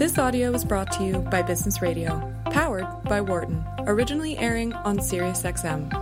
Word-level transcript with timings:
This 0.00 0.16
audio 0.16 0.50
was 0.50 0.64
brought 0.64 0.90
to 0.92 1.04
you 1.04 1.18
by 1.18 1.42
Business 1.42 1.82
Radio, 1.82 2.32
powered 2.46 2.86
by 3.04 3.20
Wharton, 3.20 3.62
originally 3.80 4.38
airing 4.38 4.72
on 4.72 4.96
SiriusXM. 4.96 5.92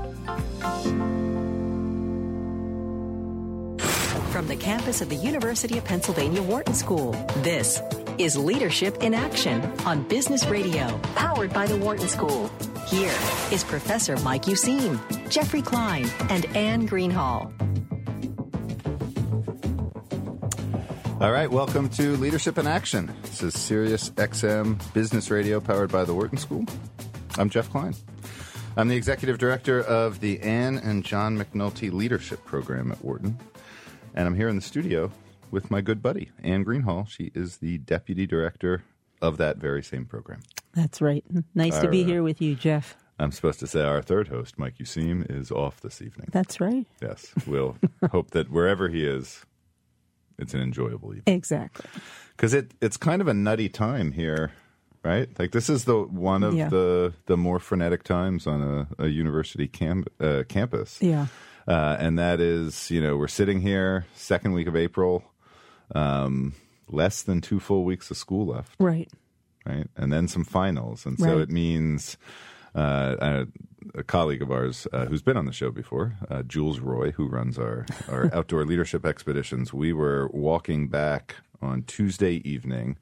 From 4.31 4.47
the 4.47 4.55
campus 4.55 5.01
of 5.01 5.09
the 5.09 5.17
University 5.17 5.79
of 5.79 5.85
Pennsylvania 5.85 6.41
Wharton 6.41 6.75
School, 6.75 7.11
this 7.39 7.81
is 8.19 8.37
Leadership 8.39 9.03
in 9.03 9.15
Action 9.15 9.65
on 9.85 10.07
Business 10.07 10.47
Radio, 10.47 10.97
powered 11.17 11.53
by 11.53 11.67
the 11.67 11.77
Wharton 11.77 12.07
School. 12.07 12.49
Here 12.87 13.19
is 13.51 13.65
Professor 13.65 14.17
Mike 14.19 14.45
Useem, 14.45 15.01
Jeffrey 15.29 15.61
Klein, 15.61 16.09
and 16.31 16.45
Anne 16.57 16.87
Greenhalgh. 16.87 17.53
All 21.21 21.33
right, 21.33 21.51
welcome 21.51 21.89
to 21.91 22.17
Leadership 22.19 22.59
in 22.59 22.69
Action. 22.69 23.13
This 23.23 23.43
is 23.43 23.59
Sirius 23.59 24.11
XM 24.11 24.81
Business 24.93 25.33
Radio 25.33 25.59
powered 25.59 25.91
by 25.91 26.05
the 26.05 26.15
Wharton 26.15 26.39
School. 26.39 26.65
I'm 27.37 27.51
Jeff 27.51 27.69
Klein. 27.71 27.93
I'm 28.77 28.87
the 28.87 28.95
executive 28.95 29.37
director 29.37 29.81
of 29.81 30.21
the 30.21 30.41
Anne 30.41 30.79
and 30.79 31.05
John 31.05 31.37
McNulty 31.37 31.93
Leadership 31.93 32.45
Program 32.45 32.93
at 32.93 33.05
Wharton. 33.05 33.37
And 34.15 34.29
I'm 34.29 34.37
here 34.37 34.49
in 34.49 34.55
the 34.55 34.63
studio 34.63 35.11
with 35.51 35.73
my 35.73 35.81
good 35.81 36.01
buddy, 36.01 36.31
Anne 36.41 36.65
Greenhalgh. 36.65 37.09
She 37.09 37.33
is 37.35 37.57
the 37.57 37.79
deputy 37.79 38.25
director 38.25 38.85
of 39.21 39.39
that 39.39 39.57
very 39.57 39.83
same 39.83 40.05
program. 40.05 40.43
That's 40.73 41.01
right. 41.01 41.25
Nice 41.53 41.75
Our, 41.75 41.83
to 41.83 41.89
be 41.89 42.05
uh, 42.05 42.07
here 42.07 42.23
with 42.23 42.41
you, 42.41 42.55
Jeff. 42.55 42.97
I'm 43.19 43.33
supposed 43.33 43.59
to 43.59 43.67
say 43.67 43.83
our 43.83 44.03
third 44.03 44.29
host, 44.29 44.57
Mike 44.57 44.79
Useem, 44.79 45.29
is 45.29 45.51
off 45.51 45.81
this 45.81 46.01
evening. 46.01 46.29
That's 46.31 46.61
right. 46.61 46.87
Yes, 47.03 47.35
we'll 47.45 47.77
hope 48.13 48.31
that 48.31 48.53
wherever 48.53 48.89
he 48.89 49.05
is, 49.05 49.45
it's 50.39 50.55
an 50.55 50.61
enjoyable 50.61 51.11
evening. 51.15 51.35
Exactly. 51.37 51.87
because 52.37 52.55
it 52.55 52.73
it's 52.81 52.97
kind 52.97 53.21
of 53.21 53.29
a 53.29 53.35
nutty 53.35 53.69
time 53.69 54.13
here, 54.13 54.53
right? 55.05 55.29
Like 55.39 55.53
this 55.53 55.69
is 55.69 55.85
the 55.85 55.99
one 56.03 56.43
of 56.43 56.55
Yeah. 56.55 56.69
the 56.69 57.13
the 57.27 57.37
more 57.37 57.59
frenetic 57.59 58.03
times 58.05 58.47
on 58.47 58.63
a, 58.99 59.05
a 59.05 59.09
university 59.09 59.67
cam- 59.69 60.05
uh, 60.21 60.45
campus. 60.49 60.99
Yeah. 61.03 61.27
Uh, 61.67 61.97
and 62.01 62.19
that 62.19 62.41
is, 62.41 62.91
you 62.91 62.99
know, 63.01 63.17
we're 63.19 63.29
sitting 63.29 63.61
here, 63.61 64.07
second 64.15 64.53
week 64.55 64.67
of 64.69 64.75
April, 64.75 65.23
um, 65.95 66.55
less 66.89 67.23
than 67.23 67.41
two 67.43 67.61
full 67.61 67.85
weeks 67.85 68.11
of 68.11 68.17
school 68.17 68.47
left, 68.47 68.73
Right. 68.79 69.11
right? 69.67 69.87
And 69.95 70.11
then 70.11 70.29
some 70.29 70.45
finals, 70.45 71.05
and 71.05 71.19
so 71.19 71.27
Right. 71.35 71.41
it 71.43 71.51
means. 71.51 72.17
Uh, 72.75 73.45
a, 73.95 74.03
colleague 74.03 74.43
of 74.43 74.51
ours 74.51 74.87
uh, 74.93 75.07
who's 75.07 75.23
been 75.23 75.37
on 75.37 75.47
the 75.47 75.53
show 75.53 75.71
before, 75.71 76.17
uh, 76.31 76.43
Jules 76.43 76.81
Roy, 76.81 77.13
who 77.13 77.29
runs 77.29 77.59
our, 77.59 77.87
our 78.09 78.31
outdoor 78.35 78.65
leadership 78.65 79.05
expeditions, 79.05 79.73
we 79.73 79.93
were 79.93 80.29
walking 80.29 80.89
back 80.89 81.37
on 81.61 81.83
Tuesday 81.83 82.43
evening 82.49 82.97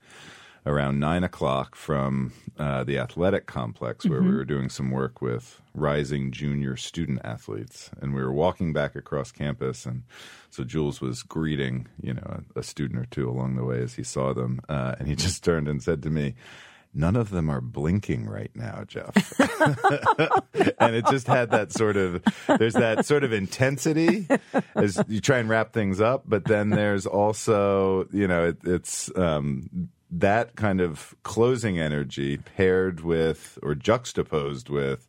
around 0.66 0.98
nine 0.98 1.22
o'clock 1.22 1.76
from 1.76 2.32
uh, 2.58 2.82
the 2.82 2.98
athletic 2.98 3.46
complex 3.46 4.04
where 4.04 4.20
we 4.20 4.34
were 4.34 4.44
doing 4.44 4.68
some 4.68 4.90
work 4.90 5.22
with 5.22 5.62
rising 5.74 6.32
junior 6.32 6.76
student 6.76 7.20
athletes, 7.22 7.90
and 8.00 8.14
we 8.14 8.20
were 8.20 8.32
walking 8.32 8.72
back 8.72 8.96
across 8.96 9.30
campus, 9.30 9.86
and 9.86 10.02
so 10.50 10.64
Jules 10.64 11.00
was 11.00 11.22
greeting, 11.22 11.86
you 12.02 12.14
know, 12.14 12.42
a, 12.56 12.58
a 12.58 12.62
student 12.64 12.98
or 13.00 13.06
two 13.06 13.30
along 13.30 13.54
the 13.54 13.64
way 13.64 13.80
as 13.80 13.94
he 13.94 14.02
saw 14.02 14.32
them, 14.34 14.60
uh, 14.68 14.96
and 14.98 15.06
he 15.06 15.14
just 15.26 15.44
turned 15.44 15.68
and 15.68 15.82
said 15.82 16.02
to 16.02 16.10
me. 16.10 16.34
None 16.98 17.14
of 17.14 17.28
them 17.28 17.50
are 17.50 17.60
blinking 17.60 18.24
right 18.26 18.50
now, 18.54 18.84
Jeff. 18.88 19.12
and 20.80 20.94
it 20.96 21.06
just 21.06 21.26
had 21.26 21.50
that 21.50 21.70
sort 21.72 21.96
of 21.98 22.22
there's 22.58 22.72
that 22.74 23.04
sort 23.04 23.22
of 23.22 23.32
intensity 23.34 24.26
as 24.74 25.02
you 25.06 25.20
try 25.20 25.38
and 25.38 25.48
wrap 25.48 25.72
things 25.74 26.00
up, 26.00 26.24
but 26.26 26.44
then 26.46 26.70
there's 26.70 27.04
also 27.06 28.08
you 28.12 28.26
know 28.26 28.46
it, 28.48 28.56
it's 28.64 29.14
um, 29.16 29.90
that 30.10 30.56
kind 30.56 30.80
of 30.80 31.14
closing 31.22 31.78
energy 31.78 32.38
paired 32.38 33.00
with 33.00 33.58
or 33.62 33.74
juxtaposed 33.74 34.70
with 34.70 35.06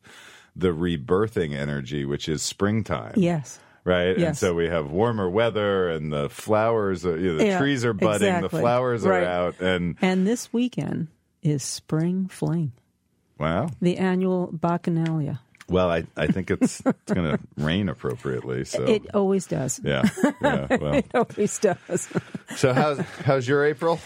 the 0.55 0.69
rebirthing 0.73 1.55
energy, 1.55 2.03
which 2.03 2.27
is 2.27 2.41
springtime 2.41 3.13
Yes. 3.15 3.59
right? 3.85 4.09
And 4.09 4.19
Yes. 4.19 4.39
so 4.39 4.53
we 4.55 4.65
have 4.67 4.91
warmer 4.91 5.29
weather, 5.29 5.87
and 5.89 6.11
the 6.11 6.29
flowers, 6.29 7.05
are, 7.05 7.17
you 7.17 7.31
know, 7.31 7.37
the 7.37 7.45
Yeah, 7.45 7.57
trees 7.59 7.85
are 7.85 7.93
budding, 7.93 8.33
the 8.33 8.37
exactly. 8.47 8.59
flowers 8.61 9.05
are 9.05 9.11
Right. 9.11 9.23
out, 9.23 9.61
and 9.61 9.95
And 10.01 10.25
this 10.27 10.51
weekend 10.51 11.07
is 11.47 11.63
Spring 11.63 12.27
Fling, 12.27 12.71
wow. 13.39 13.69
the 13.81 13.97
annual 13.97 14.49
Bacchanalia. 14.51 15.39
Well, 15.69 15.91
I, 15.91 16.05
I 16.15 16.27
think 16.27 16.49
it's 16.49 16.81
it's 16.85 17.13
going 17.13 17.29
to 17.37 17.39
rain 17.57 17.89
appropriately. 17.89 18.63
So 18.65 18.83
It 18.83 19.13
always 19.13 19.47
does. 19.47 19.81
yeah, 19.83 20.03
yeah. 20.41 20.67
Well, 20.79 20.93
It 20.93 21.07
always 21.13 21.59
does. 21.59 22.07
so 22.55 22.73
how's 22.73 22.99
how's 22.99 23.47
your 23.47 23.65
April? 23.65 23.99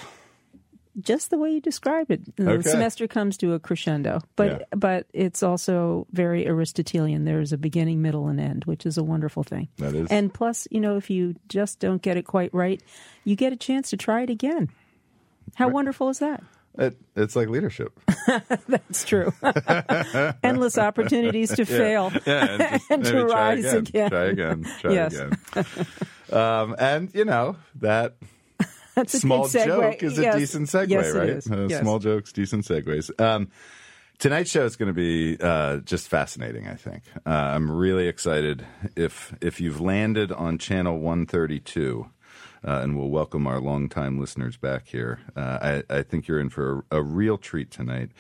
Just 1.00 1.30
the 1.30 1.38
way 1.38 1.52
you 1.52 1.62
described 1.62 2.12
it. 2.12 2.36
The 2.36 2.50
Okay. 2.52 2.70
semester 2.70 3.08
comes 3.08 3.38
to 3.38 3.54
a 3.54 3.60
crescendo, 3.60 4.20
but 4.36 4.48
Yeah. 4.52 4.66
but 4.76 5.06
it's 5.14 5.42
also 5.44 6.06
very 6.12 6.46
Aristotelian. 6.48 7.24
There's 7.24 7.54
a 7.54 7.58
beginning, 7.58 8.02
middle, 8.02 8.28
and 8.28 8.42
end, 8.42 8.66
which 8.66 8.86
is 8.86 8.98
a 8.98 9.04
wonderful 9.04 9.44
thing. 9.44 9.70
That 9.78 9.96
is. 9.96 10.08
And 10.10 10.34
plus, 10.34 10.68
you 10.72 10.82
know, 10.82 10.98
if 10.98 11.10
you 11.10 11.36
just 11.48 11.80
don't 11.80 12.02
get 12.02 12.18
it 12.18 12.24
quite 12.24 12.54
right, 12.54 12.82
you 13.24 13.36
get 13.38 13.54
a 13.54 13.56
chance 13.56 13.92
to 13.92 13.98
try 13.98 14.24
it 14.24 14.30
again. 14.30 14.68
How 15.56 15.70
wonderful 15.70 16.10
is 16.10 16.20
that? 16.20 16.44
It, 16.78 16.96
it's 17.16 17.36
like 17.36 17.50
leadership. 17.50 18.00
That's 18.68 19.04
true. 19.04 19.34
Endless 20.44 20.78
opportunities 20.78 21.54
to 21.56 21.66
fail 21.66 22.12
Yeah, 22.26 22.46
and, 22.46 22.62
just 22.62 22.92
and 22.92 23.04
to 23.06 23.26
rise 23.26 23.66
again, 23.74 24.08
again. 24.08 24.10
Try 24.10 24.24
again. 24.26 24.64
Try 24.80 24.94
Yes. 24.94 25.14
again. 25.14 25.68
um, 26.32 26.76
and 26.80 27.14
you 27.14 27.26
know 27.26 27.58
that 27.82 28.16
That's 28.96 29.14
a 29.16 29.20
small 29.20 29.48
joke 29.48 30.02
is 30.02 30.18
a 30.18 30.22
Yes. 30.22 30.38
decent 30.38 30.68
segue, 30.70 30.90
yes, 30.90 31.14
right? 31.14 31.60
Uh, 31.60 31.68
Yes. 31.68 31.82
Small 31.82 32.00
jokes, 32.00 32.32
decent 32.32 32.66
segues. 32.66 33.12
Um, 33.22 33.50
tonight's 34.20 34.50
show 34.52 34.64
is 34.64 34.76
going 34.78 34.88
to 34.88 34.94
be 34.94 35.38
uh, 35.42 35.78
just 35.78 36.08
fascinating. 36.08 36.68
I 36.68 36.76
think 36.76 37.04
uh, 37.26 37.30
I'm 37.30 37.70
really 37.70 38.08
excited. 38.08 38.66
If 38.96 39.34
if 39.42 39.60
you've 39.60 39.82
landed 39.82 40.32
on 40.32 40.58
channel 40.58 41.00
132. 41.00 42.08
Uh, 42.66 42.82
and 42.82 42.98
we'll 42.98 43.10
welcome 43.10 43.48
our 43.48 43.60
longtime 43.60 44.20
listeners 44.20 44.56
back 44.58 44.88
here. 44.88 45.20
Uh, 45.36 45.82
I, 45.90 45.98
I 45.98 46.04
think 46.04 46.28
you're 46.28 46.40
in 46.40 46.50
for 46.50 46.86
a, 46.92 46.98
a 46.98 47.02
real 47.02 47.38
treat 47.38 47.72
tonight. 47.72 48.12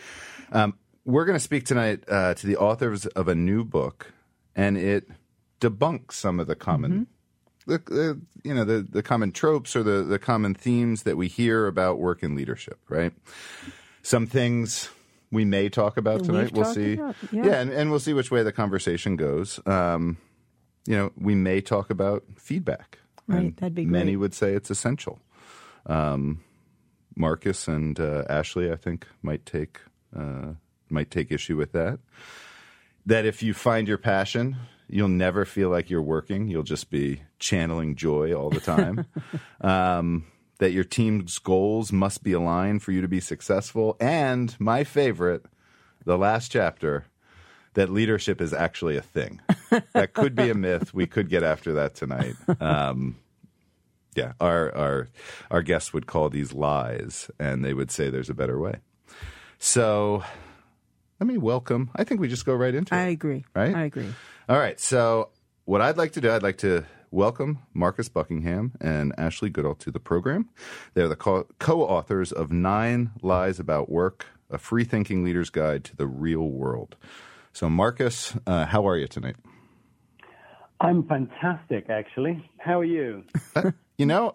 Um, 0.52 0.74
we're 1.06 1.25
going 1.25 1.35
to 1.35 1.44
speak 1.44 1.66
tonight 1.66 2.03
uh, 2.07 2.34
to 2.34 2.47
the 2.47 2.57
authors 2.57 3.06
of 3.07 3.28
a 3.28 3.35
new 3.35 3.63
book, 3.63 4.13
and 4.56 4.78
it 4.78 5.09
debunks 5.59 6.13
some 6.13 6.40
of 6.40 6.47
the 6.47 6.56
common 6.56 7.07
the, 7.68 7.78
the 7.78 8.22
you 8.44 8.53
know 8.53 8.66
the 8.66 8.85
the 8.90 9.03
common 9.03 9.31
tropes 9.31 9.75
or 9.75 9.84
the 9.84 10.03
the 10.03 10.19
common 10.19 10.53
themes 10.53 11.03
that 11.03 11.18
we 11.18 11.28
hear 11.28 11.68
about 11.68 12.00
work 12.00 12.24
and 12.24 12.35
leadership, 12.35 12.80
right? 12.90 13.13
Some 14.01 14.28
things 14.28 14.90
we 15.31 15.46
may 15.46 15.69
talk 15.69 15.97
about 15.97 16.24
tonight. 16.24 16.51
We'll 16.51 16.74
see. 16.74 16.94
about, 16.94 17.16
yeah. 17.31 17.62
and, 17.62 17.72
and 17.72 17.90
we'll 17.90 18.00
see 18.00 18.13
which 18.13 18.31
way 18.31 18.44
the 18.44 18.51
conversation 18.51 19.16
goes. 19.16 19.59
Um, 19.66 20.18
you 20.85 20.96
know, 20.96 21.12
we 21.16 21.35
may 21.35 21.62
talk 21.62 21.90
about 21.90 22.24
feedback. 22.35 22.97
Right, 23.31 23.40
And 23.40 23.56
that'd 23.58 23.75
be 23.75 23.86
Many 23.86 24.16
would 24.16 24.34
say 24.34 24.53
it's 24.53 24.69
essential. 24.69 25.19
Um, 25.86 26.44
Marcus 27.16 27.68
and 27.68 28.00
uh, 28.00 28.24
Ashley, 28.30 28.72
I 28.72 28.75
think, 28.75 29.08
might 29.22 29.46
take 29.46 29.80
uh, 30.16 30.53
might 30.90 31.09
take 31.09 31.31
issue 31.31 31.58
with 31.58 31.72
that 31.72 32.00
that 33.06 33.25
if 33.25 33.42
you 33.42 33.53
find 33.53 33.88
your 33.88 33.97
passion, 33.97 34.58
you'll 34.88 35.08
never 35.08 35.46
feel 35.46 35.69
like 35.69 35.90
you're 35.90 36.02
working. 36.02 36.47
You'll 36.47 36.64
just 36.64 36.90
be 36.90 37.24
channeling 37.40 37.96
joy 37.96 38.34
all 38.34 38.50
the 38.50 38.59
time. 38.59 39.06
um, 39.62 40.25
that 40.59 40.72
your 40.72 40.84
team's 40.84 41.40
goals 41.40 41.92
must 41.92 42.24
be 42.24 42.34
aligned 42.34 42.84
for 42.84 42.92
you 42.92 43.02
to 43.02 43.08
be 43.08 43.19
successful. 43.19 43.98
And 44.00 44.56
my 44.59 44.84
favorite, 44.84 45.44
the 46.06 46.18
last 46.18 46.52
chapter, 46.52 47.06
that 47.74 47.90
leadership 47.90 48.40
is 48.40 48.53
actually 48.53 48.96
a 48.96 49.02
thing. 49.02 49.42
that 49.94 50.13
could 50.13 50.36
be 50.36 50.50
a 50.52 50.53
myth. 50.53 50.94
We 50.94 51.08
could 51.08 51.30
get 51.30 51.42
after 51.42 51.74
that 51.74 51.96
tonight. 51.96 52.36
Um, 52.59 53.18
yeah, 54.16 54.34
our 54.40 54.74
our 54.76 55.10
our 55.50 55.62
guests 55.62 55.94
would 55.94 56.08
call 56.08 56.30
these 56.30 56.54
lies, 56.54 57.30
and 57.40 57.64
they 57.64 57.74
would 57.74 57.92
say 57.92 58.10
there's 58.10 58.30
a 58.30 58.34
better 58.34 58.60
way. 58.60 58.78
So, 59.58 60.24
let 61.19 61.28
me 61.28 61.38
welcome. 61.38 61.92
I 61.96 62.04
think 62.04 62.19
we 62.19 62.28
just 62.28 62.46
go 62.46 62.54
right 62.54 62.74
into 62.74 62.94
it. 62.94 62.98
I 62.98 63.08
agree. 63.08 63.46
Right? 63.56 63.75
I 63.75 63.84
agree. 63.84 64.12
All 64.50 64.58
right. 64.58 64.80
So, 64.80 65.30
what 65.66 65.81
I'd 65.81 65.98
like 65.98 66.13
to 66.13 66.22
do, 66.22 66.31
I'd 66.31 66.44
like 66.44 66.58
to 66.60 66.86
welcome 67.12 67.60
Marcus 67.74 68.10
Buckingham 68.10 68.74
and 68.81 69.13
Ashley 69.18 69.50
Goodall 69.50 69.75
to 69.75 69.92
the 69.92 70.00
program. 70.00 70.50
They're 70.94 71.07
the 71.07 71.16
co 71.16 71.81
authors 71.84 72.31
of 72.31 72.52
Nine 72.52 73.12
Lies 73.22 73.60
About 73.60 73.90
Work, 73.90 74.25
a 74.50 74.57
free 74.57 74.84
thinking 74.84 75.24
leader's 75.24 75.50
guide 75.50 75.84
to 75.86 75.96
the 75.96 76.07
real 76.07 76.50
world. 76.50 76.96
So, 77.54 77.69
Marcus, 77.69 78.36
uh, 78.48 78.66
how 78.66 78.88
are 78.88 78.98
you 78.98 79.07
tonight? 79.07 79.36
I'm 80.80 81.07
fantastic, 81.07 81.90
actually. 81.90 82.50
How 82.57 82.80
are 82.80 82.86
you? 82.86 83.24
You 84.01 84.07
know, 84.07 84.33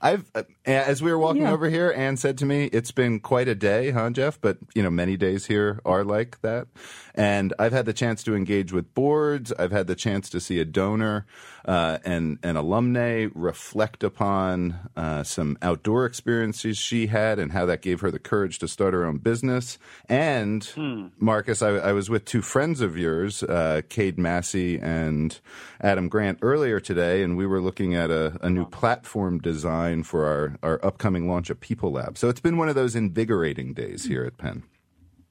I've 0.00 0.30
uh, 0.36 0.44
as 0.74 1.02
we 1.02 1.10
were 1.10 1.18
walking 1.18 1.42
Yeah. 1.42 1.52
over 1.52 1.68
here, 1.70 1.92
Anne 1.96 2.16
said 2.16 2.38
to 2.38 2.46
me, 2.46 2.64
"It's 2.66 2.90
been 2.92 3.20
quite 3.20 3.48
a 3.48 3.54
day, 3.54 3.90
huh, 3.90 4.10
Jeff?" 4.10 4.40
But 4.40 4.58
you 4.74 4.82
know, 4.82 4.90
many 4.90 5.16
days 5.16 5.46
here 5.46 5.80
are 5.84 6.04
like 6.04 6.40
that. 6.42 6.66
And 7.14 7.52
I've 7.58 7.72
had 7.72 7.86
the 7.86 7.92
chance 7.92 8.22
to 8.24 8.36
engage 8.36 8.72
with 8.72 8.94
boards. 8.94 9.52
I've 9.58 9.72
had 9.72 9.88
the 9.88 9.96
chance 9.96 10.30
to 10.30 10.38
see 10.40 10.60
a 10.60 10.64
donor 10.64 11.26
uh, 11.64 11.98
and 12.04 12.38
an 12.44 12.56
alumni 12.56 13.26
reflect 13.34 14.04
upon 14.04 14.76
uh, 14.96 15.24
some 15.24 15.58
outdoor 15.60 16.06
experiences 16.06 16.78
she 16.78 17.08
had 17.08 17.40
and 17.40 17.50
how 17.50 17.66
that 17.66 17.82
gave 17.82 18.00
her 18.02 18.12
the 18.12 18.20
courage 18.20 18.60
to 18.60 18.68
start 18.68 18.94
her 18.94 19.04
own 19.04 19.18
business. 19.18 19.78
And 20.08 21.10
Marcus, 21.18 21.60
I, 21.60 21.70
I 21.70 21.92
was 21.92 22.08
with 22.08 22.24
two 22.24 22.40
friends 22.42 22.80
of 22.80 22.96
yours, 22.96 23.42
uh, 23.42 23.82
Cade 23.88 24.18
Massey 24.18 24.78
and 24.78 25.38
Adam 25.80 26.08
Grant, 26.08 26.38
earlier 26.40 26.78
today, 26.78 27.22
and 27.24 27.36
we 27.36 27.46
were 27.46 27.60
looking 27.60 27.96
at 27.96 28.10
a, 28.12 28.38
a 28.42 28.48
new 28.50 28.64
platform 28.64 29.38
design 29.40 30.04
for 30.04 30.24
our, 30.24 30.57
our 30.62 30.84
upcoming 30.84 31.28
launch 31.28 31.50
of 31.50 31.60
People 31.60 31.92
Lab. 31.92 32.18
So 32.18 32.28
it's 32.28 32.40
been 32.40 32.56
one 32.56 32.68
of 32.68 32.74
those 32.74 32.94
invigorating 32.94 33.74
days 33.74 34.04
here 34.04 34.24
at 34.24 34.36
Penn. 34.36 34.64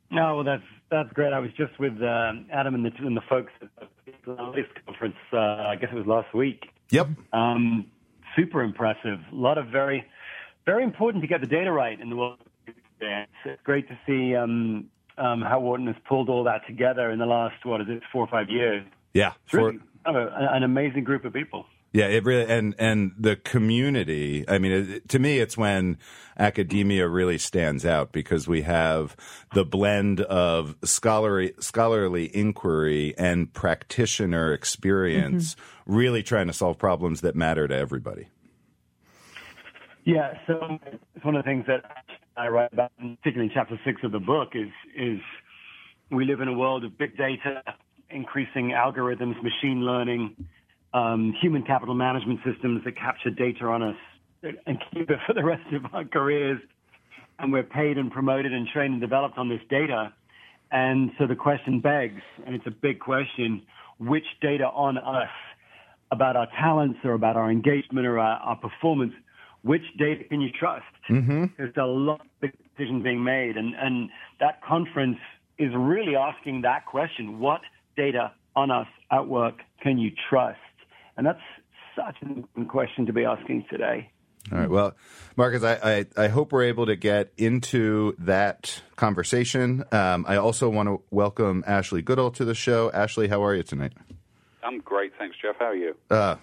No, 0.10 0.36
well, 0.36 0.44
that's 0.44 0.64
that's 0.90 1.12
great. 1.14 1.34
I 1.34 1.40
was 1.40 1.52
just 1.58 1.78
with 1.80 2.02
um, 2.02 2.46
Adam 2.52 2.76
and 2.76 2.86
the 2.86 2.92
and 3.00 3.16
the 3.16 3.22
folks 3.30 3.52
at 3.62 3.70
the 4.06 4.12
Analytics 4.32 4.86
conference. 4.86 5.16
Uh, 5.34 5.38
I 5.38 5.76
guess 5.76 5.90
it 5.92 5.96
was 5.96 6.08
last 6.08 6.34
week. 6.34 6.70
Yep. 6.92 7.10
Um, 7.34 7.86
super 8.36 8.62
impressive. 8.62 9.20
A 9.32 9.36
lot 9.36 9.58
of 9.58 9.68
very, 9.68 10.06
very 10.66 10.84
important 10.84 11.24
to 11.24 11.28
get 11.28 11.42
the 11.42 11.48
data 11.48 11.72
right 11.72 12.00
in 12.00 12.10
the 12.10 12.16
world. 12.16 12.40
It's 13.00 13.62
great 13.64 13.88
to 13.90 14.00
see 14.08 14.36
um, 14.36 14.90
um, 15.18 15.42
how 15.42 15.60
Wharton 15.60 15.88
has 15.88 15.96
pulled 16.08 16.30
all 16.30 16.44
that 16.46 16.66
together 16.68 17.12
in 17.12 17.20
the 17.20 17.26
last 17.26 17.66
what 17.66 17.82
is 17.82 17.88
it, 17.90 18.02
four 18.12 18.24
or 18.24 18.28
five 18.28 18.50
years. 18.50 18.86
Yeah. 19.14 19.34
It's 19.46 19.54
really 19.54 19.80
a, 20.06 20.14
an 20.54 20.64
amazing 20.64 21.04
group 21.04 21.26
of 21.26 21.34
people. 21.34 21.66
Yeah, 21.94 22.08
it 22.08 22.26
really 22.26 22.52
and 22.52 22.76
and 22.78 23.14
the 23.18 23.36
community. 23.36 24.46
I 24.48 24.58
mean, 24.58 24.72
it, 24.72 25.10
to 25.10 25.20
me, 25.20 25.40
it's 25.40 25.58
when 25.58 25.98
academia 26.38 27.08
really 27.08 27.38
stands 27.38 27.86
out 27.86 28.12
because 28.12 28.48
we 28.48 28.62
have 28.64 29.16
the 29.54 29.66
blend 29.66 30.22
of 30.22 30.76
scholarly 30.84 31.54
scholarly 31.60 32.36
inquiry 32.36 33.16
and 33.18 33.52
practitioner 33.54 34.54
experience, 34.54 35.56
mm-hmm. 35.56 35.96
really 35.96 36.24
trying 36.24 36.48
to 36.48 36.54
solve 36.54 36.78
problems 36.78 37.22
that 37.22 37.36
matter 37.36 37.68
to 37.68 37.76
everybody. 37.76 38.28
Yeah, 40.04 40.34
so 40.46 40.80
it's 41.16 41.26
one 41.26 41.36
of 41.36 41.44
the 41.44 41.50
things 41.50 41.66
that 41.68 41.84
I 42.38 42.48
write 42.50 42.72
about, 42.72 42.92
particularly 42.98 43.50
in 43.50 43.52
chapter 43.54 43.80
six 43.84 44.02
of 44.04 44.12
the 44.12 44.20
book, 44.20 44.50
is 44.54 44.72
is 44.96 45.20
we 46.12 46.26
live 46.26 46.42
in 46.42 46.48
a 46.48 46.54
world 46.54 46.84
of 46.84 46.98
big 46.98 47.18
data, 47.18 47.64
increasing 48.10 48.70
algorithms, 48.70 49.42
machine 49.42 49.82
learning, 49.82 50.36
um, 50.94 51.34
human 51.42 51.64
capital 51.64 51.96
management 51.96 52.40
systems 52.46 52.84
that 52.86 52.96
capture 52.98 53.30
data 53.30 53.66
on 53.66 53.84
us 53.84 53.96
and 54.44 54.78
keep 54.94 55.10
it 55.10 55.20
for 55.26 55.34
the 55.34 55.44
rest 55.44 55.74
of 55.74 55.94
our 55.94 56.06
careers. 56.06 56.60
And 57.40 57.52
we're 57.52 57.64
paid 57.64 57.98
and 57.98 58.12
promoted 58.12 58.54
and 58.54 58.68
trained 58.68 58.94
and 58.94 59.02
developed 59.02 59.38
on 59.38 59.50
this 59.50 59.62
data. 59.70 60.14
And 60.72 61.12
so 61.18 61.28
the 61.28 61.36
question 61.36 61.80
begs, 61.80 62.22
and 62.46 62.56
it's 62.56 62.66
a 62.68 62.72
big 62.72 63.00
question, 63.00 63.62
which 64.00 64.26
data 64.42 64.66
on 64.66 64.98
us 64.98 65.30
about 66.12 66.36
our 66.36 66.48
talents 66.60 67.00
or 67.04 67.14
about 67.14 67.36
our 67.36 67.52
engagement 67.52 68.08
or 68.08 68.20
our, 68.20 68.40
our 68.40 68.56
performance, 68.56 69.14
which 69.64 69.84
data 69.98 70.24
can 70.24 70.42
you 70.42 70.50
trust? 70.52 70.86
Mm-hmm. 71.10 71.46
There's 71.58 71.76
a 71.78 71.86
lot 71.86 72.22
of 72.42 72.50
decisions 72.76 73.04
being 73.04 73.24
made. 73.24 73.58
And, 73.58 73.76
and 73.76 74.10
that 74.40 74.64
conference 74.64 75.18
is 75.58 75.72
really 75.76 76.16
asking 76.16 76.62
that 76.62 76.86
question. 76.86 77.40
What 77.40 77.62
data 77.96 78.32
on 78.56 78.72
us 78.72 78.88
at 79.12 79.28
work 79.28 79.56
can 79.82 79.98
you 79.98 80.12
trust? 80.30 80.60
And 81.18 81.26
that's 81.26 81.42
such 81.96 82.16
an 82.22 82.30
important 82.30 82.70
question 82.70 83.06
to 83.08 83.14
be 83.14 83.26
asking 83.26 83.66
today. 83.70 84.12
All 84.52 84.60
right. 84.60 84.70
Well, 84.70 84.96
Marcus, 85.36 85.64
I, 85.64 85.74
I, 85.84 86.06
I 86.16 86.28
hope 86.30 86.52
we're 86.52 86.64
able 86.66 86.86
to 86.86 86.96
get 86.96 87.34
into 87.38 88.16
that 88.20 88.82
conversation. 88.96 89.84
Um, 89.92 90.26
I 90.28 90.38
also 90.38 90.70
want 90.70 90.88
to 90.88 91.02
welcome 91.12 91.64
Ashley 91.68 92.02
Goodall 92.02 92.32
to 92.32 92.46
the 92.46 92.56
show. 92.56 92.90
Ashley, 92.92 93.28
how 93.28 93.44
are 93.44 93.54
you 93.54 93.64
tonight? 93.64 93.94
I'm 94.64 94.80
great, 94.80 95.12
thanks, 95.18 95.36
Jeff. 95.42 95.56
How 95.60 95.66
are 95.66 95.76
you? 95.76 95.96
Uh, 96.10 96.36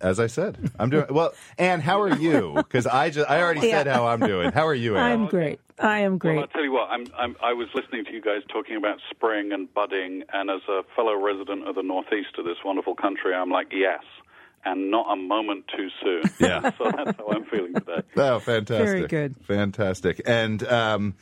as 0.00 0.20
I 0.20 0.26
said, 0.26 0.70
I'm 0.78 0.90
doing 0.90 1.06
well. 1.10 1.32
And 1.58 1.82
how 1.82 2.02
are 2.02 2.16
you? 2.16 2.54
Because 2.56 2.86
I 2.86 3.10
just 3.10 3.28
I 3.28 3.40
already 3.40 3.68
said 3.70 3.86
how 3.86 4.06
I'm 4.06 4.20
doing. 4.20 4.52
How 4.52 4.66
are 4.66 4.74
you, 4.74 4.96
Anne? 4.96 5.12
I'm 5.12 5.26
great. 5.26 5.60
I 5.80 6.00
am 6.00 6.12
Well, 6.12 6.18
great. 6.18 6.38
I'll 6.38 6.46
tell 6.48 6.62
you 6.64 6.72
what. 6.72 6.90
I'm, 6.90 7.06
I'm, 7.18 7.36
I 7.42 7.52
was 7.52 7.68
listening 7.74 8.04
to 8.06 8.12
you 8.12 8.20
guys 8.20 8.42
talking 8.52 8.76
about 8.76 8.98
spring 9.10 9.52
and 9.52 9.72
budding, 9.72 10.22
and 10.32 10.50
as 10.50 10.60
a 10.68 10.82
fellow 10.94 11.14
resident 11.14 11.66
of 11.66 11.74
the 11.74 11.82
Northeast 11.82 12.30
of 12.38 12.44
this 12.44 12.58
wonderful 12.64 12.94
country, 12.94 13.34
I'm 13.34 13.50
like, 13.50 13.68
yes, 13.72 14.02
and 14.64 14.90
not 14.90 15.06
a 15.10 15.16
moment 15.16 15.64
too 15.74 15.88
soon. 16.02 16.22
Yeah. 16.38 16.70
so 16.76 16.90
that's 16.94 17.16
how 17.18 17.28
I'm 17.30 17.44
feeling 17.46 17.74
today. 17.74 18.02
Oh, 18.16 18.38
fantastic! 18.40 18.86
Very 18.86 19.06
good. 19.06 19.36
fantastic. 19.46 20.20
And 20.26 20.62
um, 20.64 21.14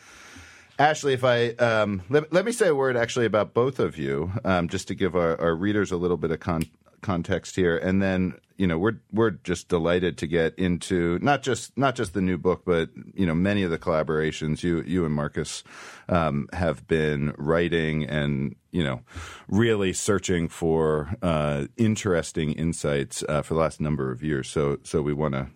Ashley, 0.79 1.13
if 1.13 1.25
I 1.25 1.51
um, 1.51 2.03
let, 2.09 2.33
let 2.33 2.45
me 2.45 2.53
say 2.53 2.69
a 2.69 2.75
word 2.75 2.97
actually 2.97 3.27
about 3.27 3.55
both 3.55 3.79
of 3.79 3.97
you, 3.99 4.33
um, 4.45 4.69
just 4.69 4.89
to 4.89 4.95
give 4.95 5.15
our, 5.17 5.41
our 5.41 5.55
readers 5.55 5.93
a 5.93 5.97
little 5.97 6.17
bit 6.17 6.31
of 6.31 6.41
con- 6.41 6.67
context 7.03 7.57
here, 7.57 7.77
and 7.77 8.03
then 8.03 8.35
you 8.57 8.67
know 8.67 8.79
we're 8.79 9.01
we're 9.13 9.31
just 9.31 9.69
delighted 9.69 10.19
to 10.19 10.27
get 10.27 10.59
into 10.59 11.19
not 11.21 11.43
just 11.43 11.77
not 11.77 11.95
just 11.95 12.15
the 12.15 12.21
new 12.21 12.39
book, 12.39 12.63
but 12.65 12.91
you 13.15 13.27
know 13.27 13.35
many 13.35 13.63
of 13.63 13.71
the 13.71 13.79
collaborations 13.79 14.63
you 14.63 14.83
you 14.87 15.05
and 15.05 15.15
Marcus 15.15 15.65
um, 16.09 16.49
have 16.53 16.87
been 16.87 17.35
writing 17.39 18.05
and 18.05 18.57
you 18.71 18.83
know 18.83 19.01
really 19.49 19.93
searching 19.93 20.49
for 20.49 21.15
uh, 21.23 21.67
interesting 21.77 22.53
insights 22.53 23.23
uh, 23.29 23.43
for 23.43 23.55
the 23.55 23.61
last 23.61 23.81
number 23.81 24.11
of 24.11 24.23
years. 24.23 24.49
So 24.49 24.79
so 24.83 25.03
we 25.03 25.13
want 25.13 25.35
to 25.35 25.49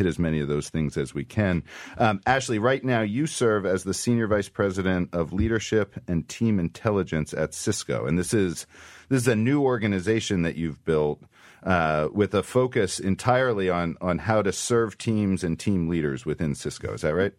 hit 0.00 0.06
as 0.06 0.18
many 0.18 0.40
of 0.40 0.48
those 0.48 0.70
things 0.70 0.96
as 0.96 1.12
we 1.12 1.24
can. 1.24 1.62
Um, 1.98 2.22
Ashley, 2.24 2.58
right 2.58 2.82
now 2.82 3.02
you 3.02 3.26
serve 3.26 3.66
as 3.66 3.84
the 3.84 3.92
senior 3.92 4.26
vice 4.26 4.48
president 4.48 5.10
of 5.12 5.34
leadership 5.34 5.94
and 6.08 6.26
team 6.26 6.58
intelligence 6.58 7.34
at 7.34 7.52
Cisco, 7.52 8.06
and 8.06 8.18
this 8.18 8.32
is 8.32 8.66
this 9.10 9.20
is 9.20 9.28
a 9.28 9.36
new 9.36 9.62
organization 9.62 10.40
that 10.42 10.56
you've 10.56 10.82
built 10.86 11.22
uh, 11.64 12.08
with 12.14 12.34
a 12.34 12.42
focus 12.42 12.98
entirely 12.98 13.68
on 13.68 13.96
on 14.00 14.18
how 14.18 14.40
to 14.40 14.52
serve 14.52 14.96
teams 14.96 15.44
and 15.44 15.58
team 15.58 15.88
leaders 15.88 16.24
within 16.24 16.54
Cisco. 16.54 16.94
Is 16.94 17.02
that 17.02 17.14
right? 17.14 17.34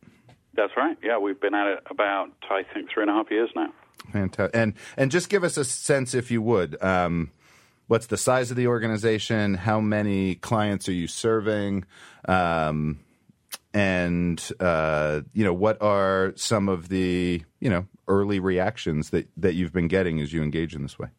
That's 0.53 0.73
right. 0.77 0.97
Yeah, 1.01 1.17
we've 1.17 1.39
been 1.39 1.55
at 1.55 1.65
it 1.65 1.83
about 1.89 2.29
I 2.49 2.61
think 2.73 2.91
three 2.93 3.01
and 3.01 3.09
a 3.09 3.13
half 3.13 3.31
years 3.31 3.49
now. 3.55 3.73
Fantastic. 4.11 4.55
And 4.55 4.75
and 4.97 5.09
just 5.09 5.29
give 5.29 5.43
us 5.43 5.57
a 5.57 5.65
sense, 5.65 6.13
if 6.13 6.29
you 6.29 6.43
would. 6.43 6.81
Um, 6.83 7.31
what's 7.91 8.07
the 8.07 8.15
size 8.15 8.51
of 8.51 8.55
the 8.55 8.67
organization? 8.67 9.53
How 9.53 9.81
many 9.81 10.35
clients 10.35 10.87
are 10.87 10.93
you 10.93 11.07
serving? 11.07 11.83
Um, 12.25 13.01
and 13.73 14.41
uh, 14.61 15.21
you 15.33 15.43
know, 15.43 15.53
what 15.53 15.81
are 15.81 16.31
some 16.37 16.69
of 16.69 16.87
the 16.87 17.43
you 17.59 17.69
know 17.69 17.85
early 18.07 18.39
reactions 18.39 19.09
that 19.09 19.27
that 19.35 19.55
you've 19.55 19.73
been 19.73 19.89
getting 19.89 20.21
as 20.21 20.31
you 20.31 20.41
engage 20.41 20.73
in 20.73 20.83
this 20.83 20.97
way? 20.97 21.09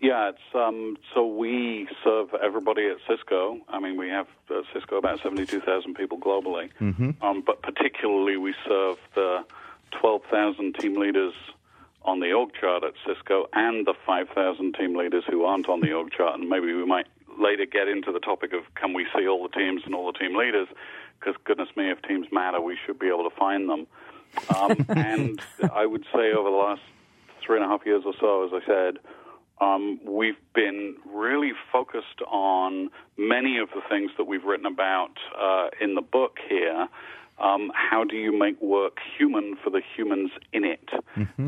Yeah, 0.00 0.30
it's 0.30 0.54
um, 0.54 0.96
so 1.14 1.24
we 1.24 1.88
serve 2.02 2.30
everybody 2.42 2.88
at 2.88 2.96
Cisco. 3.08 3.58
I 3.68 3.78
mean, 3.78 3.96
we 3.96 4.08
have 4.08 4.26
uh, 4.50 4.62
Cisco 4.74 4.96
about 4.96 5.20
seventy-two 5.22 5.60
thousand 5.60 5.94
people 5.94 6.18
globally, 6.18 6.70
um, 7.22 7.44
but 7.46 7.62
particularly 7.62 8.36
we 8.36 8.54
serve 8.66 8.98
the 9.14 9.44
twelve 9.92 10.22
thousand 10.30 10.74
team 10.80 10.98
leaders 10.98 11.34
on 12.08 12.20
the 12.20 12.32
org 12.32 12.50
chart 12.58 12.82
at 12.84 12.94
Cisco 13.06 13.46
and 13.52 13.86
the 13.86 13.94
five 14.06 14.28
thousand 14.34 14.74
team 14.74 14.96
leaders 14.96 15.24
who 15.30 15.44
aren't 15.44 15.68
on 15.68 15.80
the 15.80 15.92
org 15.92 16.10
chart. 16.10 16.40
And 16.40 16.48
maybe 16.48 16.72
we 16.72 16.86
might 16.86 17.06
later 17.38 17.66
get 17.66 17.86
into 17.86 18.10
the 18.12 18.18
topic 18.18 18.52
of 18.52 18.62
can 18.74 18.94
we 18.94 19.06
see 19.14 19.28
all 19.28 19.42
the 19.42 19.50
teams 19.50 19.82
and 19.84 19.94
all 19.94 20.10
the 20.10 20.18
team 20.18 20.36
leaders? 20.36 20.68
Because 21.20 21.34
goodness 21.44 21.68
me, 21.76 21.90
if 21.90 22.00
teams 22.02 22.26
matter, 22.32 22.60
we 22.60 22.76
should 22.86 22.98
be 22.98 23.08
able 23.08 23.28
to 23.28 23.36
find 23.36 23.68
them. 23.68 23.86
Um, 24.56 24.86
and 24.96 25.40
I 25.72 25.84
would 25.84 26.04
say 26.14 26.32
over 26.32 26.50
the 26.50 26.56
last 26.56 26.82
three 27.44 27.56
and 27.56 27.64
a 27.64 27.68
half 27.68 27.84
years 27.84 28.02
or 28.06 28.14
so, 28.18 28.46
as 28.46 28.62
I 28.62 28.66
said, 28.66 28.98
um, 29.60 30.00
we've 30.04 30.38
been 30.54 30.96
really 31.12 31.52
focused 31.72 32.22
on 32.28 32.90
many 33.16 33.58
of 33.58 33.68
the 33.70 33.80
things 33.88 34.10
that 34.16 34.24
we've 34.24 34.44
written 34.44 34.66
about 34.66 35.12
uh, 35.38 35.68
in 35.80 35.94
the 35.94 36.00
book 36.00 36.38
here. 36.48 36.88
Um, 37.40 37.70
how 37.74 38.04
do 38.04 38.16
you 38.16 38.36
make 38.36 38.60
work 38.60 38.98
human 39.16 39.56
for 39.62 39.70
the 39.70 39.80
humans 39.96 40.30
in 40.52 40.64
it? 40.64 40.88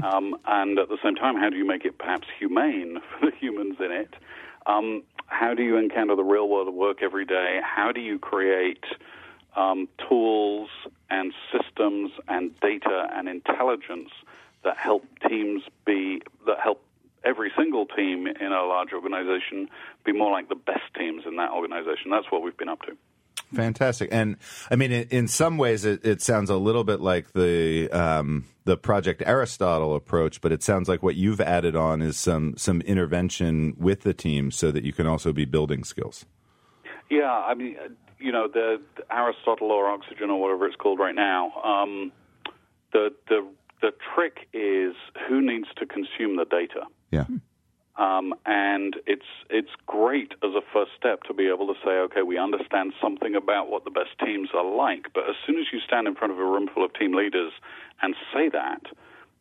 Um, 0.02 0.36
and 0.46 0.78
at 0.78 0.88
the 0.88 0.98
same 1.02 1.16
time, 1.16 1.36
how 1.36 1.50
do 1.50 1.56
you 1.56 1.66
make 1.66 1.84
it 1.84 1.98
perhaps 1.98 2.28
humane 2.38 3.00
for 3.20 3.26
the 3.30 3.36
humans 3.36 3.76
in 3.80 3.90
it? 3.90 4.14
Um, 4.66 5.02
how 5.26 5.54
do 5.54 5.62
you 5.62 5.76
encounter 5.76 6.16
the 6.16 6.24
real 6.24 6.48
world 6.48 6.68
of 6.68 6.74
work 6.74 7.02
every 7.02 7.24
day? 7.24 7.60
How 7.62 7.92
do 7.92 8.00
you 8.00 8.18
create 8.18 8.84
um, 9.56 9.88
tools 10.08 10.68
and 11.08 11.32
systems 11.50 12.12
and 12.28 12.58
data 12.60 13.08
and 13.12 13.28
intelligence 13.28 14.10
that 14.64 14.76
help 14.76 15.04
teams 15.28 15.62
be 15.86 16.22
that 16.46 16.60
help 16.60 16.82
every 17.24 17.50
single 17.56 17.86
team 17.86 18.26
in 18.26 18.52
a 18.52 18.64
large 18.64 18.92
organization 18.92 19.68
be 20.04 20.12
more 20.12 20.30
like 20.30 20.48
the 20.48 20.54
best 20.54 20.94
teams 20.96 21.24
in 21.26 21.36
that 21.36 21.50
organization. 21.50 22.10
That's 22.10 22.30
what 22.30 22.42
we've 22.42 22.56
been 22.56 22.68
up 22.68 22.82
to. 22.82 22.96
Fantastic, 23.54 24.10
and 24.12 24.36
I 24.70 24.76
mean, 24.76 24.92
in, 24.92 25.08
in 25.08 25.28
some 25.28 25.58
ways, 25.58 25.84
it, 25.84 26.04
it 26.04 26.22
sounds 26.22 26.50
a 26.50 26.56
little 26.56 26.84
bit 26.84 27.00
like 27.00 27.32
the 27.32 27.90
um, 27.90 28.44
the 28.64 28.76
Project 28.76 29.22
Aristotle 29.26 29.96
approach, 29.96 30.40
but 30.40 30.52
it 30.52 30.62
sounds 30.62 30.88
like 30.88 31.02
what 31.02 31.16
you've 31.16 31.40
added 31.40 31.74
on 31.74 32.00
is 32.00 32.16
some 32.16 32.56
some 32.56 32.80
intervention 32.82 33.74
with 33.76 34.02
the 34.02 34.14
team, 34.14 34.50
so 34.50 34.70
that 34.70 34.84
you 34.84 34.92
can 34.92 35.06
also 35.06 35.32
be 35.32 35.44
building 35.44 35.82
skills. 35.82 36.26
Yeah, 37.10 37.32
I 37.32 37.54
mean, 37.54 37.76
you 38.20 38.30
know, 38.30 38.46
the, 38.46 38.80
the, 38.96 39.02
Aristotle 39.12 39.72
or 39.72 39.90
oxygen 39.90 40.30
or 40.30 40.40
whatever 40.40 40.66
it's 40.66 40.76
called 40.76 41.00
right 41.00 41.14
now. 41.14 41.52
Um, 41.64 42.12
the 42.92 43.12
the 43.28 43.46
the 43.80 43.92
trick 44.14 44.48
is 44.52 44.94
who 45.28 45.40
needs 45.40 45.66
to 45.76 45.86
consume 45.86 46.36
the 46.36 46.44
data. 46.44 46.86
Yeah. 47.10 47.24
Um, 48.00 48.32
and 48.46 48.96
it's 49.06 49.28
it's 49.50 49.68
great 49.86 50.32
as 50.42 50.54
a 50.56 50.62
first 50.72 50.92
step 50.96 51.22
to 51.24 51.34
be 51.34 51.48
able 51.48 51.66
to 51.66 51.78
say, 51.84 51.90
okay, 52.08 52.22
we 52.22 52.38
understand 52.38 52.94
something 52.98 53.34
about 53.34 53.70
what 53.70 53.84
the 53.84 53.90
best 53.90 54.18
teams 54.24 54.48
are 54.54 54.64
like. 54.64 55.12
But 55.12 55.28
as 55.28 55.36
soon 55.46 55.58
as 55.58 55.66
you 55.70 55.80
stand 55.80 56.08
in 56.08 56.14
front 56.14 56.32
of 56.32 56.38
a 56.38 56.44
room 56.44 56.66
full 56.72 56.82
of 56.82 56.94
team 56.94 57.12
leaders 57.14 57.52
and 58.00 58.14
say 58.32 58.48
that, 58.48 58.86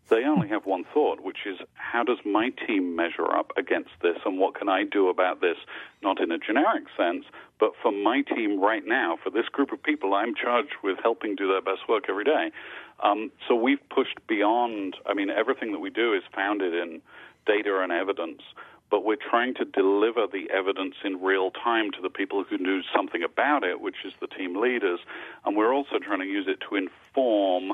they 0.09 0.25
only 0.25 0.49
have 0.49 0.65
one 0.65 0.83
thought, 0.93 1.21
which 1.21 1.45
is 1.45 1.57
how 1.75 2.03
does 2.03 2.17
my 2.25 2.49
team 2.67 2.97
measure 2.97 3.31
up 3.31 3.53
against 3.55 3.91
this 4.01 4.17
and 4.25 4.37
what 4.39 4.55
can 4.55 4.67
I 4.67 4.83
do 4.83 5.07
about 5.07 5.39
this, 5.39 5.57
not 6.03 6.19
in 6.19 6.29
a 6.29 6.37
generic 6.37 6.83
sense, 6.97 7.23
but 7.61 7.71
for 7.81 7.93
my 7.93 8.23
team 8.23 8.59
right 8.59 8.83
now, 8.85 9.17
for 9.23 9.29
this 9.29 9.47
group 9.47 9.71
of 9.71 9.81
people 9.81 10.13
I'm 10.13 10.35
charged 10.35 10.75
with 10.83 10.97
helping 11.01 11.35
do 11.35 11.47
their 11.47 11.61
best 11.61 11.87
work 11.87 12.05
every 12.09 12.25
day. 12.25 12.51
Um, 13.01 13.31
so 13.47 13.55
we've 13.55 13.87
pushed 13.89 14.19
beyond, 14.27 14.97
I 15.05 15.13
mean, 15.13 15.29
everything 15.29 15.71
that 15.71 15.79
we 15.79 15.89
do 15.89 16.13
is 16.13 16.23
founded 16.35 16.73
in 16.73 17.01
data 17.49 17.81
and 17.81 17.91
evidence, 17.91 18.41
but 18.91 19.03
we're 19.03 19.17
trying 19.29 19.53
to 19.55 19.65
deliver 19.65 20.27
the 20.27 20.45
evidence 20.53 20.95
in 21.03 21.21
real 21.21 21.49
time 21.51 21.89
to 21.91 22.01
the 22.01 22.09
people 22.09 22.43
who 22.47 22.57
do 22.57 22.81
something 22.95 23.23
about 23.23 23.63
it, 23.63 23.81
which 23.81 24.05
is 24.05 24.13
the 24.21 24.27
team 24.27 24.59
leaders. 24.59 24.99
And 25.45 25.57
we're 25.57 25.73
also 25.73 25.97
trying 25.97 26.19
to 26.19 26.25
use 26.25 26.47
it 26.47 26.59
to 26.69 26.75
inform 26.75 27.73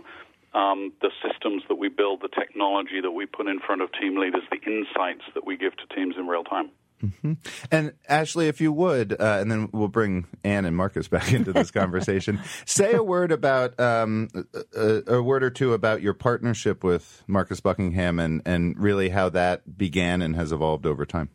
um, 0.53 0.93
the 1.01 1.11
systems 1.23 1.63
that 1.67 1.75
we 1.75 1.89
build, 1.89 2.21
the 2.21 2.29
technology 2.29 3.01
that 3.01 3.11
we 3.11 3.25
put 3.25 3.47
in 3.47 3.59
front 3.59 3.81
of 3.81 3.89
team 3.99 4.17
leaders, 4.17 4.43
the 4.49 4.63
insights 4.65 5.23
that 5.33 5.45
we 5.45 5.57
give 5.57 5.73
to 5.75 5.95
teams 5.95 6.15
in 6.17 6.27
real 6.27 6.45
time. 6.45 6.69
Mm-hmm. 7.03 7.33
And 7.71 7.93
Ashley, 8.07 8.47
if 8.47 8.61
you 8.61 8.71
would, 8.71 9.13
uh, 9.13 9.37
and 9.41 9.51
then 9.51 9.69
we'll 9.71 9.87
bring 9.87 10.27
Anne 10.43 10.65
and 10.65 10.75
Marcus 10.75 11.07
back 11.15 11.33
into 11.33 11.53
this 11.53 11.71
conversation. 11.71 12.39
say 12.65 12.93
a 12.93 13.03
word 13.03 13.31
about 13.31 13.79
um, 13.79 14.29
a, 14.75 15.15
a, 15.15 15.21
word 15.21 15.43
or 15.43 15.49
two 15.49 15.73
about 15.73 16.01
your 16.01 16.13
partnership 16.13 16.83
with 16.83 17.23
Marcus 17.27 17.59
Buckingham, 17.59 18.19
and 18.19 18.41
and 18.45 18.79
really 18.79 19.09
how 19.09 19.29
that 19.29 19.77
began 19.77 20.21
and 20.21 20.35
has 20.35 20.51
evolved 20.51 20.85
over 20.85 21.05
time. 21.05 21.29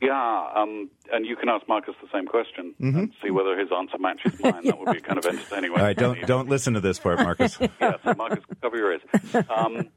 Yeah, 0.00 0.50
um, 0.54 0.90
and 1.12 1.26
you 1.26 1.34
can 1.34 1.48
ask 1.48 1.66
Marcus 1.66 1.94
the 2.00 2.08
same 2.12 2.26
question 2.26 2.74
mm-hmm. 2.80 2.98
and 2.98 3.12
see 3.22 3.30
whether 3.30 3.58
his 3.58 3.68
answer 3.76 3.98
matches 3.98 4.38
mine. 4.38 4.64
That 4.64 4.78
would 4.78 4.94
be 4.94 5.00
kind 5.00 5.18
of 5.18 5.26
entertaining. 5.26 5.72
All 5.72 5.78
right, 5.78 5.96
don't 5.96 6.24
don't 6.26 6.48
listen 6.48 6.74
to 6.74 6.80
this 6.80 7.00
part, 7.00 7.18
Marcus. 7.18 7.58
yeah, 7.80 7.94
so 8.04 8.14
Marcus, 8.14 8.44
cover 8.62 8.76
your 8.76 8.92
ears. 8.92 9.02
Um, 9.50 9.88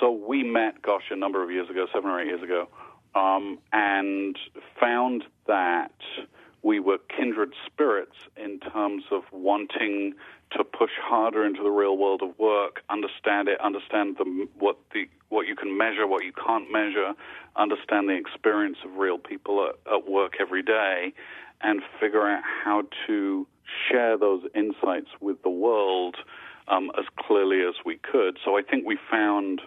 so 0.00 0.10
we 0.10 0.42
met, 0.42 0.82
gosh, 0.82 1.04
a 1.10 1.16
number 1.16 1.42
of 1.42 1.50
years 1.50 1.70
ago, 1.70 1.86
seven 1.92 2.10
or 2.10 2.20
eight 2.20 2.26
years 2.26 2.42
ago, 2.42 2.68
um, 3.16 3.58
and 3.72 4.38
found 4.78 5.24
that 5.46 5.92
we 6.62 6.78
were 6.78 6.98
kindred 7.16 7.52
spirits 7.64 8.16
in 8.36 8.60
terms 8.60 9.04
of 9.10 9.22
wanting 9.32 10.14
to 10.52 10.62
push 10.62 10.90
harder 11.02 11.44
into 11.44 11.62
the 11.62 11.70
real 11.70 11.96
world 11.96 12.22
of 12.22 12.38
work, 12.38 12.82
understand 12.90 13.48
it, 13.48 13.60
understand 13.60 14.16
the, 14.18 14.46
what 14.58 14.76
the 14.92 15.08
what 15.28 15.48
you 15.48 15.56
can 15.56 15.76
measure, 15.76 16.06
what 16.06 16.24
you 16.24 16.32
can't 16.32 16.70
measure, 16.70 17.12
understand 17.56 18.08
the 18.08 18.14
experience 18.14 18.76
of 18.84 18.96
real 18.96 19.18
people 19.18 19.68
at, 19.68 19.92
at 19.92 20.08
work 20.08 20.34
every 20.38 20.62
day, 20.62 21.12
and 21.62 21.82
figure 21.98 22.28
out 22.28 22.42
how 22.64 22.82
to 23.06 23.46
share 23.90 24.16
those 24.16 24.42
insights 24.54 25.08
with 25.20 25.42
the 25.42 25.50
world 25.50 26.16
um, 26.68 26.92
as 26.96 27.06
clearly 27.18 27.62
as 27.62 27.74
we 27.84 27.96
could. 27.96 28.38
So 28.44 28.56
I 28.56 28.62
think 28.62 28.86
we 28.86 28.98
found 29.10 29.62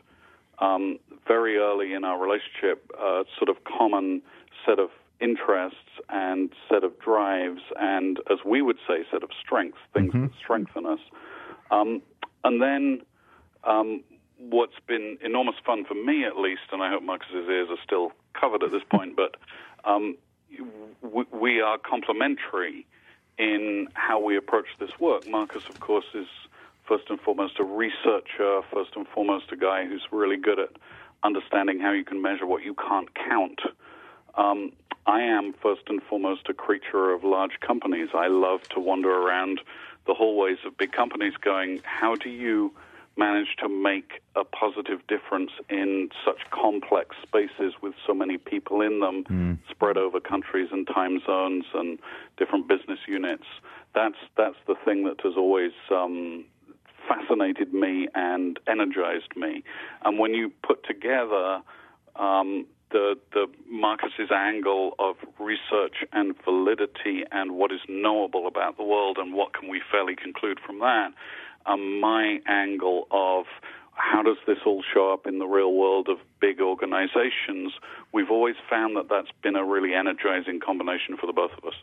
um, 0.60 1.00
very 1.28 1.58
early 1.58 1.94
in 1.94 2.04
our 2.04 2.20
relationship 2.20 2.92
a 3.00 3.24
sort 3.38 3.50
of 3.50 3.63
common 3.63 4.22
set 4.66 4.80
of 4.80 4.89
interests 5.22 5.78
and 6.10 6.50
set 6.70 6.84
of 6.84 6.98
drives 7.00 7.62
and, 7.80 8.20
as 8.32 8.39
we 8.46 8.62
would 8.62 8.78
say, 8.88 9.04
set 9.12 9.24
of 9.24 9.30
strengths, 9.39 9.78
things 9.94 10.13
mm-hmm. 10.13 10.24
that 10.24 10.32
strengthen 10.42 10.86
us. 10.86 11.00
Um, 11.72 12.01
and 12.44 12.62
then 12.62 13.01
um, 13.63 14.04
what's 14.38 14.80
been 14.88 15.18
enormous 15.22 15.56
fun 15.66 15.86
for 15.86 15.94
me, 15.94 16.24
at 16.25 16.38
least, 16.38 16.62
and 16.72 16.82
I 16.82 16.89
hope 16.89 17.04
Marcus's 17.04 17.48
ears 17.50 17.68
are 17.70 17.78
still 17.84 18.12
covered 18.39 18.63
at 18.63 18.72
this 18.72 18.84
point, 18.89 19.16
but 19.16 19.36
um, 19.84 20.18
we, 21.01 21.24
we 21.32 21.62
are 21.62 21.78
complementary 21.78 22.86
in 23.38 23.88
how 23.94 24.20
we 24.22 24.36
approach 24.38 24.68
this 24.80 24.92
work. 25.00 25.28
Marcus, 25.28 25.63
of 25.70 25.80
course, 25.80 26.06
is 26.13 26.28
first 26.89 27.10
and 27.10 27.22
foremost 27.22 27.60
a 27.60 27.63
researcher, 27.63 28.62
first 28.74 28.91
and 28.96 29.08
foremost 29.08 29.46
a 29.51 29.55
guy 29.55 29.86
who's 29.86 30.01
really 30.12 30.38
good 30.38 30.60
at 30.60 30.72
understanding 31.24 31.79
how 31.79 31.91
you 31.91 32.03
can 32.03 32.22
measure 32.22 32.48
what 32.48 32.63
you 32.63 32.74
can't 32.74 33.13
count. 33.13 33.62
Um, 34.36 34.72
I 35.05 35.22
am 35.22 35.53
first 35.53 35.84
and 35.88 36.01
foremost 36.01 36.50
a 36.50 36.53
creature 36.53 37.12
of 37.12 37.24
large 37.24 37.60
companies. 37.60 38.10
I 38.15 38.27
love 38.27 38.67
to 38.69 38.79
wander 38.79 39.12
around 39.12 39.62
the 40.08 40.15
hallways 40.15 40.58
of 40.65 40.77
big 40.77 40.91
companies 40.91 41.34
going, 41.39 41.81
how 41.84 42.15
do 42.15 42.29
you 42.29 42.74
manage 43.17 43.55
to 43.58 43.69
make 43.69 44.22
a 44.36 44.43
positive 44.43 45.05
difference 45.08 45.51
in 45.69 46.10
such 46.25 46.50
complex 46.51 47.15
spaces 47.22 47.74
with 47.81 47.93
so 48.08 48.13
many 48.13 48.38
people 48.38 48.81
in 48.81 49.00
them, 49.01 49.24
mm. 49.25 49.58
spread 49.69 49.98
over 49.98 50.19
countries 50.19 50.69
and 50.72 50.88
time 50.88 51.19
zones 51.25 51.65
and 51.75 52.00
different 52.38 52.67
business 52.67 53.00
units? 53.08 53.46
That's 53.93 54.15
that's 54.38 54.55
the 54.67 54.75
thing 54.86 55.03
that 55.03 55.19
has 55.22 55.34
always 55.36 55.74
um, 55.91 56.46
fascinated 57.10 57.74
me 57.74 58.08
and 58.13 58.60
energized 58.68 59.36
me. 59.36 59.63
And 60.06 60.20
when 60.20 60.34
you 60.34 60.51
put 60.63 60.86
together 60.86 61.62
um, 62.16 62.66
the 62.92 63.16
the 63.34 63.48
Marcus's 63.70 64.32
angle 64.32 64.94
of 65.00 65.16
research 65.39 65.98
and 66.13 66.36
validity 66.44 67.24
and 67.32 67.54
what 67.54 67.72
is 67.72 67.82
knowable 67.88 68.48
about 68.48 68.78
the 68.78 68.84
world 68.84 69.18
and 69.20 69.34
what 69.34 69.54
can 69.54 69.70
we 69.70 69.82
fairly 69.92 70.16
conclude 70.16 70.60
from 70.66 70.80
that, 70.80 71.10
um, 71.66 72.00
my 72.00 72.39
angle 72.48 73.08
of 73.12 73.46
how 73.94 74.24
does 74.24 74.38
this 74.48 74.58
all 74.66 74.84
show 74.94 75.12
up 75.12 75.28
in 75.28 75.39
the 75.39 75.46
real 75.46 75.74
world 75.74 76.08
of 76.08 76.18
big 76.39 76.62
organizations, 76.62 77.74
we've 78.13 78.32
always 78.32 78.56
found 78.70 78.96
that 78.96 79.10
that's 79.10 79.32
been 79.44 79.58
a 79.58 79.66
really 79.66 79.94
energizing 79.94 80.60
combination 80.66 81.18
for 81.18 81.28
the 81.28 81.34
both 81.34 81.51
of 81.58 81.66
us. 81.66 81.75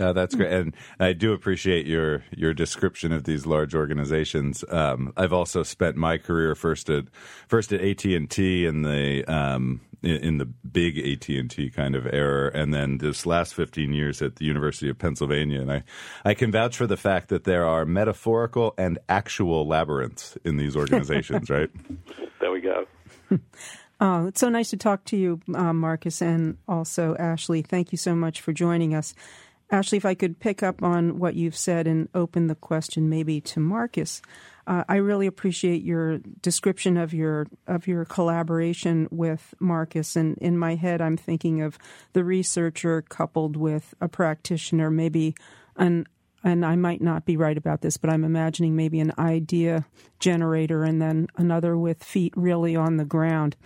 Uh, 0.00 0.12
that's 0.12 0.34
great, 0.34 0.50
and 0.50 0.74
I 0.98 1.12
do 1.12 1.34
appreciate 1.34 1.86
your 1.86 2.24
your 2.30 2.54
description 2.54 3.12
of 3.12 3.24
these 3.24 3.44
large 3.44 3.74
organizations. 3.74 4.64
Um, 4.70 5.12
I've 5.18 5.34
also 5.34 5.62
spent 5.62 5.96
my 5.96 6.16
career 6.16 6.54
first 6.54 6.88
at 6.88 7.04
first 7.46 7.74
at 7.74 7.82
AT 7.82 8.04
and 8.06 8.30
T 8.30 8.64
in 8.64 8.82
the 8.82 9.22
um, 9.26 9.82
in, 10.02 10.16
in, 10.16 10.38
the 10.38 10.46
big 10.46 10.98
AT 10.98 11.28
and 11.28 11.50
T 11.50 11.68
kind 11.68 11.94
of 11.94 12.06
era, 12.06 12.50
and 12.54 12.72
then 12.72 12.98
this 12.98 13.26
last 13.26 13.54
fifteen 13.54 13.92
years 13.92 14.22
at 14.22 14.36
the 14.36 14.46
University 14.46 14.88
of 14.88 14.98
Pennsylvania. 14.98 15.60
And 15.60 15.70
I 15.70 15.82
I 16.24 16.32
can 16.32 16.50
vouch 16.50 16.74
for 16.74 16.86
the 16.86 16.96
fact 16.96 17.28
that 17.28 17.44
there 17.44 17.66
are 17.66 17.84
metaphorical 17.84 18.72
and 18.78 18.98
actual 19.10 19.66
labyrinths 19.66 20.38
in 20.42 20.56
these 20.56 20.74
organizations. 20.74 21.50
right? 21.50 21.70
There 22.40 22.50
we 22.50 22.60
go. 22.60 22.86
Oh, 24.04 24.26
it's 24.26 24.40
so 24.40 24.48
nice 24.48 24.70
to 24.70 24.76
talk 24.76 25.04
to 25.04 25.16
you, 25.16 25.40
uh, 25.54 25.72
Marcus, 25.72 26.20
and 26.20 26.58
also 26.66 27.14
Ashley. 27.20 27.62
Thank 27.62 27.92
you 27.92 27.98
so 27.98 28.16
much 28.16 28.40
for 28.40 28.52
joining 28.52 28.96
us. 28.96 29.14
Ashley, 29.72 29.96
if 29.96 30.04
I 30.04 30.14
could 30.14 30.38
pick 30.38 30.62
up 30.62 30.82
on 30.82 31.18
what 31.18 31.34
you've 31.34 31.56
said 31.56 31.86
and 31.86 32.08
open 32.14 32.46
the 32.46 32.54
question 32.54 33.08
maybe 33.08 33.40
to 33.40 33.58
Marcus. 33.58 34.20
Uh, 34.66 34.84
I 34.86 34.96
really 34.96 35.26
appreciate 35.26 35.82
your 35.82 36.18
description 36.18 36.98
of 36.98 37.14
your 37.14 37.46
of 37.66 37.86
your 37.88 38.04
collaboration 38.04 39.08
with 39.10 39.54
Marcus. 39.58 40.14
And 40.14 40.36
in 40.38 40.58
my 40.58 40.74
head, 40.74 41.00
I'm 41.00 41.16
thinking 41.16 41.62
of 41.62 41.78
the 42.12 42.22
researcher 42.22 43.02
coupled 43.02 43.56
with 43.56 43.94
a 44.00 44.08
practitioner, 44.08 44.90
maybe 44.90 45.34
an 45.76 46.06
and 46.44 46.66
I 46.66 46.76
might 46.76 47.00
not 47.00 47.24
be 47.24 47.36
right 47.36 47.56
about 47.56 47.82
this, 47.82 47.96
but 47.96 48.10
I'm 48.10 48.24
imagining 48.24 48.76
maybe 48.76 49.00
an 49.00 49.12
idea 49.18 49.86
generator 50.18 50.84
and 50.84 51.00
then 51.00 51.28
another 51.36 51.78
with 51.78 52.02
feet 52.02 52.34
really 52.36 52.76
on 52.76 52.96
the 52.96 53.04
ground. 53.04 53.56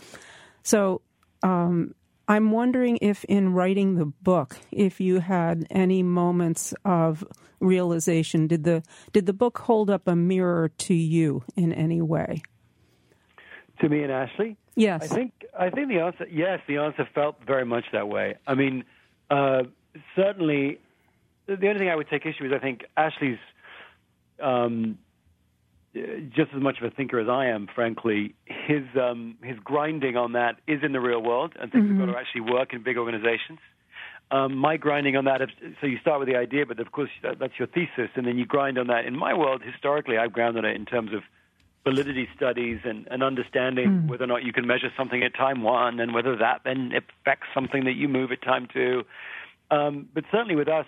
So 0.63 1.01
um, 1.43 1.95
I'm 2.29 2.51
wondering 2.51 2.99
if 3.01 3.25
in 3.25 3.53
writing 3.53 3.95
the 3.95 4.07
book, 4.07 4.57
if 4.73 5.01
you 5.01 5.21
had 5.21 5.67
any 5.71 6.03
moments 6.03 6.75
of 6.85 7.25
realization, 7.61 8.47
did 8.47 8.65
the 8.65 8.83
did 9.13 9.27
the 9.27 9.33
book 9.33 9.59
hold 9.59 9.91
up 9.91 10.09
a 10.09 10.17
mirror 10.17 10.69
to 10.69 10.95
you 10.95 11.45
in 11.57 11.73
any 11.73 12.03
way? 12.03 12.43
To 13.81 13.89
me 13.89 14.03
and 14.03 14.11
Ashley? 14.11 14.57
Yes. 14.75 15.11
I 15.11 15.15
think 15.15 15.33
I 15.59 15.71
think 15.71 15.89
the 15.89 16.01
answer 16.01 16.27
yes, 16.31 16.61
the 16.67 16.79
answer 16.79 17.09
felt 17.15 17.37
very 17.47 17.65
much 17.65 17.85
that 17.93 18.09
way. 18.09 18.35
I 18.47 18.55
mean, 18.55 18.85
uh, 19.31 19.65
certainly 20.17 20.81
the 21.47 21.69
only 21.69 21.79
thing 21.79 21.89
I 21.89 21.97
would 21.97 22.09
take 22.09 22.27
issue 22.27 22.45
is 22.45 22.53
I 22.53 22.59
think 22.59 22.85
Ashley's 22.97 23.39
um, 24.43 24.99
just 26.35 26.51
as 26.55 26.63
much 26.63 26.79
of 26.81 26.85
a 26.85 26.95
thinker 26.95 27.19
as 27.19 27.29
I 27.29 27.47
am, 27.47 27.69
frankly, 27.75 28.35
his 28.45 28.85
um, 29.01 29.37
his 29.43 29.59
grinding 29.63 30.17
on 30.17 30.33
that 30.33 30.57
is 30.67 30.81
in 30.83 30.93
the 30.93 31.01
real 31.01 31.23
world, 31.23 31.55
and 31.61 31.71
things 31.71 31.85
mm-hmm. 31.85 32.01
have 32.01 32.09
got 32.09 32.13
to 32.13 32.19
actually 32.19 32.53
work 32.53 32.73
in 32.73 32.83
big 32.83 32.99
organizations. 32.99 33.59
Um, 34.31 34.57
my 34.57 34.77
grinding 34.77 35.17
on 35.17 35.25
that, 35.27 35.41
so 35.81 35.87
you 35.87 35.99
start 35.99 36.19
with 36.19 36.29
the 36.29 36.37
idea, 36.37 36.67
but 36.67 36.81
of 36.81 36.91
course 36.91 37.11
that's 37.23 37.53
your 37.59 37.69
thesis, 37.69 38.11
and 38.17 38.27
then 38.27 38.39
you 38.39 38.45
grind 38.45 38.77
on 38.77 38.89
that. 38.89 39.05
In 39.05 39.17
my 39.17 39.35
world, 39.35 39.63
historically, 39.63 40.19
I've 40.19 40.33
grounded 40.33 40.65
on 40.65 40.71
it 40.71 40.75
in 40.75 40.85
terms 40.85 41.13
of 41.15 41.23
validity 41.85 42.29
studies 42.35 42.81
and, 42.85 43.07
and 43.09 43.23
understanding 43.23 43.89
mm. 43.89 44.09
whether 44.09 44.25
or 44.25 44.27
not 44.27 44.43
you 44.43 44.53
can 44.53 44.67
measure 44.67 44.91
something 44.97 45.23
at 45.23 45.33
time 45.35 45.63
one, 45.63 46.01
and 46.01 46.13
whether 46.13 46.37
that 46.37 46.63
then 46.65 46.91
affects 46.93 47.47
something 47.55 47.85
that 47.85 47.95
you 47.95 48.09
move 48.09 48.33
at 48.33 48.43
time 48.43 48.67
two. 48.73 49.05
Um, 49.71 50.09
but 50.13 50.25
certainly 50.33 50.57
with 50.57 50.69
us, 50.69 50.87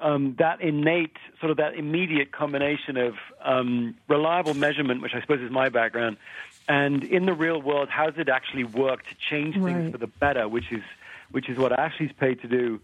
um, 0.00 0.34
that 0.38 0.60
innate, 0.60 1.16
sort 1.40 1.50
of 1.50 1.56
that 1.58 1.74
immediate 1.74 2.32
combination 2.32 2.96
of 2.96 3.14
um, 3.44 3.94
reliable 4.08 4.54
measurement, 4.54 5.02
which 5.02 5.12
I 5.14 5.20
suppose 5.20 5.40
is 5.40 5.50
my 5.50 5.68
background, 5.68 6.16
and 6.68 7.02
in 7.04 7.26
the 7.26 7.32
real 7.34 7.60
world, 7.60 7.88
how 7.88 8.06
does 8.06 8.18
it 8.18 8.28
actually 8.28 8.64
work 8.64 9.02
to 9.04 9.14
change 9.30 9.54
things 9.54 9.64
Right. 9.66 9.92
for 9.92 9.98
the 9.98 10.06
better, 10.06 10.48
which 10.48 10.70
is 10.72 10.82
which 11.30 11.48
is 11.48 11.56
what 11.58 11.72
Ashley's 11.78 12.10
paid 12.18 12.40
to 12.42 12.48
do. 12.48 12.80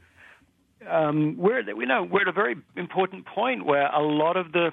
Um, 0.89 1.37
we're 1.37 1.63
we 1.75 1.87
know 1.87 2.03
we're 2.05 2.23
at 2.23 2.29
a 2.29 2.33
very 2.33 2.57
important 2.77 3.27
point 3.27 3.65
where 3.65 3.87
a 3.87 4.03
lot 4.03 4.37
of 4.37 4.53
the 4.53 4.73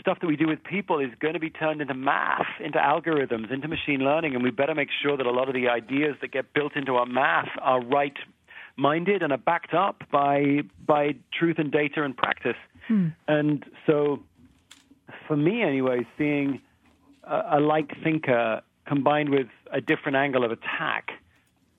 stuff 0.00 0.18
that 0.20 0.26
we 0.26 0.36
do 0.36 0.46
with 0.46 0.62
people 0.62 0.98
is 1.00 1.10
going 1.20 1.34
to 1.34 1.40
be 1.40 1.50
turned 1.50 1.80
into 1.80 1.94
math, 1.94 2.46
into 2.60 2.78
algorithms, 2.78 3.50
into 3.50 3.66
machine 3.68 4.00
learning, 4.00 4.34
and 4.34 4.44
we 4.44 4.50
better 4.50 4.74
make 4.74 4.88
sure 5.02 5.16
that 5.16 5.26
a 5.26 5.30
lot 5.30 5.48
of 5.48 5.54
the 5.54 5.68
ideas 5.68 6.16
that 6.20 6.30
get 6.30 6.52
built 6.52 6.76
into 6.76 6.96
our 6.96 7.06
math 7.06 7.48
are 7.60 7.80
right 7.82 8.16
minded 8.76 9.22
and 9.22 9.32
are 9.32 9.38
backed 9.38 9.74
up 9.74 10.02
by 10.10 10.60
by 10.86 11.14
truth 11.32 11.58
and 11.58 11.70
data 11.72 12.02
and 12.02 12.16
practice. 12.16 12.56
And 13.28 13.64
so 13.86 14.22
for 15.26 15.36
me 15.36 15.62
anyway, 15.62 16.06
seeing 16.18 16.60
a, 17.24 17.58
a 17.58 17.60
like 17.60 17.92
thinker 18.02 18.62
combined 18.86 19.30
with 19.30 19.48
a 19.72 19.80
different 19.80 20.16
angle 20.16 20.44
of 20.44 20.52
attack 20.52 21.10